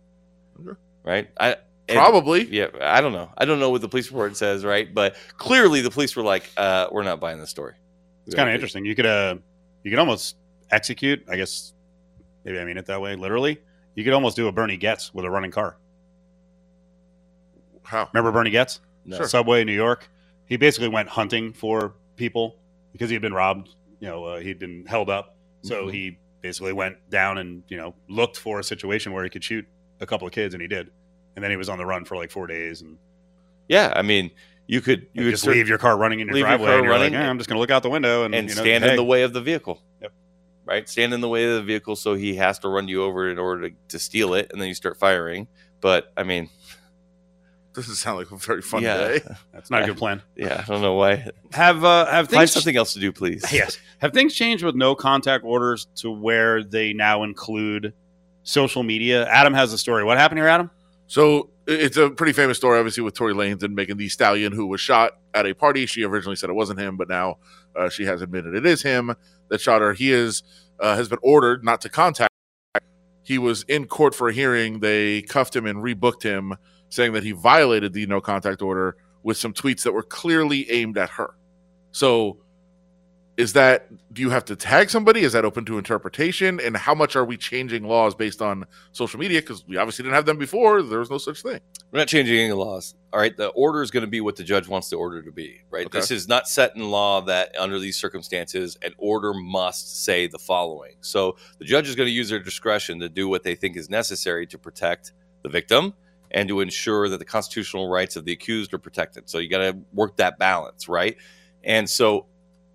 Okay. 0.60 0.78
Right? 1.04 1.30
I 1.40 1.58
and- 1.88 1.98
Probably. 1.98 2.46
Yeah, 2.46 2.68
I 2.82 3.02
don't 3.02 3.14
know. 3.14 3.32
I 3.38 3.46
don't 3.46 3.60
know 3.60 3.70
what 3.70 3.82
the 3.82 3.90
police 3.90 4.10
report 4.12 4.38
says, 4.38 4.64
right? 4.66 4.92
But 4.94 5.16
clearly, 5.38 5.82
the 5.82 5.90
police 5.92 6.16
were 6.16 6.24
like, 6.24 6.50
uh, 6.58 6.88
"We're 6.92 7.04
not 7.04 7.20
buying 7.20 7.40
this 7.40 7.50
story." 7.50 7.74
It's 8.26 8.36
kind 8.36 8.48
of 8.50 8.54
interesting. 8.56 8.86
You 8.86 8.94
could 8.96 9.06
uh, 9.08 9.36
you 9.84 9.92
could 9.92 10.00
almost 10.00 10.36
execute. 10.72 11.24
I 11.30 11.36
guess 11.38 11.74
maybe 12.44 12.60
I 12.60 12.66
mean 12.66 12.78
it 12.78 12.86
that 12.88 13.02
way. 13.02 13.16
Literally, 13.16 13.60
you 13.96 14.04
could 14.04 14.14
almost 14.14 14.36
do 14.36 14.48
a 14.48 14.52
Bernie 14.52 14.78
Goetz 14.78 15.14
with 15.14 15.26
a 15.26 15.30
running 15.30 15.52
car. 15.52 15.78
How? 17.84 18.10
Remember 18.14 18.32
Bernie 18.32 18.52
Goetz? 18.52 18.82
No. 19.06 19.24
Subway, 19.26 19.64
New 19.64 19.74
York. 19.74 20.10
He 20.46 20.58
basically 20.58 20.90
went 20.90 21.10
hunting 21.10 21.54
for 21.54 21.94
people 22.16 22.58
because 22.92 23.10
he 23.10 23.16
had 23.16 23.22
been 23.22 23.34
robbed. 23.34 23.70
You 24.00 24.08
know, 24.08 24.24
uh, 24.26 24.40
he'd 24.40 24.60
been 24.60 24.86
held 24.86 25.10
up. 25.10 25.36
So 25.62 25.86
Mhm. 25.88 25.94
he 25.94 26.18
basically 26.42 26.74
went 26.74 26.98
down 27.10 27.38
and 27.38 27.64
you 27.68 27.78
know 27.78 27.94
looked 28.08 28.38
for 28.38 28.60
a 28.60 28.64
situation 28.64 29.12
where 29.12 29.24
he 29.24 29.30
could 29.30 29.44
shoot 29.44 29.66
a 30.00 30.06
couple 30.06 30.28
of 30.28 30.34
kids, 30.34 30.54
and 30.54 30.62
he 30.62 30.68
did. 30.68 30.90
And 31.36 31.44
then 31.44 31.52
he 31.52 31.58
was 31.58 31.70
on 31.70 31.78
the 31.78 31.86
run 31.86 32.06
for 32.06 32.16
like 32.16 32.32
four 32.32 32.48
days, 32.48 32.82
and 32.82 32.98
Yeah, 33.68 33.94
I 33.96 34.02
mean, 34.02 34.32
you 34.70 34.82
could 34.82 35.08
you 35.14 35.24
could 35.24 35.32
just 35.32 35.48
leave 35.48 35.68
your 35.68 35.80
car 35.80 35.98
running 35.98 36.20
in 36.20 36.28
your 36.28 36.36
leave 36.36 36.42
your 36.42 36.50
driveway, 36.50 36.68
car 36.68 36.76
and 36.76 36.84
you're 36.84 36.94
running 36.94 37.14
like, 37.14 37.24
"Eh, 37.24 37.28
I'm 37.28 37.40
just 37.40 37.50
going 37.50 37.56
to 37.56 37.60
look 37.60 37.72
out 37.72 37.82
the 37.82 37.90
window 37.90 38.24
and, 38.24 38.36
and 38.36 38.48
you 38.48 38.56
know, 38.56 38.62
stand 38.62 38.84
hey, 38.84 38.92
in 38.92 38.96
the 38.98 39.04
way 39.04 39.24
of 39.24 39.34
the 39.34 39.42
vehicle. 39.42 39.82
Yep. 40.00 40.14
Right, 40.64 40.88
stand 40.88 41.12
in 41.12 41.22
the 41.22 41.28
way 41.28 41.46
of 41.46 41.56
the 41.56 41.64
vehicle, 41.64 41.96
so 41.96 42.14
he 42.14 42.36
has 42.36 42.60
to 42.60 42.70
run 42.70 42.88
you 42.88 43.02
over 43.02 43.28
in 43.28 43.40
order 43.40 43.70
to, 43.70 43.76
to 43.88 43.98
steal 43.98 44.36
it, 44.36 44.52
and 44.52 44.62
then 44.62 44.68
you 44.68 44.76
start 44.76 44.98
firing. 44.98 45.48
But 45.82 46.14
I 46.16 46.22
mean, 46.22 46.52
Doesn't 47.74 47.96
sound 47.96 48.20
like 48.20 48.30
a 48.30 48.38
very 48.38 48.62
fun 48.62 48.84
yeah, 48.84 48.98
day. 48.98 49.22
That's 49.52 49.72
not 49.72 49.82
a 49.82 49.88
good 49.88 49.98
plan. 49.98 50.22
yeah, 50.36 50.64
I 50.64 50.72
don't 50.72 50.84
know 50.84 50.94
why. 50.94 51.28
Have 51.52 51.84
uh, 51.84 52.06
have 52.06 52.30
Find 52.30 52.48
something 52.48 52.78
else 52.78 52.94
to 52.94 53.00
do, 53.00 53.12
please. 53.12 53.44
yes 53.52 53.80
have 53.98 54.14
things 54.14 54.36
changed 54.36 54.64
with 54.64 54.76
no 54.76 54.94
contact 54.94 55.44
orders 55.44 55.88
to 55.96 56.12
where 56.12 56.64
they 56.64 56.94
now 56.94 57.24
include 57.24 57.94
social 58.44 58.84
media? 58.84 59.28
Adam 59.28 59.56
has 59.56 59.74
a 59.74 59.78
story. 59.80 60.04
What 60.04 60.20
happened 60.20 60.38
here, 60.38 60.48
Adam? 60.48 60.70
So 61.10 61.50
it's 61.66 61.98
a 61.98 62.12
pretty 62.12 62.34
famous 62.34 62.58
story, 62.58 62.78
obviously, 62.78 63.02
with 63.02 63.16
Tory 63.16 63.34
Lanez 63.34 63.64
and 63.64 63.74
Megan 63.74 63.98
Thee 63.98 64.10
Stallion, 64.10 64.54
who 64.54 64.68
was 64.68 64.80
shot 64.80 65.14
at 65.34 65.48
a 65.48 65.56
party. 65.56 65.88
She 65.88 66.04
originally 66.04 66.36
said 66.36 66.52
it 66.52 66.54
wasn't 66.54 66.80
him, 66.80 66.98
but 66.98 67.10
now 67.10 67.40
uh, 67.76 67.90
she 67.90 68.06
has 68.06 68.22
admitted 68.22 68.54
it 68.54 68.64
is 68.64 68.84
him 68.84 69.16
that 69.50 69.60
shot 69.60 69.82
her. 69.82 69.94
He 69.94 70.12
is 70.12 70.44
uh, 70.80 70.96
has 70.96 71.10
been 71.10 71.18
ordered 71.24 71.64
not 71.64 71.82
to 71.82 71.90
contact. 71.90 72.30
He 73.24 73.40
was 73.40 73.64
in 73.64 73.88
court 73.88 74.14
for 74.14 74.30
a 74.30 74.34
hearing. 74.34 74.82
They 74.82 75.24
cuffed 75.24 75.56
him 75.56 75.66
and 75.66 75.80
rebooked 75.80 76.22
him, 76.22 76.54
saying 76.90 77.14
that 77.14 77.24
he 77.24 77.32
violated 77.32 77.92
the 77.94 78.06
no 78.06 78.22
contact 78.22 78.62
order 78.62 78.96
with 79.24 79.38
some 79.38 79.52
tweets 79.52 79.82
that 79.84 79.94
were 79.94 80.04
clearly 80.04 80.70
aimed 80.70 81.00
at 81.00 81.10
her. 81.10 81.34
So 81.92 82.38
is 83.40 83.54
that 83.54 83.88
do 84.14 84.22
you 84.22 84.30
have 84.30 84.44
to 84.44 84.54
tag 84.54 84.90
somebody 84.90 85.22
is 85.22 85.32
that 85.32 85.46
open 85.46 85.64
to 85.64 85.78
interpretation 85.78 86.60
and 86.60 86.76
how 86.76 86.94
much 86.94 87.16
are 87.16 87.24
we 87.24 87.38
changing 87.38 87.86
laws 87.86 88.14
based 88.14 88.42
on 88.42 88.66
social 88.92 89.18
media 89.18 89.40
because 89.40 89.66
we 89.66 89.78
obviously 89.78 90.04
didn't 90.04 90.16
have 90.16 90.26
them 90.26 90.38
before 90.38 90.84
there 90.84 91.00
was 91.00 91.10
no 91.10 91.18
such 91.18 91.42
thing 91.42 91.58
We're 91.92 92.00
not 92.00 92.10
changing 92.10 92.38
any 92.38 92.52
laws. 92.52 92.96
All 93.14 93.20
right. 93.20 93.36
The 93.36 93.48
order 93.50 93.82
is 93.82 93.92
going 93.92 94.02
to 94.02 94.10
be 94.10 94.20
what 94.20 94.36
the 94.36 94.44
judge 94.44 94.68
wants 94.68 94.90
the 94.90 94.98
order 94.98 95.22
to 95.22 95.32
be, 95.32 95.62
right? 95.72 95.86
Okay. 95.86 95.98
This 95.98 96.12
is 96.12 96.28
not 96.28 96.50
set 96.50 96.76
in 96.76 96.92
law 96.92 97.22
that 97.22 97.56
under 97.58 97.80
these 97.80 97.96
circumstances, 97.96 98.78
an 98.84 98.94
order 98.98 99.34
must 99.34 100.04
say 100.04 100.28
the 100.28 100.38
following. 100.38 100.96
So 101.00 101.38
the 101.60 101.66
judge 101.66 101.88
is 101.88 101.96
going 101.96 102.08
to 102.08 102.14
use 102.14 102.28
their 102.28 102.40
discretion 102.40 103.00
to 103.00 103.08
do 103.08 103.30
what 103.30 103.44
they 103.44 103.56
think 103.56 103.78
is 103.78 103.90
necessary 103.90 104.48
to 104.48 104.58
protect 104.58 105.14
the 105.44 105.50
victim 105.50 105.94
and 106.32 106.50
to 106.50 106.60
ensure 106.60 107.08
that 107.08 107.20
the 107.20 107.26
constitutional 107.26 107.90
rights 107.90 108.18
of 108.18 108.26
the 108.26 108.34
accused 108.34 108.74
are 108.74 108.80
protected. 108.80 109.30
So 109.30 109.38
you 109.38 109.50
got 109.50 109.60
to 109.60 109.78
work 109.94 110.18
that 110.18 110.38
balance, 110.38 110.90
right? 110.90 111.16
And 111.64 111.90
so 111.90 112.26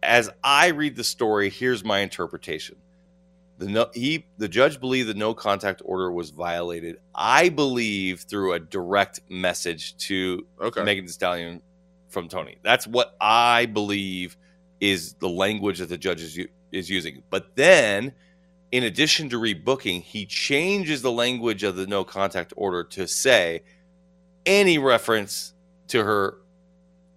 as 0.04 0.30
I 0.42 0.68
read 0.68 0.96
the 0.96 1.04
story, 1.04 1.50
here's 1.50 1.84
my 1.84 2.00
interpretation. 2.00 2.76
The 3.58 3.66
no, 3.66 3.86
he 3.94 4.26
the 4.36 4.48
judge 4.48 4.80
believed 4.80 5.08
the 5.08 5.14
no 5.14 5.32
contact 5.32 5.80
order 5.84 6.10
was 6.10 6.30
violated. 6.30 6.96
I 7.14 7.48
believe 7.48 8.22
through 8.22 8.52
a 8.52 8.60
direct 8.60 9.20
message 9.28 9.96
to 10.08 10.46
okay 10.60 10.82
Megan 10.82 11.06
Thee 11.06 11.12
Stallion 11.12 11.62
from 12.08 12.28
Tony. 12.28 12.58
That's 12.62 12.86
what 12.86 13.16
I 13.20 13.66
believe 13.66 14.36
is 14.80 15.14
the 15.14 15.28
language 15.28 15.78
that 15.78 15.88
the 15.88 15.96
judge 15.96 16.20
is, 16.20 16.38
is 16.72 16.90
using. 16.90 17.22
But 17.30 17.54
then 17.54 18.12
in 18.72 18.82
addition 18.82 19.28
to 19.28 19.38
rebooking, 19.38 20.02
he 20.02 20.26
changes 20.26 21.00
the 21.00 21.12
language 21.12 21.62
of 21.62 21.76
the 21.76 21.86
no 21.86 22.02
contact 22.02 22.52
order 22.56 22.82
to 22.82 23.06
say 23.06 23.62
any 24.44 24.78
reference 24.78 25.54
to 25.88 26.02
her, 26.02 26.38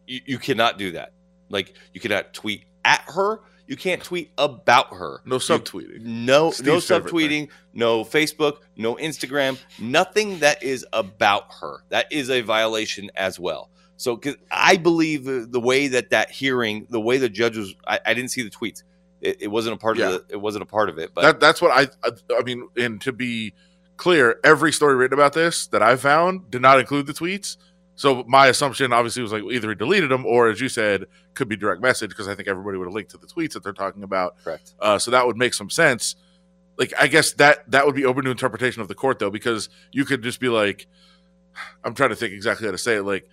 you, 0.05 0.21
you 0.27 0.37
cannot 0.37 0.77
do 0.77 0.91
that. 0.91 1.13
Like 1.49 1.73
you 1.93 1.99
cannot 1.99 2.31
tweet 2.31 2.65
at 2.87 3.01
her. 3.13 3.41
You 3.67 3.75
can't 3.75 4.01
tweet 4.01 4.31
about 4.37 4.93
her. 4.95 5.21
No 5.25 5.35
You- 5.35 5.39
subtweeting. 5.41 6.01
no, 6.01 6.51
Steve's 6.51 6.89
no 6.89 6.99
subtweeting, 6.99 7.49
no 7.73 8.03
Facebook, 8.05 8.59
no 8.77 8.95
Instagram, 8.95 9.59
nothing 9.77 10.39
that 10.39 10.63
is 10.63 10.85
about 10.93 11.51
her. 11.61 11.83
That 11.89 12.11
is 12.11 12.29
a 12.31 12.41
violation 12.41 13.11
as 13.15 13.39
well. 13.39 13.69
So, 13.97 14.15
because 14.15 14.35
I 14.51 14.77
believe 14.77 15.25
the, 15.25 15.45
the 15.49 15.59
way 15.59 15.87
that 15.89 16.11
that 16.11 16.31
hearing, 16.31 16.87
the 16.89 17.01
way 17.01 17.17
the 17.17 17.29
judge 17.29 17.57
was, 17.57 17.75
I, 17.85 17.99
I 18.05 18.13
didn't 18.13 18.29
see 18.31 18.43
the 18.43 18.49
tweets. 18.49 18.83
It, 19.19 19.41
it 19.41 19.47
wasn't 19.47 19.75
a 19.75 19.77
part 19.79 19.97
Yeah. 19.97 20.11
of 20.11 20.27
the, 20.27 20.33
it 20.35 20.37
wasn't 20.37 20.61
a 20.63 20.67
part 20.67 20.87
of 20.89 20.97
it. 20.99 21.11
But 21.13 21.21
that 21.23 21.39
that's 21.39 21.61
what 21.61 21.71
I, 21.71 21.89
I 22.07 22.11
I 22.39 22.43
mean 22.43 22.69
and 22.77 23.01
to 23.01 23.11
be 23.11 23.53
clear 23.97 24.39
every 24.43 24.71
story 24.71 24.95
written 24.95 25.17
about 25.17 25.33
this 25.33 25.65
that 25.65 25.81
i 25.81 25.95
found 25.95 26.51
did 26.51 26.61
not 26.61 26.79
include 26.79 27.07
the 27.07 27.13
tweets 27.13 27.57
so 27.97 28.23
my 28.27 28.47
assumption 28.47 28.93
obviously 28.93 29.21
was 29.21 29.31
like 29.33 29.43
either 29.51 29.67
he 29.69 29.75
deleted 29.75 30.09
them 30.11 30.25
or 30.25 30.47
as 30.49 30.61
you 30.61 30.69
said 30.69 31.03
could 31.33 31.49
be 31.49 31.55
direct 31.57 31.81
message 31.81 32.09
because 32.11 32.27
i 32.27 32.33
think 32.35 32.47
everybody 32.47 32.77
would 32.77 32.85
have 32.85 32.93
linked 32.93 33.11
to 33.11 33.17
the 33.17 33.27
tweets 33.27 33.51
that 33.53 33.63
they're 33.63 33.73
talking 33.73 34.03
about 34.03 34.35
correct. 34.43 34.73
uh, 34.79 34.97
so 34.97 35.11
that 35.11 35.25
would 35.27 35.35
make 35.37 35.53
some 35.53 35.69
sense 35.69 36.15
like 36.77 36.93
i 36.99 37.07
guess 37.07 37.33
that 37.33 37.69
that 37.69 37.85
would 37.85 37.95
be 37.95 38.05
open 38.05 38.23
to 38.23 38.31
interpretation 38.31 38.81
of 38.81 38.87
the 38.87 38.95
court 38.95 39.19
though 39.19 39.29
because 39.31 39.67
you 39.91 40.05
could 40.05 40.21
just 40.23 40.39
be 40.39 40.47
like 40.49 40.87
i'm 41.83 41.93
trying 41.93 42.09
to 42.09 42.15
think 42.15 42.31
exactly 42.33 42.65
how 42.67 42.71
to 42.71 42.77
say 42.77 42.95
it 42.95 43.03
like 43.03 43.27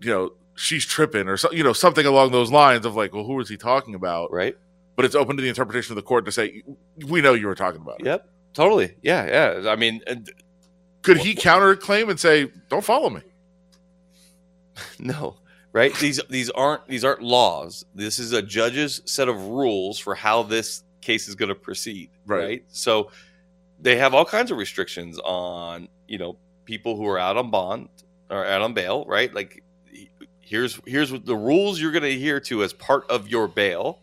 you 0.00 0.10
know 0.10 0.30
she's 0.56 0.84
tripping 0.86 1.26
or 1.28 1.36
so, 1.36 1.50
you 1.50 1.64
know 1.64 1.72
something 1.72 2.06
along 2.06 2.30
those 2.30 2.52
lines 2.52 2.86
of 2.86 2.94
like 2.94 3.12
well 3.12 3.24
who 3.24 3.40
is 3.40 3.48
he 3.48 3.56
talking 3.56 3.94
about 3.94 4.30
Right. 4.32 4.54
but 4.96 5.04
it's 5.04 5.14
open 5.16 5.36
to 5.36 5.42
the 5.42 5.48
interpretation 5.48 5.92
of 5.92 5.96
the 5.96 6.02
court 6.02 6.24
to 6.26 6.32
say 6.32 6.62
we 7.08 7.20
know 7.20 7.32
you 7.34 7.46
were 7.48 7.54
talking 7.56 7.80
about 7.80 7.98
it. 8.00 8.06
Yep. 8.06 8.28
Totally. 8.52 8.94
Yeah. 9.02 9.26
Yeah. 9.62 9.68
I 9.70 9.74
mean, 9.74 10.00
and- 10.06 10.30
Could 11.02 11.16
he 11.18 11.34
counterclaim 11.34 12.08
and 12.08 12.20
say, 12.20 12.52
"Don't 12.68 12.84
follow 12.84 13.10
me"? 13.10 13.20
No, 15.00 15.36
right? 15.72 15.94
These 15.96 16.20
these 16.30 16.50
aren't 16.50 16.86
these 16.88 17.04
aren't 17.04 17.22
laws. 17.22 17.84
This 17.94 18.18
is 18.18 18.32
a 18.32 18.42
judge's 18.42 19.02
set 19.04 19.28
of 19.28 19.46
rules 19.46 19.98
for 19.98 20.14
how 20.14 20.42
this 20.42 20.82
case 21.00 21.28
is 21.28 21.34
going 21.34 21.50
to 21.50 21.54
proceed, 21.54 22.10
Right. 22.26 22.44
right. 22.44 22.64
So 22.68 23.10
they 23.80 23.96
have 23.96 24.14
all 24.14 24.24
kinds 24.24 24.50
of 24.50 24.58
restrictions 24.58 25.18
on 25.24 25.88
you 26.08 26.18
know 26.18 26.36
people 26.64 26.96
who 26.96 27.06
are 27.08 27.18
out 27.18 27.36
on 27.36 27.50
bond 27.50 27.88
or 28.30 28.44
out 28.46 28.62
on 28.62 28.72
bail, 28.74 29.04
right? 29.06 29.32
Like 29.34 29.62
here's 30.40 30.80
here's 30.86 31.12
what 31.12 31.24
the 31.26 31.36
rules 31.36 31.80
you're 31.80 31.92
going 31.92 32.02
to 32.04 32.10
adhere 32.10 32.40
to 32.40 32.62
as 32.62 32.72
part 32.72 33.10
of 33.10 33.28
your 33.28 33.48
bail. 33.48 33.98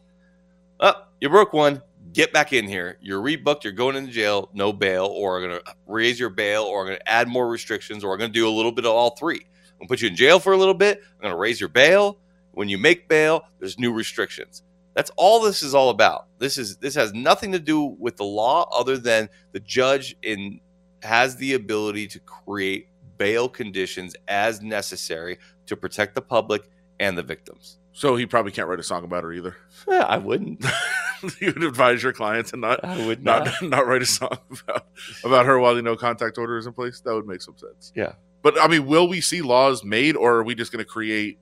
Oh, 0.79 0.93
you 1.19 1.29
broke 1.29 1.53
one. 1.53 1.81
Get 2.13 2.33
back 2.33 2.51
in 2.51 2.67
here. 2.67 2.97
You're 3.01 3.21
rebooked. 3.21 3.63
You're 3.63 3.73
going 3.73 3.95
into 3.95 4.11
jail. 4.11 4.49
No 4.53 4.73
bail, 4.73 5.05
or 5.05 5.37
I'm 5.37 5.47
going 5.47 5.59
to 5.63 5.75
raise 5.87 6.19
your 6.19 6.29
bail, 6.29 6.63
or 6.63 6.81
I'm 6.81 6.87
going 6.87 6.97
to 6.99 7.09
add 7.09 7.27
more 7.29 7.47
restrictions, 7.47 8.03
or 8.03 8.11
I'm 8.11 8.19
going 8.19 8.31
to 8.31 8.37
do 8.37 8.47
a 8.47 8.51
little 8.51 8.71
bit 8.71 8.85
of 8.85 8.91
all 8.91 9.11
three. 9.11 9.45
I'm 9.81 9.87
gonna 9.87 9.87
put 9.87 10.01
you 10.01 10.09
in 10.09 10.15
jail 10.15 10.39
for 10.39 10.53
a 10.53 10.57
little 10.57 10.75
bit. 10.75 11.01
I'm 11.17 11.23
gonna 11.23 11.37
raise 11.37 11.59
your 11.59 11.69
bail. 11.69 12.19
When 12.51 12.69
you 12.69 12.77
make 12.77 13.07
bail, 13.07 13.41
there's 13.59 13.79
new 13.79 13.91
restrictions. 13.91 14.61
That's 14.93 15.09
all 15.15 15.41
this 15.41 15.63
is 15.63 15.73
all 15.73 15.89
about. 15.89 16.27
This 16.37 16.57
is 16.59 16.77
this 16.77 16.93
has 16.93 17.13
nothing 17.13 17.51
to 17.53 17.59
do 17.59 17.95
with 17.97 18.17
the 18.17 18.23
law 18.23 18.69
other 18.71 18.97
than 18.97 19.27
the 19.53 19.59
judge 19.59 20.15
in 20.21 20.59
has 21.01 21.35
the 21.37 21.55
ability 21.55 22.07
to 22.09 22.19
create 22.19 22.89
bail 23.17 23.49
conditions 23.49 24.15
as 24.27 24.61
necessary 24.61 25.39
to 25.65 25.75
protect 25.75 26.13
the 26.13 26.21
public 26.21 26.69
and 26.99 27.17
the 27.17 27.23
victims. 27.23 27.79
So 27.93 28.15
he 28.15 28.27
probably 28.27 28.51
can't 28.51 28.67
write 28.67 28.79
a 28.79 28.83
song 28.83 29.03
about 29.03 29.23
her 29.23 29.33
either. 29.33 29.55
Yeah, 29.87 30.03
I 30.03 30.17
wouldn't. 30.17 30.63
you 31.39 31.47
would 31.47 31.63
advise 31.63 32.03
your 32.03 32.13
clients 32.13 32.51
and 32.53 32.61
not 32.61 32.85
I 32.85 33.03
would 33.05 33.23
not. 33.23 33.45
not 33.45 33.63
not 33.63 33.87
write 33.87 34.03
a 34.03 34.05
song 34.05 34.37
about 34.51 34.85
about 35.23 35.45
her 35.47 35.57
while 35.57 35.73
the 35.73 35.81
no 35.81 35.95
contact 35.95 36.37
order 36.37 36.57
is 36.57 36.67
in 36.67 36.73
place. 36.73 36.99
That 36.99 37.15
would 37.15 37.25
make 37.25 37.41
some 37.41 37.57
sense. 37.57 37.91
Yeah. 37.95 38.13
But 38.41 38.59
I 38.59 38.67
mean, 38.67 38.85
will 38.85 39.07
we 39.07 39.21
see 39.21 39.41
laws 39.41 39.83
made, 39.83 40.15
or 40.15 40.35
are 40.35 40.43
we 40.43 40.55
just 40.55 40.71
going 40.71 40.83
to 40.83 40.89
create 40.89 41.39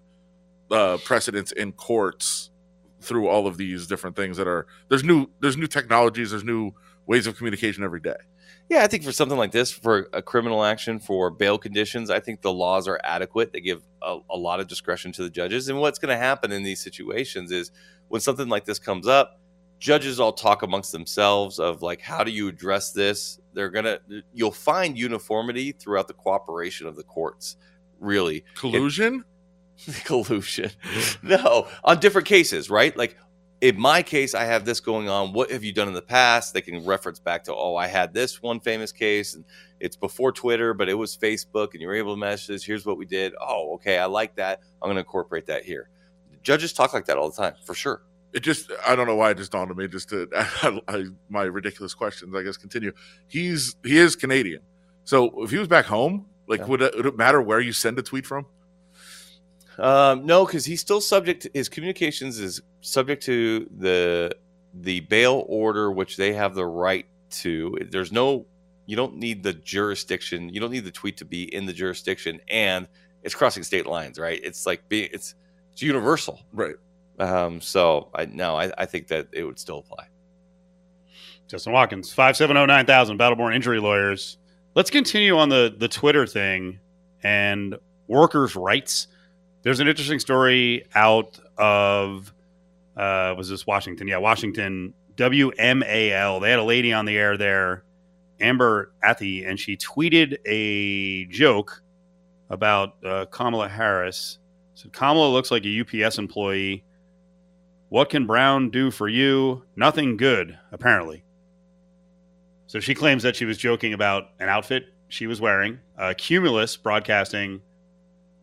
uh, 0.71 0.97
precedents 1.03 1.51
in 1.51 1.71
courts 1.71 2.51
through 3.01 3.27
all 3.27 3.47
of 3.47 3.57
these 3.57 3.87
different 3.87 4.15
things 4.15 4.37
that 4.37 4.47
are 4.47 4.67
there's 4.89 5.03
new 5.03 5.27
there's 5.41 5.57
new 5.57 5.67
technologies, 5.67 6.31
there's 6.31 6.43
new 6.43 6.71
ways 7.07 7.27
of 7.27 7.37
communication 7.37 7.83
every 7.83 7.99
day. 8.01 8.17
Yeah, 8.69 8.83
I 8.83 8.87
think 8.87 9.03
for 9.03 9.11
something 9.11 9.37
like 9.37 9.51
this, 9.51 9.71
for 9.71 10.09
a 10.13 10.21
criminal 10.21 10.63
action, 10.63 10.99
for 10.99 11.31
bail 11.31 11.57
conditions, 11.57 12.11
I 12.11 12.19
think 12.19 12.41
the 12.41 12.53
laws 12.53 12.87
are 12.87 12.99
adequate. 13.03 13.51
They 13.51 13.61
give 13.61 13.81
a, 14.03 14.19
a 14.29 14.37
lot 14.37 14.59
of 14.59 14.67
discretion 14.67 15.11
to 15.13 15.23
the 15.23 15.29
judges. 15.29 15.69
And 15.69 15.79
what's 15.79 15.97
going 15.97 16.15
to 16.15 16.17
happen 16.17 16.51
in 16.51 16.61
these 16.61 16.79
situations 16.79 17.51
is 17.51 17.71
when 18.09 18.21
something 18.21 18.47
like 18.47 18.65
this 18.65 18.77
comes 18.77 19.07
up, 19.07 19.38
judges 19.79 20.19
all 20.19 20.33
talk 20.33 20.61
amongst 20.61 20.91
themselves 20.91 21.59
of 21.59 21.81
like, 21.81 22.01
how 22.01 22.23
do 22.23 22.31
you 22.31 22.47
address 22.47 22.91
this? 22.91 23.39
They're 23.53 23.71
to, 23.71 24.01
you'll 24.33 24.51
find 24.51 24.97
uniformity 24.97 25.71
throughout 25.71 26.07
the 26.07 26.13
cooperation 26.13 26.87
of 26.87 26.95
the 26.95 27.03
courts, 27.03 27.57
really. 27.99 28.43
Collusion. 28.55 29.23
collusion. 30.03 30.71
no, 31.23 31.67
on 31.83 31.99
different 31.99 32.27
cases, 32.27 32.69
right? 32.69 32.95
Like 32.95 33.17
in 33.61 33.79
my 33.79 34.01
case, 34.01 34.33
I 34.33 34.45
have 34.45 34.63
this 34.63 34.79
going 34.79 35.09
on. 35.09 35.33
What 35.33 35.51
have 35.51 35.63
you 35.63 35.73
done 35.73 35.87
in 35.87 35.93
the 35.93 36.01
past? 36.01 36.53
They 36.53 36.61
can 36.61 36.85
reference 36.85 37.19
back 37.19 37.43
to, 37.45 37.55
oh, 37.55 37.75
I 37.75 37.87
had 37.87 38.13
this 38.13 38.41
one 38.41 38.59
famous 38.59 38.91
case, 38.91 39.35
and 39.35 39.43
it's 39.79 39.97
before 39.97 40.31
Twitter, 40.31 40.73
but 40.73 40.87
it 40.87 40.93
was 40.93 41.17
Facebook, 41.17 41.73
and 41.73 41.81
you 41.81 41.87
were 41.87 41.95
able 41.95 42.13
to 42.13 42.19
message. 42.19 42.47
This. 42.47 42.63
Here's 42.63 42.85
what 42.85 42.97
we 42.97 43.05
did. 43.05 43.33
Oh, 43.41 43.73
okay, 43.75 43.97
I 43.97 44.05
like 44.05 44.35
that. 44.35 44.61
I'm 44.81 44.87
to 44.95 44.99
incorporate 44.99 45.45
that 45.47 45.65
here. 45.65 45.89
Judges 46.41 46.71
talk 46.71 46.93
like 46.93 47.05
that 47.05 47.17
all 47.17 47.29
the 47.29 47.35
time, 47.35 47.55
for 47.65 47.73
sure. 47.73 48.01
It 48.33 48.41
just 48.41 48.71
I 48.85 48.95
don't 48.95 49.07
know 49.07 49.15
why 49.15 49.31
it 49.31 49.37
just 49.37 49.51
dawned 49.51 49.71
on 49.71 49.77
me 49.77 49.87
just 49.87 50.09
to 50.09 50.27
I, 50.87 51.05
my 51.29 51.43
ridiculous 51.43 51.93
questions 51.93 52.35
I 52.35 52.43
guess 52.43 52.57
continue. 52.57 52.91
He's 53.27 53.75
he 53.83 53.97
is 53.97 54.15
Canadian, 54.15 54.61
so 55.03 55.43
if 55.43 55.51
he 55.51 55.57
was 55.57 55.67
back 55.67 55.85
home, 55.85 56.27
like 56.47 56.61
Yeah. 56.61 56.65
would 56.67 56.81
it, 56.81 56.95
would 56.95 57.05
it 57.05 57.17
matter 57.17 57.41
where 57.41 57.59
you 57.59 57.73
send 57.73 57.97
a 57.99 58.03
tweet 58.03 58.25
from? 58.25 58.45
Um, 59.77 60.25
no, 60.25 60.45
because 60.45 60.65
he's 60.65 60.81
still 60.81 61.01
subject. 61.01 61.43
To, 61.43 61.51
his 61.53 61.69
communications 61.69 62.39
is 62.39 62.61
subject 62.81 63.23
to 63.23 63.67
the 63.77 64.35
the 64.73 64.99
bail 65.01 65.45
order, 65.47 65.91
which 65.91 66.17
they 66.17 66.33
have 66.33 66.53
the 66.53 66.65
right 66.65 67.05
to. 67.31 67.77
There's 67.89 68.11
no, 68.11 68.45
you 68.85 68.95
don't 68.95 69.15
need 69.17 69.41
the 69.41 69.53
jurisdiction. 69.53 70.49
You 70.49 70.59
don't 70.59 70.71
need 70.71 70.83
the 70.83 70.91
tweet 70.91 71.17
to 71.17 71.25
be 71.25 71.43
in 71.53 71.65
the 71.65 71.73
jurisdiction, 71.73 72.39
and 72.49 72.87
it's 73.23 73.33
crossing 73.35 73.63
state 73.63 73.85
lines, 73.85 74.19
right? 74.19 74.39
It's 74.43 74.65
like 74.65 74.87
being, 74.89 75.09
it's 75.13 75.35
it's 75.71 75.81
universal. 75.81 76.41
Right. 76.51 76.75
Um, 77.19 77.61
so 77.61 78.09
I 78.13 78.25
no, 78.25 78.55
I, 78.55 78.71
I 78.77 78.85
think 78.85 79.07
that 79.07 79.27
it 79.33 79.43
would 79.43 79.59
still 79.59 79.79
apply. 79.79 80.07
Justin 81.49 81.73
Watkins, 81.73 82.13
5709000, 82.13 83.17
Battleborn 83.17 83.55
Injury 83.55 83.79
Lawyers. 83.79 84.37
Let's 84.75 84.91
continue 84.91 85.35
on 85.35 85.49
the, 85.49 85.73
the 85.75 85.87
Twitter 85.87 86.27
thing 86.27 86.79
and 87.23 87.75
workers' 88.07 88.55
rights. 88.55 89.07
There's 89.63 89.79
an 89.79 89.87
interesting 89.87 90.19
story 90.19 90.85
out 90.93 91.39
of, 91.57 92.31
uh, 92.95 93.33
was 93.35 93.49
this 93.49 93.65
Washington? 93.65 94.07
Yeah, 94.07 94.17
Washington, 94.17 94.93
WMAL. 95.15 96.41
They 96.41 96.49
had 96.51 96.59
a 96.59 96.63
lady 96.63 96.93
on 96.93 97.05
the 97.05 97.17
air 97.17 97.35
there, 97.35 97.83
Amber 98.39 98.91
Athey, 99.03 99.49
and 99.49 99.59
she 99.59 99.75
tweeted 99.75 100.37
a 100.45 101.25
joke 101.25 101.81
about 102.51 103.03
uh, 103.03 103.25
Kamala 103.25 103.67
Harris. 103.67 104.37
Said, 104.75 104.93
Kamala 104.93 105.29
looks 105.29 105.49
like 105.49 105.65
a 105.65 105.81
UPS 105.81 106.19
employee. 106.19 106.83
What 107.89 108.09
can 108.09 108.25
Brown 108.25 108.69
do 108.69 108.91
for 108.91 109.07
you? 109.07 109.63
Nothing 109.75 110.17
good, 110.17 110.57
apparently. 110.71 111.23
So 112.67 112.79
she 112.79 112.93
claims 112.93 113.23
that 113.23 113.35
she 113.35 113.45
was 113.45 113.57
joking 113.57 113.93
about 113.93 114.29
an 114.39 114.47
outfit 114.47 114.85
she 115.07 115.25
was 115.25 115.41
wearing. 115.41 115.79
Uh, 115.97 116.13
Cumulus 116.15 116.77
Broadcasting 116.77 117.61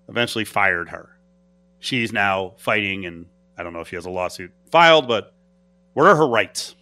eventually 0.09 0.45
fired 0.45 0.89
her. 0.89 1.17
She's 1.79 2.13
now 2.13 2.55
fighting, 2.59 3.07
and 3.07 3.27
I 3.57 3.63
don't 3.63 3.73
know 3.73 3.81
if 3.81 3.89
she 3.89 3.97
has 3.97 4.07
a 4.07 4.11
lawsuit 4.11 4.53
filed, 4.71 5.07
but 5.07 5.33
what 5.95 6.07
are 6.07 6.17
her 6.17 6.27
rights? 6.27 6.75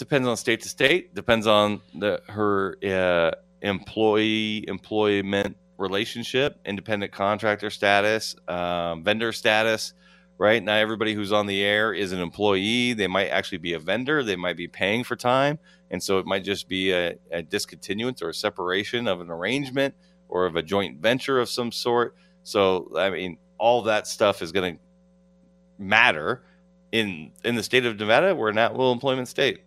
depends 0.00 0.26
on 0.26 0.34
state 0.34 0.62
to 0.62 0.68
state 0.68 1.14
depends 1.14 1.46
on 1.46 1.80
the 1.94 2.20
her 2.26 2.76
uh, 2.82 3.30
employee 3.60 4.64
employment 4.66 5.56
relationship 5.76 6.58
independent 6.64 7.12
contractor 7.12 7.68
status 7.68 8.34
um, 8.48 9.04
vendor 9.04 9.30
status 9.30 9.92
right? 10.40 10.64
Not 10.64 10.78
everybody 10.78 11.14
who's 11.14 11.32
on 11.32 11.46
the 11.46 11.62
air 11.62 11.92
is 11.92 12.12
an 12.12 12.20
employee. 12.20 12.94
They 12.94 13.06
might 13.06 13.28
actually 13.28 13.58
be 13.58 13.74
a 13.74 13.78
vendor. 13.78 14.24
They 14.24 14.36
might 14.36 14.56
be 14.56 14.68
paying 14.68 15.04
for 15.04 15.14
time. 15.14 15.58
And 15.90 16.02
so 16.02 16.18
it 16.18 16.26
might 16.26 16.44
just 16.44 16.68
be 16.68 16.92
a, 16.92 17.16
a 17.30 17.42
discontinuance 17.42 18.22
or 18.22 18.30
a 18.30 18.34
separation 18.34 19.06
of 19.06 19.20
an 19.20 19.30
arrangement 19.30 19.94
or 20.28 20.46
of 20.46 20.56
a 20.56 20.62
joint 20.62 21.00
venture 21.00 21.38
of 21.38 21.48
some 21.48 21.70
sort. 21.70 22.16
So 22.42 22.90
i 22.96 23.10
mean 23.10 23.38
all 23.58 23.82
that 23.82 24.06
stuff 24.06 24.42
is 24.42 24.52
going 24.52 24.76
to 24.76 24.80
matter 25.78 26.42
in 26.92 27.30
in 27.44 27.54
the 27.54 27.62
state 27.62 27.84
of 27.86 27.98
nevada 27.98 28.34
we're 28.34 28.48
an 28.48 28.58
at-will 28.58 28.92
employment 28.92 29.28
state 29.28 29.60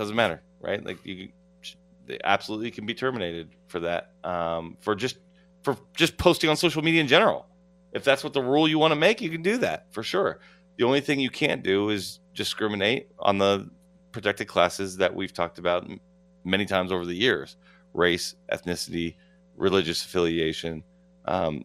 doesn't 0.00 0.16
matter, 0.16 0.42
right? 0.60 0.84
Like 0.84 1.04
you, 1.04 1.28
they 2.06 2.18
absolutely 2.24 2.70
can 2.70 2.86
be 2.86 2.94
terminated 2.94 3.50
for 3.68 3.80
that, 3.80 4.12
um, 4.24 4.76
for 4.80 4.94
just 4.94 5.18
for 5.62 5.76
just 5.94 6.16
posting 6.16 6.48
on 6.48 6.56
social 6.56 6.82
media 6.82 7.00
in 7.00 7.06
general. 7.06 7.46
If 7.92 8.04
that's 8.04 8.22
what 8.22 8.32
the 8.32 8.42
rule 8.42 8.68
you 8.68 8.78
want 8.78 8.92
to 8.92 8.96
make, 8.96 9.20
you 9.20 9.30
can 9.30 9.42
do 9.42 9.58
that 9.58 9.92
for 9.92 10.02
sure. 10.02 10.40
The 10.76 10.84
only 10.84 11.00
thing 11.00 11.20
you 11.20 11.30
can't 11.30 11.62
do 11.62 11.90
is 11.90 12.20
discriminate 12.34 13.08
on 13.18 13.38
the 13.38 13.68
protected 14.12 14.48
classes 14.48 14.96
that 14.98 15.14
we've 15.14 15.32
talked 15.32 15.58
about 15.58 15.88
many 16.44 16.66
times 16.66 16.92
over 16.92 17.04
the 17.04 17.14
years: 17.14 17.56
race, 17.92 18.34
ethnicity, 18.52 19.16
religious 19.56 20.04
affiliation, 20.04 20.84
um, 21.24 21.64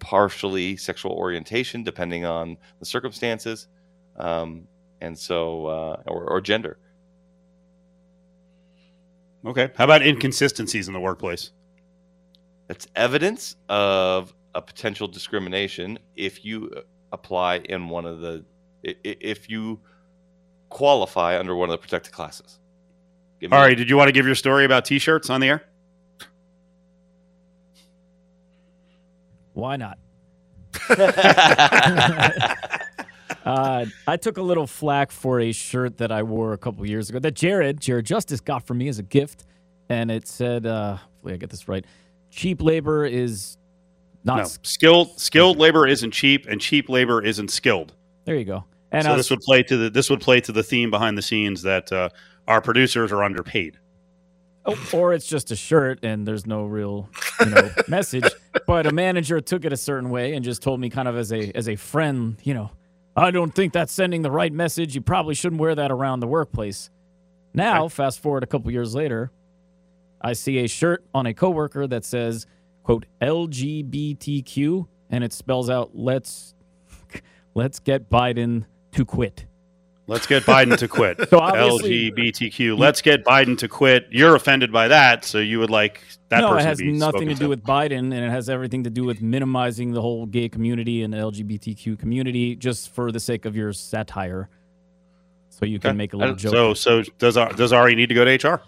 partially 0.00 0.76
sexual 0.76 1.12
orientation, 1.12 1.82
depending 1.84 2.24
on 2.24 2.56
the 2.80 2.86
circumstances, 2.86 3.68
um, 4.16 4.66
and 5.00 5.18
so 5.18 5.66
uh, 5.66 6.02
or, 6.06 6.24
or 6.24 6.40
gender. 6.40 6.78
Okay. 9.46 9.70
How 9.76 9.84
about 9.84 10.02
inconsistencies 10.02 10.88
in 10.88 10.94
the 10.94 11.00
workplace? 11.00 11.52
That's 12.68 12.86
evidence 12.94 13.56
of 13.68 14.34
a 14.54 14.62
potential 14.62 15.06
discrimination 15.08 15.98
if 16.16 16.44
you 16.44 16.70
uh, 16.76 16.80
apply 17.12 17.56
in 17.56 17.88
one 17.88 18.04
of 18.04 18.20
the 18.20 18.44
i- 18.86 18.90
i- 19.04 19.16
if 19.20 19.48
you 19.50 19.80
qualify 20.68 21.38
under 21.38 21.54
one 21.56 21.68
of 21.68 21.72
the 21.72 21.78
protected 21.78 22.12
classes. 22.12 22.58
Give 23.40 23.50
me- 23.50 23.56
All 23.56 23.62
right. 23.62 23.76
Did 23.76 23.88
you 23.90 23.96
want 23.96 24.08
to 24.08 24.12
give 24.12 24.26
your 24.26 24.34
story 24.34 24.64
about 24.64 24.84
t-shirts 24.84 25.30
on 25.30 25.40
the 25.40 25.48
air? 25.48 25.64
Why 29.52 29.76
not? 29.76 29.98
Uh, 33.44 33.86
I 34.06 34.18
took 34.18 34.36
a 34.36 34.42
little 34.42 34.66
flack 34.66 35.10
for 35.10 35.40
a 35.40 35.50
shirt 35.50 35.96
that 35.96 36.12
I 36.12 36.22
wore 36.22 36.52
a 36.52 36.58
couple 36.58 36.86
years 36.86 37.08
ago 37.08 37.18
that 37.20 37.34
Jared, 37.34 37.80
Jared 37.80 38.04
Justice, 38.04 38.38
got 38.38 38.66
for 38.66 38.74
me 38.74 38.86
as 38.86 38.98
a 38.98 39.02
gift, 39.02 39.46
and 39.88 40.10
it 40.10 40.28
said, 40.28 40.66
uh, 40.66 40.96
hopefully 40.96 41.32
I 41.34 41.36
get 41.38 41.48
this 41.48 41.66
right, 41.66 41.84
cheap 42.30 42.60
labor 42.60 43.06
is 43.06 43.56
not. 44.24 44.38
no. 44.38 44.44
Skilled 44.62 45.18
skilled 45.18 45.58
labor 45.58 45.86
isn't 45.86 46.10
cheap, 46.12 46.46
and 46.46 46.60
cheap 46.60 46.88
labor 46.88 47.22
isn't 47.22 47.50
skilled. 47.50 47.94
There 48.24 48.36
you 48.36 48.44
go. 48.44 48.64
And 48.92 49.04
so 49.04 49.10
I 49.10 49.16
was, 49.16 49.26
this 49.26 49.30
would 49.30 49.40
play 49.40 49.62
to 49.64 49.76
the 49.76 49.90
this 49.90 50.10
would 50.10 50.20
play 50.20 50.40
to 50.40 50.52
the 50.52 50.62
theme 50.62 50.90
behind 50.90 51.16
the 51.16 51.22
scenes 51.22 51.62
that 51.62 51.92
uh, 51.92 52.08
our 52.48 52.60
producers 52.60 53.12
are 53.12 53.22
underpaid. 53.22 53.78
oh, 54.66 54.76
or 54.92 55.14
it's 55.14 55.26
just 55.26 55.50
a 55.50 55.56
shirt 55.56 56.00
and 56.02 56.26
there's 56.26 56.46
no 56.46 56.64
real, 56.64 57.08
you 57.40 57.46
know, 57.46 57.70
message. 57.88 58.24
But 58.66 58.86
a 58.86 58.92
manager 58.92 59.40
took 59.40 59.64
it 59.64 59.72
a 59.72 59.76
certain 59.76 60.10
way 60.10 60.34
and 60.34 60.44
just 60.44 60.62
told 60.62 60.80
me, 60.80 60.90
kind 60.90 61.08
of 61.08 61.16
as 61.16 61.32
a 61.32 61.50
as 61.54 61.68
a 61.68 61.76
friend, 61.76 62.36
you 62.42 62.52
know, 62.52 62.70
I 63.16 63.30
don't 63.30 63.54
think 63.54 63.72
that's 63.72 63.92
sending 63.92 64.22
the 64.22 64.30
right 64.30 64.52
message. 64.52 64.94
You 64.94 65.00
probably 65.00 65.34
shouldn't 65.34 65.60
wear 65.60 65.74
that 65.74 65.90
around 65.90 66.20
the 66.20 66.26
workplace. 66.26 66.90
Now, 67.54 67.88
fast 67.88 68.20
forward 68.20 68.44
a 68.44 68.46
couple 68.46 68.70
years 68.70 68.94
later, 68.94 69.32
I 70.20 70.34
see 70.34 70.58
a 70.58 70.68
shirt 70.68 71.04
on 71.14 71.26
a 71.26 71.34
coworker 71.34 71.86
that 71.88 72.04
says, 72.04 72.46
"quote 72.90 73.06
LGBTQ," 73.20 74.86
and 75.10 75.24
it 75.24 75.32
spells 75.32 75.70
out 75.70 75.90
"Let's 75.94 76.54
let's 77.54 77.78
get 77.78 78.10
Biden 78.10 78.64
to 78.92 79.04
quit." 79.04 79.46
Let's 80.06 80.26
get 80.26 80.42
Biden 80.42 80.76
to 80.78 80.88
quit. 80.88 81.20
So 81.30 81.38
obviously- 81.38 82.10
LGBTQ. 82.10 82.76
Let's 82.76 83.00
get 83.00 83.24
Biden 83.24 83.56
to 83.58 83.68
quit. 83.68 84.08
You're 84.10 84.34
offended 84.34 84.72
by 84.72 84.88
that, 84.88 85.24
so 85.24 85.38
you 85.38 85.60
would 85.60 85.70
like 85.70 86.02
that 86.30 86.40
no, 86.40 86.48
person 86.48 86.66
it 86.66 86.68
has 86.68 86.78
to 86.78 86.84
be 86.84 86.92
nothing 86.92 87.28
to 87.28 87.36
spoken 87.36 87.46
do 87.46 87.48
with 87.48 87.62
Biden, 87.62 87.98
and 87.98 88.14
it 88.14 88.30
has 88.30 88.48
everything 88.48 88.82
to 88.84 88.90
do 88.90 89.04
with 89.04 89.22
minimizing 89.22 89.92
the 89.92 90.02
whole 90.02 90.26
gay 90.26 90.48
community 90.48 91.04
and 91.04 91.14
the 91.14 91.18
LGBTQ 91.18 91.96
community 91.96 92.56
just 92.56 92.92
for 92.92 93.12
the 93.12 93.20
sake 93.20 93.44
of 93.44 93.54
your 93.54 93.72
satire. 93.72 94.48
So 95.50 95.64
you 95.64 95.78
can 95.78 95.90
Okay. 95.90 95.96
make 95.96 96.12
a 96.12 96.16
little 96.16 96.34
joke. 96.34 96.52
So 96.52 96.74
so 96.74 97.02
does 97.18 97.36
Ar- 97.36 97.52
does 97.52 97.72
Ari 97.72 97.94
need 97.94 98.08
to 98.08 98.14
go 98.14 98.24
to 98.24 98.48
HR? 98.48 98.62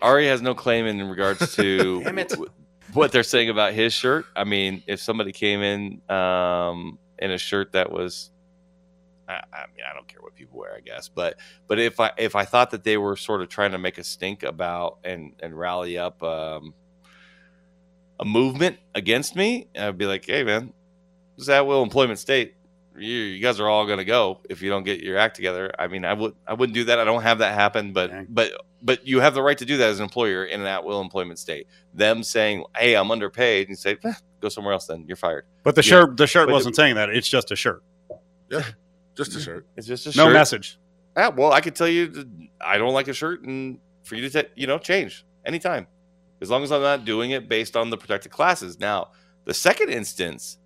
Ari 0.00 0.26
has 0.28 0.40
no 0.40 0.54
claim 0.54 0.86
in 0.86 1.06
regards 1.10 1.54
to 1.56 2.02
what 2.96 3.12
they're 3.12 3.22
saying 3.22 3.50
about 3.50 3.74
his 3.74 3.92
shirt. 3.92 4.26
I 4.34 4.44
mean, 4.44 4.82
if 4.86 5.00
somebody 5.00 5.32
came 5.32 5.62
in 5.62 6.00
um, 6.10 6.98
in 7.18 7.30
a 7.30 7.38
shirt 7.38 7.72
that 7.72 7.92
was, 7.92 8.30
I, 9.28 9.34
I 9.34 9.66
mean, 9.76 9.84
I 9.88 9.94
don't 9.94 10.08
care 10.08 10.20
what 10.22 10.34
people 10.34 10.58
wear, 10.58 10.74
I 10.74 10.80
guess, 10.80 11.08
but 11.08 11.38
but 11.68 11.78
if 11.78 12.00
I 12.00 12.12
if 12.16 12.34
I 12.34 12.44
thought 12.44 12.70
that 12.70 12.84
they 12.84 12.96
were 12.96 13.16
sort 13.16 13.42
of 13.42 13.48
trying 13.48 13.72
to 13.72 13.78
make 13.78 13.98
a 13.98 14.04
stink 14.04 14.42
about 14.42 14.98
and 15.04 15.32
and 15.40 15.56
rally 15.56 15.98
up 15.98 16.22
um, 16.22 16.74
a 18.18 18.24
movement 18.24 18.78
against 18.94 19.36
me, 19.36 19.68
I'd 19.78 19.98
be 19.98 20.06
like, 20.06 20.24
hey 20.24 20.42
man, 20.42 20.72
this 21.36 21.48
is 21.48 21.62
will 21.62 21.82
employment 21.82 22.18
state. 22.18 22.55
You, 22.98 23.18
you 23.18 23.42
guys 23.42 23.60
are 23.60 23.68
all 23.68 23.86
going 23.86 23.98
to 23.98 24.04
go 24.04 24.40
if 24.48 24.62
you 24.62 24.70
don't 24.70 24.84
get 24.84 25.00
your 25.00 25.18
act 25.18 25.36
together. 25.36 25.70
I 25.78 25.86
mean, 25.88 26.04
I 26.04 26.12
would 26.14 26.34
I 26.46 26.54
wouldn't 26.54 26.74
do 26.74 26.84
that. 26.84 26.98
I 26.98 27.04
don't 27.04 27.22
have 27.22 27.38
that 27.38 27.54
happen, 27.54 27.92
but 27.92 28.10
Okay. 28.10 28.26
but 28.28 28.52
but 28.82 29.06
you 29.06 29.20
have 29.20 29.34
the 29.34 29.42
right 29.42 29.58
to 29.58 29.64
do 29.64 29.76
that 29.78 29.88
as 29.90 29.98
an 29.98 30.04
employer 30.04 30.44
in 30.44 30.60
an 30.60 30.66
at 30.66 30.84
will 30.84 31.00
employment 31.00 31.38
state. 31.38 31.66
Them 31.94 32.22
saying, 32.22 32.64
"Hey, 32.76 32.94
I'm 32.94 33.10
underpaid," 33.10 33.68
and 33.68 33.70
you 33.70 33.76
say, 33.76 33.96
"Eh, 34.04 34.12
"Go 34.40 34.48
somewhere 34.48 34.72
else." 34.72 34.86
Then 34.86 35.04
you're 35.06 35.16
fired. 35.16 35.44
But 35.62 35.74
the 35.74 35.80
Yeah. 35.82 35.90
shirt 35.90 36.16
the 36.16 36.26
shirt 36.26 36.46
But- 36.48 36.52
wasn't 36.52 36.76
saying 36.76 36.94
that. 36.96 37.10
It's 37.10 37.28
just 37.28 37.50
a 37.50 37.56
shirt. 37.56 37.82
Yeah, 38.50 38.62
just 39.16 39.34
a 39.36 39.40
shirt. 39.40 39.66
It's 39.76 39.86
just 39.86 40.06
a 40.06 40.10
No 40.16 40.24
shirt. 40.26 40.32
message. 40.32 40.78
Ah, 41.16 41.30
well, 41.34 41.52
I 41.52 41.60
could 41.60 41.74
tell 41.74 41.88
you, 41.88 42.06
that 42.08 42.28
I 42.60 42.78
don't 42.78 42.92
like 42.92 43.08
a 43.08 43.14
shirt, 43.14 43.42
and 43.42 43.78
for 44.04 44.14
you 44.14 44.28
to 44.28 44.42
ta- 44.42 44.48
you 44.54 44.66
know 44.66 44.78
change 44.78 45.24
anytime, 45.44 45.86
as 46.40 46.50
long 46.50 46.62
as 46.62 46.70
I'm 46.70 46.82
not 46.82 47.04
doing 47.04 47.30
it 47.32 47.48
based 47.48 47.76
on 47.76 47.90
the 47.90 47.96
protected 47.96 48.30
classes. 48.32 48.78
Now, 48.78 49.10
the 49.46 49.54
second 49.54 49.90
instance 49.90 50.58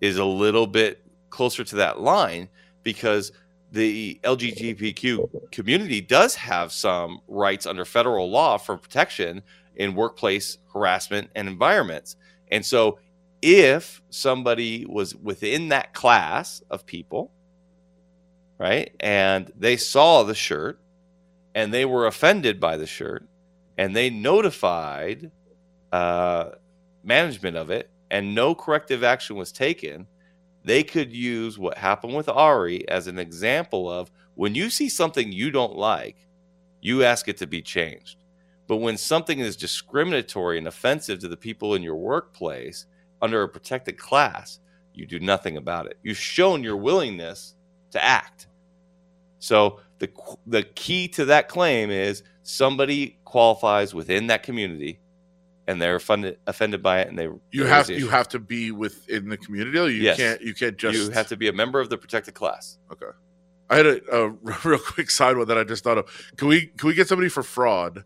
is 0.00 0.18
a 0.18 0.24
little 0.24 0.66
bit 0.66 1.02
closer 1.36 1.62
to 1.62 1.76
that 1.76 2.00
line 2.00 2.48
because 2.82 3.30
the 3.70 4.18
LGBTQ 4.24 5.50
community 5.52 6.00
does 6.00 6.34
have 6.34 6.72
some 6.72 7.20
rights 7.28 7.66
under 7.66 7.84
federal 7.84 8.30
law 8.30 8.56
for 8.56 8.78
protection 8.78 9.42
in 9.76 9.94
workplace 9.94 10.56
harassment 10.72 11.28
and 11.34 11.46
environments. 11.46 12.16
And 12.50 12.64
so, 12.64 12.98
if 13.42 14.00
somebody 14.08 14.86
was 14.88 15.14
within 15.14 15.68
that 15.68 15.92
class 15.92 16.62
of 16.70 16.86
people, 16.86 17.30
right, 18.58 18.94
and 18.98 19.52
they 19.54 19.76
saw 19.76 20.22
the 20.22 20.34
shirt 20.34 20.80
and 21.54 21.72
they 21.72 21.84
were 21.84 22.06
offended 22.06 22.58
by 22.58 22.78
the 22.78 22.86
shirt 22.86 23.28
and 23.76 23.94
they 23.94 24.08
notified 24.08 25.30
uh, 25.92 26.50
management 27.04 27.58
of 27.58 27.68
it 27.68 27.90
and 28.10 28.34
no 28.34 28.54
corrective 28.54 29.04
action 29.04 29.36
was 29.36 29.52
taken, 29.52 30.06
they 30.66 30.82
could 30.82 31.14
use 31.14 31.60
what 31.60 31.78
happened 31.78 32.14
with 32.14 32.28
Ari 32.28 32.88
as 32.88 33.06
an 33.06 33.20
example 33.20 33.88
of 33.88 34.10
when 34.34 34.56
you 34.56 34.68
see 34.68 34.88
something 34.88 35.30
you 35.30 35.52
don't 35.52 35.76
like, 35.76 36.26
you 36.80 37.04
ask 37.04 37.28
it 37.28 37.36
to 37.38 37.46
be 37.46 37.62
changed. 37.62 38.18
But 38.66 38.78
when 38.78 38.96
something 38.96 39.38
is 39.38 39.56
discriminatory 39.56 40.58
and 40.58 40.66
offensive 40.66 41.20
to 41.20 41.28
the 41.28 41.36
people 41.36 41.76
in 41.76 41.84
your 41.84 41.94
workplace 41.94 42.86
under 43.22 43.44
a 43.44 43.48
protected 43.48 43.96
class, 43.96 44.58
you 44.92 45.06
do 45.06 45.20
nothing 45.20 45.56
about 45.56 45.86
it. 45.86 45.98
You've 46.02 46.18
shown 46.18 46.64
your 46.64 46.76
willingness 46.76 47.54
to 47.92 48.04
act. 48.04 48.48
So 49.38 49.78
the 50.00 50.10
the 50.48 50.64
key 50.64 51.06
to 51.08 51.26
that 51.26 51.48
claim 51.48 51.90
is 51.92 52.24
somebody 52.42 53.20
qualifies 53.24 53.94
within 53.94 54.26
that 54.26 54.42
community 54.42 54.98
and 55.66 55.80
they're 55.82 55.96
offended 55.96 56.38
offended 56.46 56.82
by 56.82 57.00
it 57.00 57.08
and 57.08 57.18
they 57.18 57.28
You 57.50 57.64
have 57.64 57.90
you 57.90 58.08
have 58.08 58.28
to 58.28 58.38
be 58.38 58.70
within 58.72 59.28
the 59.28 59.36
community. 59.36 59.78
Or 59.78 59.88
you 59.88 60.02
Yes. 60.02 60.16
can't 60.16 60.40
you 60.40 60.54
can't 60.54 60.76
just 60.76 60.96
you 60.98 61.10
have 61.10 61.28
to 61.28 61.36
be 61.36 61.48
a 61.48 61.52
member 61.52 61.80
of 61.80 61.90
the 61.90 61.98
protected 61.98 62.34
class. 62.34 62.78
Okay 62.92 63.06
i 63.68 63.76
had 63.76 63.86
a, 63.86 64.00
a 64.16 64.28
real 64.64 64.78
quick 64.78 65.10
side 65.10 65.36
one 65.36 65.48
that 65.48 65.58
I 65.58 65.64
just 65.64 65.82
thought 65.84 65.98
of. 65.98 66.06
Can 66.36 66.48
we 66.48 66.66
can 66.66 66.86
we 66.88 66.94
get 66.94 67.08
somebody 67.08 67.28
for 67.28 67.42
fraud? 67.42 68.04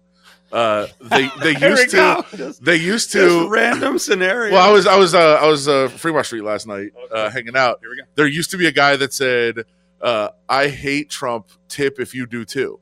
Uh, 0.51 0.87
they 1.03 1.29
they 1.43 1.51
used 1.59 1.91
to. 1.91 2.25
Just- 2.35 2.65
they 2.65 2.77
used 2.77 3.13
to. 3.13 3.49
random 3.51 3.99
scenario. 3.99 4.55
Well, 4.55 4.69
I 4.69 4.73
was 4.73 4.87
I 4.87 4.97
was 4.97 5.15
uh, 5.15 5.35
I 5.41 5.47
was 5.47 5.69
uh, 5.69 5.89
Fremont 5.89 6.25
Street 6.27 6.45
last 6.45 6.67
night 6.67 6.93
uh, 7.13 7.29
hanging 7.31 7.57
out. 7.57 7.79
Here 7.81 7.91
we 7.91 7.97
go. 7.97 8.03
There 8.15 8.27
used 8.27 8.51
to 8.53 8.57
be 8.57 8.67
a 8.67 8.73
guy 8.73 8.97
that 8.97 9.13
said, 9.13 9.65
uh, 10.01 10.31
"I 10.49 10.69
hate 10.69 11.11
Trump. 11.11 11.51
Tip 11.69 12.01
if 12.01 12.15
you 12.15 12.27
do 12.27 12.45
too," 12.47 12.81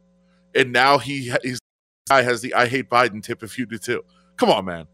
and 0.55 0.73
now 0.73 0.99
he 0.99 1.35
he's 1.43 1.59
guy 2.09 2.23
has 2.23 2.41
the 2.43 2.55
"I 2.55 2.69
hate 2.69 2.89
Biden. 2.89 3.23
Tip 3.23 3.43
if 3.43 3.59
you 3.59 3.67
do 3.67 3.79
too." 3.79 4.05
Come 4.39 4.51
on, 4.51 4.65
man. 4.65 4.87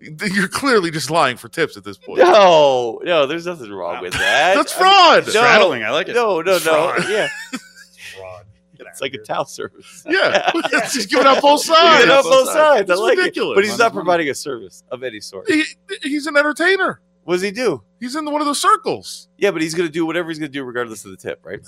You're 0.00 0.48
clearly 0.48 0.90
just 0.90 1.10
lying 1.10 1.36
for 1.36 1.48
tips 1.48 1.76
at 1.76 1.84
this 1.84 1.96
point. 1.96 2.18
No, 2.18 3.00
no, 3.04 3.26
there's 3.26 3.46
nothing 3.46 3.70
wrong 3.72 4.02
with 4.02 4.12
that. 4.14 4.54
That's 4.54 4.74
I 4.74 4.78
fraud. 4.78 5.24
No. 5.26 5.30
straddling. 5.30 5.82
I 5.82 5.90
like 5.90 6.08
it. 6.08 6.14
No, 6.14 6.40
no, 6.40 6.52
no. 6.52 6.58
Fraud. 6.58 7.04
Yeah, 7.08 7.28
Fraud. 8.16 8.46
It's 8.78 9.00
like 9.00 9.14
of 9.14 9.20
a 9.22 9.24
towel 9.24 9.44
service. 9.46 10.04
Yeah, 10.06 10.50
he's 10.92 11.06
giving 11.10 11.26
out 11.26 11.40
both 11.42 11.62
He's 11.64 11.74
sides. 11.74 12.00
giving 12.04 12.14
out 12.16 12.24
both 12.24 12.48
sides. 12.48 12.90
I 12.90 12.94
like 12.94 13.16
ridiculous. 13.18 13.52
it. 13.52 13.54
But 13.56 13.64
he's 13.64 13.78
not 13.78 13.92
providing 13.92 14.28
a 14.28 14.34
service 14.34 14.84
of 14.90 15.02
any 15.02 15.20
sort. 15.20 15.48
He, 15.50 15.64
he's 16.02 16.26
an 16.26 16.36
entertainer. 16.36 17.00
What 17.24 17.34
does 17.36 17.42
he 17.42 17.50
do? 17.50 17.82
He's 17.98 18.14
in 18.14 18.24
one 18.30 18.42
of 18.42 18.46
those 18.46 18.60
circles. 18.60 19.28
Yeah, 19.38 19.50
but 19.52 19.62
he's 19.62 19.74
going 19.74 19.88
to 19.88 19.92
do 19.92 20.04
whatever 20.04 20.28
he's 20.28 20.38
going 20.38 20.52
to 20.52 20.58
do 20.58 20.62
regardless 20.64 21.04
of 21.06 21.10
the 21.12 21.16
tip, 21.16 21.40
right? 21.42 21.60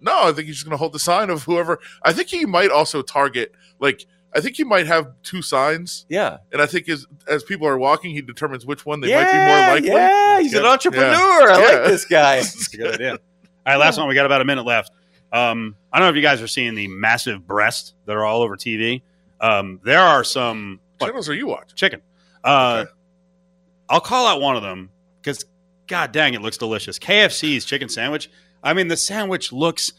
No, 0.00 0.28
I 0.28 0.32
think 0.32 0.46
he's 0.46 0.56
just 0.56 0.64
going 0.64 0.72
to 0.72 0.76
hold 0.78 0.92
the 0.92 0.98
sign 1.00 1.28
of 1.30 1.42
whoever. 1.42 1.80
I 2.02 2.12
think 2.12 2.28
he 2.28 2.46
might 2.46 2.70
also 2.70 3.02
target 3.02 3.52
like 3.80 4.06
I 4.34 4.40
think 4.40 4.56
he 4.56 4.64
might 4.64 4.86
have 4.88 5.12
two 5.22 5.42
signs, 5.42 6.06
Yeah. 6.08 6.38
and 6.52 6.60
I 6.60 6.66
think 6.66 6.88
as 6.88 7.06
as 7.28 7.44
people 7.44 7.66
are 7.68 7.78
walking, 7.78 8.10
he 8.12 8.20
determines 8.20 8.66
which 8.66 8.84
one 8.84 9.00
they 9.00 9.08
yeah, 9.10 9.22
might 9.22 9.32
be 9.32 9.38
more 9.38 9.74
likely. 9.74 9.88
Yeah, 9.90 10.40
he's 10.40 10.52
an 10.54 10.62
Good. 10.62 10.68
entrepreneur. 10.70 11.50
I 11.50 11.56
like 11.80 11.84
this 11.86 12.04
guy. 12.04 12.36
That's 12.42 12.74
a 12.74 12.76
good 12.76 12.94
idea. 12.94 13.10
All 13.12 13.18
right, 13.66 13.76
last 13.76 13.96
one. 13.98 14.08
We 14.08 14.14
got 14.14 14.26
about 14.26 14.40
a 14.40 14.44
minute 14.44 14.64
left. 14.64 14.90
Um, 15.32 15.76
I 15.92 15.98
don't 15.98 16.06
know 16.06 16.10
if 16.10 16.16
you 16.16 16.22
guys 16.22 16.42
are 16.42 16.48
seeing 16.48 16.74
the 16.74 16.88
massive 16.88 17.46
breasts 17.46 17.94
that 18.06 18.12
are 18.16 18.24
all 18.24 18.42
over 18.42 18.56
TV. 18.56 19.02
Um, 19.40 19.80
there 19.84 20.00
are 20.00 20.22
some 20.24 20.80
what, 20.98 21.08
Channels 21.08 21.28
are 21.28 21.34
you 21.34 21.46
watching? 21.46 21.74
chicken. 21.76 22.02
Uh, 22.42 22.82
Okay. 22.84 22.90
I'll 23.88 24.00
call 24.00 24.26
out 24.26 24.40
one 24.40 24.56
of 24.56 24.62
them 24.62 24.90
because, 25.20 25.44
god 25.86 26.10
dang, 26.12 26.34
it 26.34 26.40
looks 26.42 26.56
delicious. 26.56 26.98
KFC's 26.98 27.64
chicken 27.64 27.88
sandwich. 27.88 28.30
I 28.62 28.72
mean, 28.74 28.88
the 28.88 28.96
sandwich 28.96 29.52
looks 29.52 29.92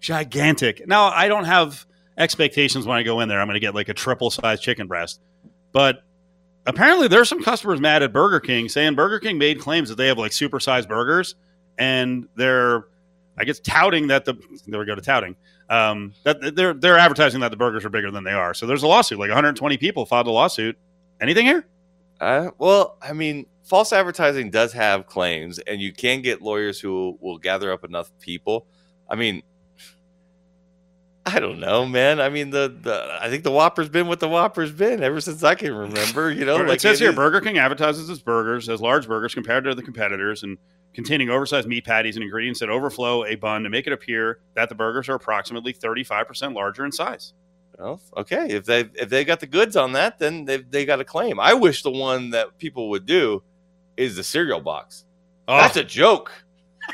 gigantic. 0.00 0.86
Now, 0.86 1.06
I 1.06 1.28
don't 1.28 1.44
have 1.44 1.86
expectations 2.16 2.86
when 2.86 2.96
I 2.96 3.02
go 3.02 3.20
in 3.20 3.28
there. 3.28 3.40
I'm 3.40 3.46
going 3.46 3.54
to 3.54 3.60
get 3.60 3.74
like 3.74 3.88
a 3.88 3.94
triple 3.94 4.30
size 4.30 4.60
chicken 4.60 4.86
breast. 4.86 5.20
But 5.72 6.02
apparently, 6.66 7.08
there's 7.08 7.28
some 7.28 7.42
customers 7.42 7.80
mad 7.80 8.02
at 8.02 8.12
Burger 8.12 8.40
King 8.40 8.68
saying 8.68 8.94
Burger 8.94 9.18
King 9.18 9.38
made 9.38 9.60
claims 9.60 9.88
that 9.88 9.96
they 9.96 10.08
have 10.08 10.18
like 10.18 10.32
supersized 10.32 10.88
burgers, 10.88 11.34
and 11.78 12.28
they're, 12.36 12.84
I 13.38 13.44
guess, 13.44 13.60
touting 13.60 14.08
that 14.08 14.24
the 14.24 14.34
there 14.66 14.80
we 14.80 14.86
go 14.86 14.94
to 14.94 15.00
touting 15.00 15.36
um, 15.72 16.12
that 16.24 16.54
they're 16.54 16.74
they're 16.74 16.98
advertising 16.98 17.40
that 17.40 17.50
the 17.50 17.56
burgers 17.56 17.84
are 17.84 17.88
bigger 17.88 18.10
than 18.10 18.24
they 18.24 18.32
are. 18.32 18.52
So 18.52 18.66
there's 18.66 18.82
a 18.82 18.86
lawsuit. 18.86 19.18
Like 19.18 19.30
120 19.30 19.78
people 19.78 20.04
filed 20.04 20.26
a 20.26 20.30
lawsuit. 20.30 20.76
Anything 21.20 21.46
here? 21.46 21.66
Uh, 22.20 22.50
well, 22.58 22.98
I 23.00 23.14
mean, 23.14 23.46
false 23.64 23.92
advertising 23.92 24.50
does 24.50 24.72
have 24.74 25.06
claims, 25.06 25.58
and 25.60 25.80
you 25.80 25.92
can 25.92 26.20
get 26.20 26.42
lawyers 26.42 26.78
who 26.78 27.16
will 27.20 27.38
gather 27.38 27.72
up 27.72 27.84
enough 27.84 28.10
people. 28.20 28.66
I 29.08 29.16
mean, 29.16 29.42
I 31.24 31.38
don't 31.38 31.60
know, 31.60 31.86
man. 31.86 32.20
I 32.20 32.28
mean, 32.28 32.50
the, 32.50 32.74
the 32.82 33.18
I 33.20 33.28
think 33.30 33.44
the 33.44 33.52
Whopper's 33.52 33.88
been 33.88 34.08
what 34.08 34.18
the 34.18 34.28
Whopper's 34.28 34.72
been 34.72 35.02
ever 35.02 35.20
since 35.20 35.42
I 35.44 35.54
can 35.54 35.72
remember. 35.72 36.30
You 36.32 36.44
know, 36.44 36.56
it 36.56 36.80
says 36.80 37.00
it 37.00 37.04
here 37.04 37.10
is- 37.10 37.16
Burger 37.16 37.40
King 37.40 37.58
advertises 37.58 38.10
its 38.10 38.20
burgers 38.20 38.68
as 38.68 38.80
large 38.80 39.06
burgers 39.06 39.32
compared 39.32 39.64
to 39.64 39.74
the 39.74 39.82
competitors 39.82 40.42
and 40.42 40.58
containing 40.94 41.30
oversized 41.30 41.68
meat 41.68 41.84
patties 41.84 42.16
and 42.16 42.24
ingredients 42.24 42.60
that 42.60 42.68
overflow 42.68 43.24
a 43.24 43.36
bun 43.36 43.62
to 43.62 43.70
make 43.70 43.86
it 43.86 43.92
appear 43.92 44.40
that 44.54 44.68
the 44.68 44.74
burgers 44.74 45.08
are 45.08 45.14
approximately 45.14 45.72
35% 45.72 46.54
larger 46.54 46.84
in 46.84 46.92
size. 46.92 47.32
Well, 47.78 48.00
okay. 48.16 48.48
If 48.50 48.64
they 48.66 48.80
if 48.94 49.08
they 49.08 49.24
got 49.24 49.40
the 49.40 49.46
goods 49.46 49.76
on 49.76 49.92
that, 49.92 50.18
then 50.18 50.44
they 50.44 50.58
they 50.58 50.84
got 50.84 51.00
a 51.00 51.04
claim. 51.04 51.38
I 51.38 51.54
wish 51.54 51.82
the 51.82 51.90
one 51.92 52.30
that 52.30 52.58
people 52.58 52.90
would 52.90 53.06
do 53.06 53.42
is 53.96 54.16
the 54.16 54.24
cereal 54.24 54.60
box. 54.60 55.04
Oh, 55.48 55.56
That's 55.56 55.76
a 55.76 55.84
joke. 55.84 56.32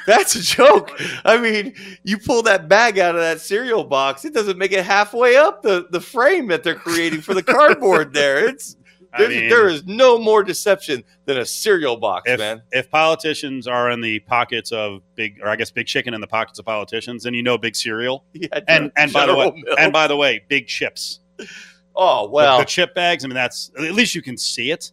That's 0.06 0.34
a 0.34 0.42
joke. 0.42 0.98
I 1.24 1.38
mean, 1.38 1.74
you 2.04 2.18
pull 2.18 2.42
that 2.44 2.68
bag 2.68 2.98
out 2.98 3.14
of 3.14 3.20
that 3.20 3.40
cereal 3.40 3.84
box, 3.84 4.24
it 4.24 4.34
doesn't 4.34 4.58
make 4.58 4.72
it 4.72 4.84
halfway 4.84 5.36
up 5.36 5.62
the, 5.62 5.86
the 5.90 6.00
frame 6.00 6.48
that 6.48 6.62
they're 6.62 6.74
creating 6.74 7.20
for 7.20 7.34
the 7.34 7.42
cardboard 7.44 8.14
there. 8.14 8.48
It's 8.48 8.76
I 9.12 9.26
mean, 9.26 9.48
there 9.48 9.68
is 9.68 9.86
no 9.86 10.18
more 10.18 10.44
deception 10.44 11.02
than 11.24 11.38
a 11.38 11.44
cereal 11.46 11.96
box, 11.96 12.30
if, 12.30 12.38
man. 12.38 12.62
if 12.72 12.90
politicians 12.90 13.66
are 13.66 13.90
in 13.90 14.00
the 14.00 14.20
pockets 14.20 14.70
of 14.70 15.02
big, 15.14 15.40
or 15.42 15.48
I 15.48 15.56
guess 15.56 15.70
big 15.70 15.86
chicken 15.86 16.14
in 16.14 16.20
the 16.20 16.26
pockets 16.26 16.58
of 16.58 16.66
politicians, 16.66 17.24
then 17.24 17.34
you 17.34 17.42
know 17.42 17.58
big 17.58 17.74
cereal. 17.74 18.24
Yeah, 18.34 18.60
And 18.68 18.92
and 18.96 19.12
by 19.12 19.26
the 19.26 19.34
way, 19.34 19.50
Mills. 19.50 19.76
and 19.78 19.92
by 19.92 20.06
the 20.06 20.16
way, 20.16 20.44
big 20.48 20.66
chips. 20.66 21.20
oh 21.96 22.28
well, 22.28 22.58
the, 22.58 22.64
chip 22.64 22.94
bags. 22.94 23.24
I 23.24 23.28
mean, 23.28 23.34
that's 23.34 23.70
at 23.78 23.92
least 23.94 24.14
you 24.14 24.22
can 24.22 24.36
see 24.36 24.70
it. 24.70 24.92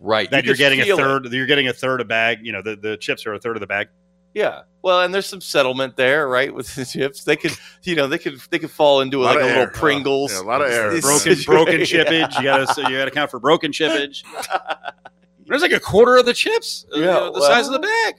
right. 0.00 0.30
That 0.30 0.44
you 0.44 0.52
are 0.52 0.56
getting 0.56 0.80
a 0.80 0.84
feel 0.84 0.98
it. 0.98 1.02
third. 1.02 1.32
You're 1.32 1.46
getting 1.46 1.68
a 1.68 1.72
third 1.72 2.00
a 2.00 2.04
bag. 2.04 2.40
You 2.42 2.52
know, 2.52 2.62
the, 2.62 2.76
the 2.76 2.96
chips 2.96 3.24
are 3.24 3.34
a 3.34 3.38
third 3.38 3.56
of 3.56 3.60
the 3.60 3.66
bag. 3.66 3.88
Yeah. 4.34 4.62
Well, 4.82 5.00
and 5.02 5.14
there's 5.14 5.26
some 5.26 5.40
settlement 5.40 5.96
there, 5.96 6.28
right? 6.28 6.52
With 6.54 6.74
the 6.74 6.84
chips, 6.84 7.24
they 7.24 7.36
could, 7.36 7.52
you 7.84 7.94
know, 7.94 8.06
they 8.06 8.18
could, 8.18 8.38
they 8.50 8.58
could 8.58 8.70
fall 8.70 9.00
into 9.00 9.18
Lot 9.20 9.36
like 9.36 9.36
a 9.36 9.40
of 9.40 9.46
little 9.46 9.62
air. 9.62 9.68
Pringles. 9.70 10.32
Yeah, 10.32 10.40
a 10.40 10.42
lot 10.42 10.60
of 10.60 10.70
air. 10.70 11.00
Broken 11.00 11.36
broken 11.46 11.74
chippage. 11.80 12.36
You 12.36 12.42
gotta 12.44 12.82
you 12.90 12.98
gotta 12.98 13.10
count 13.10 13.30
for 13.30 13.40
broken 13.40 13.72
chippage. 13.72 14.22
There's 15.46 15.62
like 15.62 15.72
a 15.72 15.80
quarter 15.80 16.16
of 16.16 16.26
the 16.26 16.34
chips. 16.34 16.86
uh, 16.94 16.98
Yeah, 16.98 17.00
you 17.00 17.06
know, 17.06 17.32
the 17.32 17.40
well- 17.40 17.50
size 17.50 17.66
of 17.66 17.72
the 17.72 17.78
bag. 17.80 18.14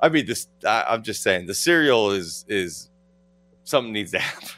I 0.00 0.08
mean, 0.08 0.26
this. 0.26 0.46
I, 0.64 0.84
I'm 0.88 1.02
just 1.02 1.22
saying, 1.22 1.46
the 1.46 1.54
cereal 1.54 2.10
is 2.12 2.44
is 2.48 2.88
something 3.64 3.92
needs 3.92 4.12
to 4.12 4.20
happen. 4.20 4.48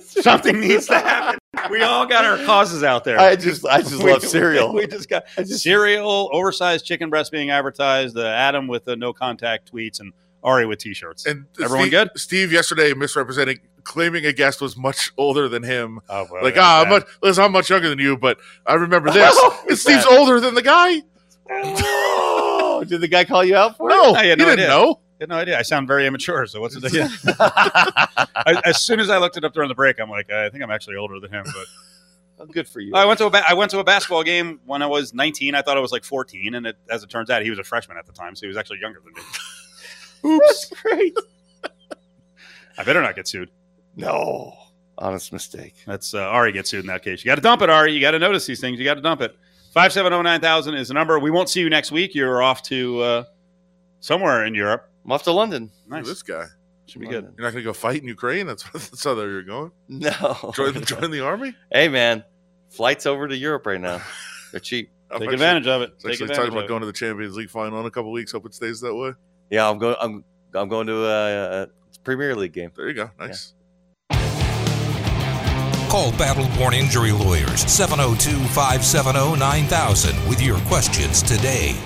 Something 0.00 0.60
needs 0.60 0.86
to 0.86 0.98
happen. 0.98 1.38
We 1.70 1.82
all 1.82 2.06
got 2.06 2.24
our 2.24 2.36
causes 2.46 2.82
out 2.82 3.04
there. 3.04 3.18
I 3.18 3.36
just, 3.36 3.64
I 3.66 3.80
just 3.80 4.02
We- 4.02 4.10
love 4.12 4.22
cereal. 4.24 4.72
We 4.74 4.86
just 4.86 5.08
got 5.08 5.24
just- 5.36 5.62
cereal, 5.62 6.28
oversized 6.32 6.84
chicken 6.86 7.10
breast 7.10 7.32
being 7.32 7.50
advertised, 7.50 8.14
the 8.14 8.26
Adam 8.28 8.66
with 8.66 8.84
the 8.84 8.96
no 8.96 9.12
contact 9.12 9.70
tweets, 9.72 10.00
and 10.00 10.12
Ari 10.44 10.66
with 10.66 10.78
t-shirts. 10.78 11.26
And 11.26 11.46
Everyone 11.60 11.88
Steve, 11.88 11.90
good? 11.90 12.10
Steve 12.16 12.52
yesterday 12.52 12.92
misrepresenting, 12.94 13.58
claiming 13.82 14.26
a 14.26 14.32
guest 14.32 14.60
was 14.60 14.76
much 14.76 15.10
older 15.16 15.48
than 15.48 15.62
him. 15.62 16.00
Oh, 16.08 16.26
well, 16.30 16.44
like, 16.44 16.56
ah, 16.58 16.82
I'm 16.82 16.88
much, 16.90 17.06
listen, 17.22 17.42
I'm 17.42 17.52
much 17.52 17.70
younger 17.70 17.88
than 17.88 17.98
you, 17.98 18.16
but 18.16 18.38
I 18.66 18.74
remember 18.74 19.10
this. 19.12 19.36
And 19.68 19.78
Steve's 19.78 20.06
older 20.06 20.40
than 20.40 20.54
the 20.54 20.62
guy. 20.62 21.02
Oh, 21.50 22.84
did 22.88 23.00
the 23.00 23.08
guy 23.08 23.24
call 23.24 23.44
you 23.44 23.56
out 23.56 23.76
for 23.76 23.90
it? 23.90 23.94
No, 23.94 24.14
I 24.14 24.24
he 24.24 24.28
had 24.30 24.38
no 24.38 24.44
didn't 24.44 24.60
idea. 24.60 24.68
know. 24.68 25.00
I 25.20 25.22
had 25.22 25.28
no 25.28 25.36
idea. 25.36 25.58
I 25.58 25.62
sound 25.62 25.86
very 25.88 26.06
immature. 26.06 26.46
So 26.46 26.60
what's 26.60 26.78
the 26.78 26.88
deal? 26.90 27.08
I, 27.40 28.60
as 28.64 28.82
soon 28.82 29.00
as 29.00 29.10
I 29.10 29.18
looked 29.18 29.36
it 29.36 29.44
up 29.44 29.54
during 29.54 29.68
the 29.68 29.74
break, 29.74 30.00
I'm 30.00 30.10
like, 30.10 30.30
I 30.30 30.50
think 30.50 30.62
I'm 30.62 30.70
actually 30.70 30.96
older 30.96 31.20
than 31.20 31.30
him. 31.32 31.44
But 32.36 32.50
good 32.50 32.68
for 32.68 32.80
you. 32.80 32.94
I 32.94 33.04
went 33.06 33.18
to 33.18 33.26
a 33.26 33.30
ba- 33.30 33.44
I 33.48 33.54
went 33.54 33.70
to 33.70 33.78
a 33.78 33.84
basketball 33.84 34.24
game 34.24 34.60
when 34.66 34.82
I 34.82 34.86
was 34.86 35.14
19. 35.14 35.54
I 35.54 35.62
thought 35.62 35.76
I 35.76 35.80
was 35.80 35.92
like 35.92 36.04
14, 36.04 36.54
and 36.54 36.66
it, 36.66 36.76
as 36.90 37.02
it 37.02 37.08
turns 37.10 37.30
out, 37.30 37.42
he 37.42 37.50
was 37.50 37.58
a 37.58 37.64
freshman 37.64 37.96
at 37.96 38.06
the 38.06 38.12
time, 38.12 38.34
so 38.34 38.40
he 38.40 38.48
was 38.48 38.56
actually 38.56 38.80
younger 38.80 39.00
than 39.04 39.12
me. 39.14 39.20
Oops. 40.24 40.72
Great. 40.82 41.16
I 42.76 42.84
better 42.84 43.02
not 43.02 43.14
get 43.16 43.28
sued. 43.28 43.50
No, 43.96 44.52
honest 44.98 45.32
mistake. 45.32 45.74
That's 45.86 46.14
uh, 46.14 46.20
Ari 46.22 46.52
gets 46.52 46.70
sued 46.70 46.80
in 46.80 46.86
that 46.88 47.02
case. 47.04 47.24
You 47.24 47.28
got 47.28 47.36
to 47.36 47.40
dump 47.40 47.62
it, 47.62 47.70
Ari. 47.70 47.92
You 47.92 48.00
got 48.00 48.12
to 48.12 48.18
notice 48.18 48.46
these 48.46 48.60
things. 48.60 48.78
You 48.78 48.84
got 48.84 48.94
to 48.94 49.00
dump 49.00 49.20
it. 49.20 49.36
Five 49.72 49.92
seven 49.92 50.10
zero 50.10 50.22
nine 50.22 50.40
thousand 50.40 50.74
is 50.74 50.88
the 50.88 50.94
number. 50.94 51.18
We 51.18 51.30
won't 51.30 51.48
see 51.48 51.60
you 51.60 51.70
next 51.70 51.92
week. 51.92 52.14
You're 52.14 52.42
off 52.42 52.62
to 52.64 53.00
uh, 53.00 53.24
somewhere 54.00 54.44
in 54.46 54.54
Europe. 54.54 54.90
I'm 55.04 55.12
off 55.12 55.22
to 55.24 55.32
London. 55.32 55.70
Look 55.86 55.98
at 55.98 56.00
Nice. 56.00 56.06
This 56.08 56.22
guy. 56.22 56.46
Should 56.86 57.00
be 57.00 57.06
good. 57.06 57.24
You're 57.24 57.46
not 57.46 57.52
going 57.52 57.54
to 57.54 57.62
go 57.62 57.72
fight 57.72 58.02
in 58.02 58.08
Ukraine? 58.08 58.46
That's, 58.46 58.62
that's 58.72 59.02
how 59.04 59.14
you're 59.16 59.42
going? 59.42 59.70
No. 59.88 60.52
Join, 60.54 60.84
join 60.84 61.10
the 61.10 61.20
army? 61.24 61.54
hey, 61.72 61.88
man, 61.88 62.22
flights 62.70 63.06
over 63.06 63.26
to 63.26 63.34
Europe 63.36 63.66
right 63.66 63.80
now. 63.80 64.02
They're 64.52 64.60
cheap. 64.60 64.90
I'm 65.10 65.18
Take 65.20 65.28
actually- 65.28 65.34
advantage 65.34 65.66
of 65.66 65.82
it. 65.82 65.98
Take 65.98 66.10
actually 66.12 66.24
advantage 66.24 66.36
talking 66.36 66.48
of 66.48 66.54
about 66.54 66.64
it. 66.64 66.68
going 66.68 66.80
to 66.80 66.86
the 66.86 66.92
Champions 66.92 67.36
League 67.36 67.50
final 67.50 67.80
in 67.80 67.86
a 67.86 67.90
couple 67.90 68.12
weeks. 68.12 68.32
Hope 68.32 68.46
it 68.46 68.54
stays 68.54 68.80
that 68.80 68.94
way. 68.94 69.12
Yeah, 69.50 69.68
I'm 69.68 69.78
going. 69.78 69.96
I'm 70.00 70.24
I'm 70.54 70.68
going 70.68 70.86
to 70.86 71.06
a, 71.06 71.62
a 71.62 71.68
Premier 72.04 72.34
League 72.36 72.52
game. 72.52 72.70
There 72.76 72.88
you 72.88 72.94
go. 72.94 73.10
Nice. 73.18 73.54
Call 75.88 76.10
Battle 76.12 76.48
Born 76.58 76.74
Injury 76.74 77.12
Lawyers 77.12 77.60
702 77.70 78.30
570 78.48 79.38
9000 79.38 80.28
with 80.28 80.42
your 80.42 80.58
questions 80.62 81.22
today. 81.22 81.76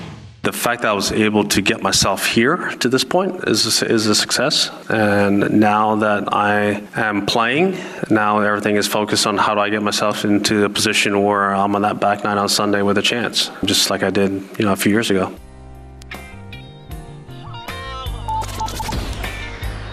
The 0.43 0.53
fact 0.53 0.83
that 0.83 0.89
I 0.89 0.93
was 0.95 1.13
able 1.13 1.45
to 1.49 1.61
get 1.61 1.83
myself 1.83 2.25
here 2.25 2.71
to 2.81 2.89
this 2.89 3.05
point 3.05 3.47
is 3.47 3.83
is 3.83 4.07
a 4.07 4.15
success. 4.15 4.71
And 4.89 5.61
now 5.61 5.97
that 5.97 6.33
I 6.33 6.83
am 6.95 7.27
playing, 7.27 7.77
now 8.09 8.41
everything 8.41 8.77
is 8.77 8.87
focused 8.87 9.27
on 9.27 9.37
how 9.37 9.55
do 9.55 9.61
I 9.61 9.69
get 9.69 9.83
myself 9.83 10.25
into 10.25 10.65
a 10.65 10.71
position 10.71 11.23
where 11.23 11.55
I'm 11.55 11.75
on 11.77 11.83
that 11.83 12.01
back 12.01 12.25
nine 12.25 12.39
on 12.39 12.49
Sunday 12.49 12.83
with 12.83 12.97
a 12.97 13.03
chance, 13.03 13.51
just 13.65 13.91
like 13.91 14.03
I 14.03 14.11
did, 14.11 14.31
you 14.59 14.65
know, 14.65 14.73
a 14.73 14.77
few 14.77 14.93
years 14.93 15.11
ago. 15.11 15.35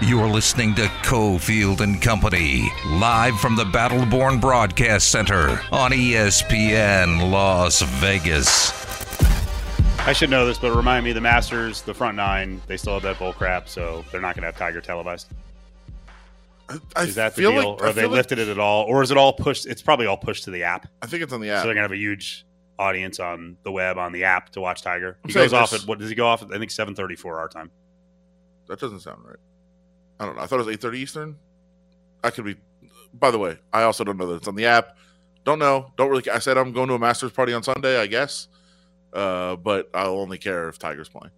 You're 0.06 0.28
listening 0.28 0.76
to 0.76 0.84
Cofield 1.04 1.82
and 1.82 2.00
Company, 2.00 2.72
live 2.86 3.40
from 3.40 3.56
the 3.56 3.64
Battleborn 3.64 4.40
Broadcast 4.40 5.10
Center 5.10 5.60
on 5.72 5.92
ESPN 5.92 7.32
Las 7.32 7.82
Vegas. 7.82 8.72
I 10.08 10.14
should 10.14 10.30
know 10.30 10.46
this, 10.46 10.60
but 10.60 10.76
remind 10.76 11.06
me 11.06 11.12
the 11.12 11.22
Masters, 11.22 11.82
the 11.82 11.94
front 11.94 12.16
nine, 12.18 12.62
they 12.68 12.78
still 12.78 12.94
have 12.94 13.02
that 13.02 13.18
bull 13.18 13.34
crap, 13.34 13.68
so 13.68 14.06
they're 14.12 14.22
not 14.22 14.36
going 14.36 14.44
to 14.44 14.48
have 14.48 14.58
Tiger 14.58 14.80
televised. 14.80 15.28
I, 16.70 16.78
I 16.96 17.04
Is 17.06 17.16
that 17.16 17.36
the 17.36 17.42
deal, 17.42 17.56
like, 17.56 17.82
or 17.82 17.86
have 17.88 17.96
they 17.96 18.02
feel 18.02 18.12
like- 18.12 18.18
lifted 18.18 18.38
it 18.38 18.48
at 18.48 18.60
all, 18.60 18.84
or 18.86 19.02
is 19.02 19.10
it 19.10 19.18
all 19.18 19.34
pushed? 19.34 19.66
It's 19.66 19.82
probably 19.82 20.06
all 20.06 20.18
pushed 20.18 20.44
to 20.44 20.52
the 20.52 20.64
app, 20.64 20.88
I 21.02 21.08
think 21.08 21.24
it's 21.24 21.34
on 21.34 21.42
the 21.42 21.50
app. 21.50 21.62
so 21.64 21.68
they're 21.68 21.74
going 21.74 21.88
to 21.88 21.90
have 21.90 21.92
a 21.92 21.98
huge 21.98 22.46
audience 22.78 23.20
on 23.20 23.58
the 23.64 23.72
web 23.72 23.98
on 23.98 24.12
the 24.12 24.26
app 24.26 24.52
to 24.52 24.62
watch 24.62 24.84
Tiger. 24.84 25.18
I'm 25.24 25.30
He 25.30 25.34
goes 25.34 25.52
off 25.52 25.74
at 25.74 25.82
what 25.88 25.98
does 25.98 26.10
he 26.10 26.16
go 26.16 26.28
off? 26.28 26.44
At, 26.44 26.52
I 26.54 26.60
think 26.60 26.70
seven 26.70 26.94
thirty 26.94 27.16
four 27.16 27.40
our 27.40 27.48
time. 27.48 27.72
That 28.68 28.80
doesn't 28.80 29.00
sound 29.00 29.24
right. 29.26 29.38
I 30.20 30.26
don't 30.26 30.36
know. 30.36 30.42
I 30.42 30.46
thought 30.48 30.56
it 30.60 30.66
was 30.66 30.74
eight 30.74 30.82
thirty 30.82 31.00
Eastern. 31.00 31.38
I 32.24 32.30
could 32.30 32.46
be. 32.46 32.56
By 33.14 33.32
the 33.32 33.40
way, 33.40 33.58
I 33.72 33.84
also 33.84 34.04
don't 34.04 34.18
know 34.18 34.28
that 34.28 34.36
it's 34.36 34.48
on 34.48 34.56
the 34.56 34.66
app. 34.66 34.98
Don't 35.44 35.60
know. 35.60 35.92
Don't 35.98 36.10
really. 36.10 36.30
I 36.30 36.40
said 36.40 36.58
I'm 36.58 36.72
going 36.74 36.88
to 36.90 36.96
a 36.96 37.00
Masters 37.00 37.32
party 37.32 37.54
on 37.54 37.64
Sunday. 37.64 38.00
I 38.00 38.08
guess, 38.08 38.48
uh, 39.14 39.56
but 39.58 39.90
I'll 39.94 40.18
only 40.20 40.38
care 40.38 40.68
if 40.70 40.80
Tiger's 40.80 41.10
playing. 41.10 41.32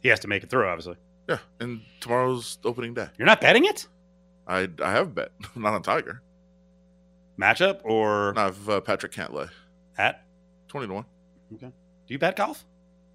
He 0.00 0.08
has 0.10 0.20
to 0.20 0.28
make 0.28 0.42
it 0.44 0.50
through, 0.50 0.66
obviously. 0.68 0.96
Yeah, 1.28 1.38
and 1.60 1.80
tomorrow's 2.00 2.58
opening 2.64 2.94
day. 2.94 3.08
You're 3.18 3.26
not 3.26 3.40
betting 3.40 3.64
it 3.66 3.86
I 4.46 4.68
I 4.82 4.92
have 4.92 5.08
a 5.08 5.10
bet, 5.10 5.32
not 5.56 5.74
on 5.74 5.82
Tiger. 5.82 6.22
matchup 7.38 7.80
or 7.84 8.32
No, 8.36 8.46
I've 8.46 8.68
uh, 8.68 8.80
Patrick 8.80 9.12
Cantlay, 9.12 9.50
at. 9.98 10.24
twenty 10.68 10.86
to 10.86 10.94
one. 10.94 11.04
Okay. 11.54 11.66
Do 11.66 12.14
you 12.14 12.18
bet 12.18 12.36
golf? 12.36 12.64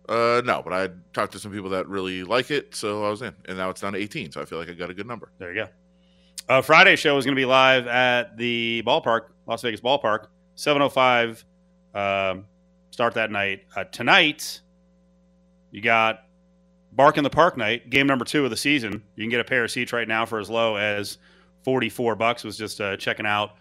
Uh, 0.10 0.41
no, 0.43 0.62
but 0.62 0.74
I 0.74 0.89
talked 1.14 1.32
to 1.34 1.39
some 1.39 1.51
people 1.51 1.70
that 1.70 1.88
really 1.88 2.24
like 2.24 2.51
it, 2.51 2.76
so 2.76 3.06
I 3.06 3.10
was 3.10 3.22
in, 3.22 3.34
and 3.45 3.58
now 3.58 3.70
it's 3.70 3.82
down 3.82 3.93
to 3.93 3.99
eighteen. 3.99 4.32
So 4.32 4.41
I 4.41 4.45
feel 4.45 4.60
like 4.60 4.70
I 4.70 4.74
got 4.74 4.89
a 4.89 4.93
good 4.93 5.08
number. 5.08 5.32
There 5.39 5.54
you 5.54 5.64
go. 5.66 5.70
Uh, 6.49 6.62
Friday 6.62 6.97
show 6.97 7.18
is 7.18 7.24
going 7.24 7.36
to 7.36 7.39
be 7.39 7.45
live 7.45 7.88
at 7.88 8.36
the 8.36 8.84
ballpark, 8.86 9.28
Las 9.47 9.62
Vegas 9.62 9.80
ballpark, 9.80 10.28
705. 10.56 11.45
Um, 11.95 12.45
start 12.91 13.14
that 13.14 13.32
night. 13.32 13.62
Uh, 13.74 13.86
tonight, 13.86 14.60
you 15.72 15.82
got 15.82 16.26
Bark 16.91 17.18
in 17.18 17.24
the 17.24 17.30
Park 17.30 17.56
night, 17.56 17.89
game 17.89 18.08
number 18.08 18.26
two 18.26 18.43
of 18.43 18.49
the 18.49 18.58
season. 18.58 19.01
You 19.16 19.24
can 19.24 19.30
get 19.30 19.39
a 19.39 19.45
pair 19.45 19.64
of 19.64 19.72
seats 19.72 19.93
right 19.93 20.08
now 20.08 20.26
for 20.26 20.38
as 20.38 20.49
low 20.49 20.76
as 20.76 21.18
44 21.64 22.16
bucks. 22.16 22.43
Was 22.43 22.58
just 22.58 22.82
uh, 22.82 22.97
checking 22.97 23.26
out 23.26 23.51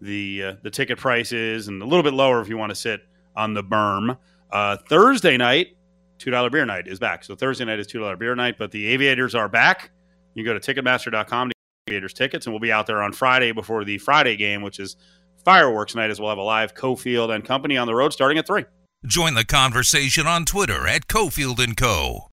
the 0.00 0.42
uh, 0.42 0.54
the 0.62 0.70
ticket 0.70 0.98
prices 0.98 1.68
and 1.68 1.80
a 1.80 1.86
little 1.86 2.02
bit 2.02 2.14
lower 2.14 2.40
if 2.40 2.48
you 2.48 2.58
want 2.58 2.70
to 2.70 2.76
sit 2.76 3.02
on 3.36 3.54
the 3.54 3.62
berm. 3.62 4.18
Uh, 4.50 4.76
Thursday 4.88 5.36
night, 5.36 5.73
$2 6.18 6.50
beer 6.52 6.64
night 6.64 6.86
is 6.86 6.98
back. 6.98 7.24
So 7.24 7.34
Thursday 7.34 7.64
night 7.64 7.78
is 7.78 7.86
$2 7.86 8.18
beer 8.18 8.34
night, 8.34 8.56
but 8.58 8.70
the 8.70 8.86
Aviators 8.88 9.34
are 9.34 9.48
back. 9.48 9.90
You 10.34 10.44
go 10.44 10.56
to 10.56 10.60
Ticketmaster.com 10.74 11.52
Aviators 11.88 12.14
tickets, 12.14 12.46
and 12.46 12.52
we'll 12.52 12.60
be 12.60 12.72
out 12.72 12.86
there 12.86 13.02
on 13.02 13.12
Friday 13.12 13.52
before 13.52 13.84
the 13.84 13.98
Friday 13.98 14.36
game, 14.36 14.62
which 14.62 14.80
is 14.80 14.96
fireworks 15.44 15.94
night, 15.94 16.10
as 16.10 16.20
we'll 16.20 16.30
have 16.30 16.38
a 16.38 16.42
live 16.42 16.74
Cofield 16.74 17.34
and 17.34 17.44
Company 17.44 17.76
on 17.76 17.86
the 17.86 17.94
road 17.94 18.12
starting 18.12 18.38
at 18.38 18.46
three. 18.46 18.64
Join 19.06 19.34
the 19.34 19.44
conversation 19.44 20.26
on 20.26 20.46
Twitter 20.46 20.88
at 20.88 21.08
Cofield 21.08 21.62
and 21.62 21.76
Co. 21.76 22.22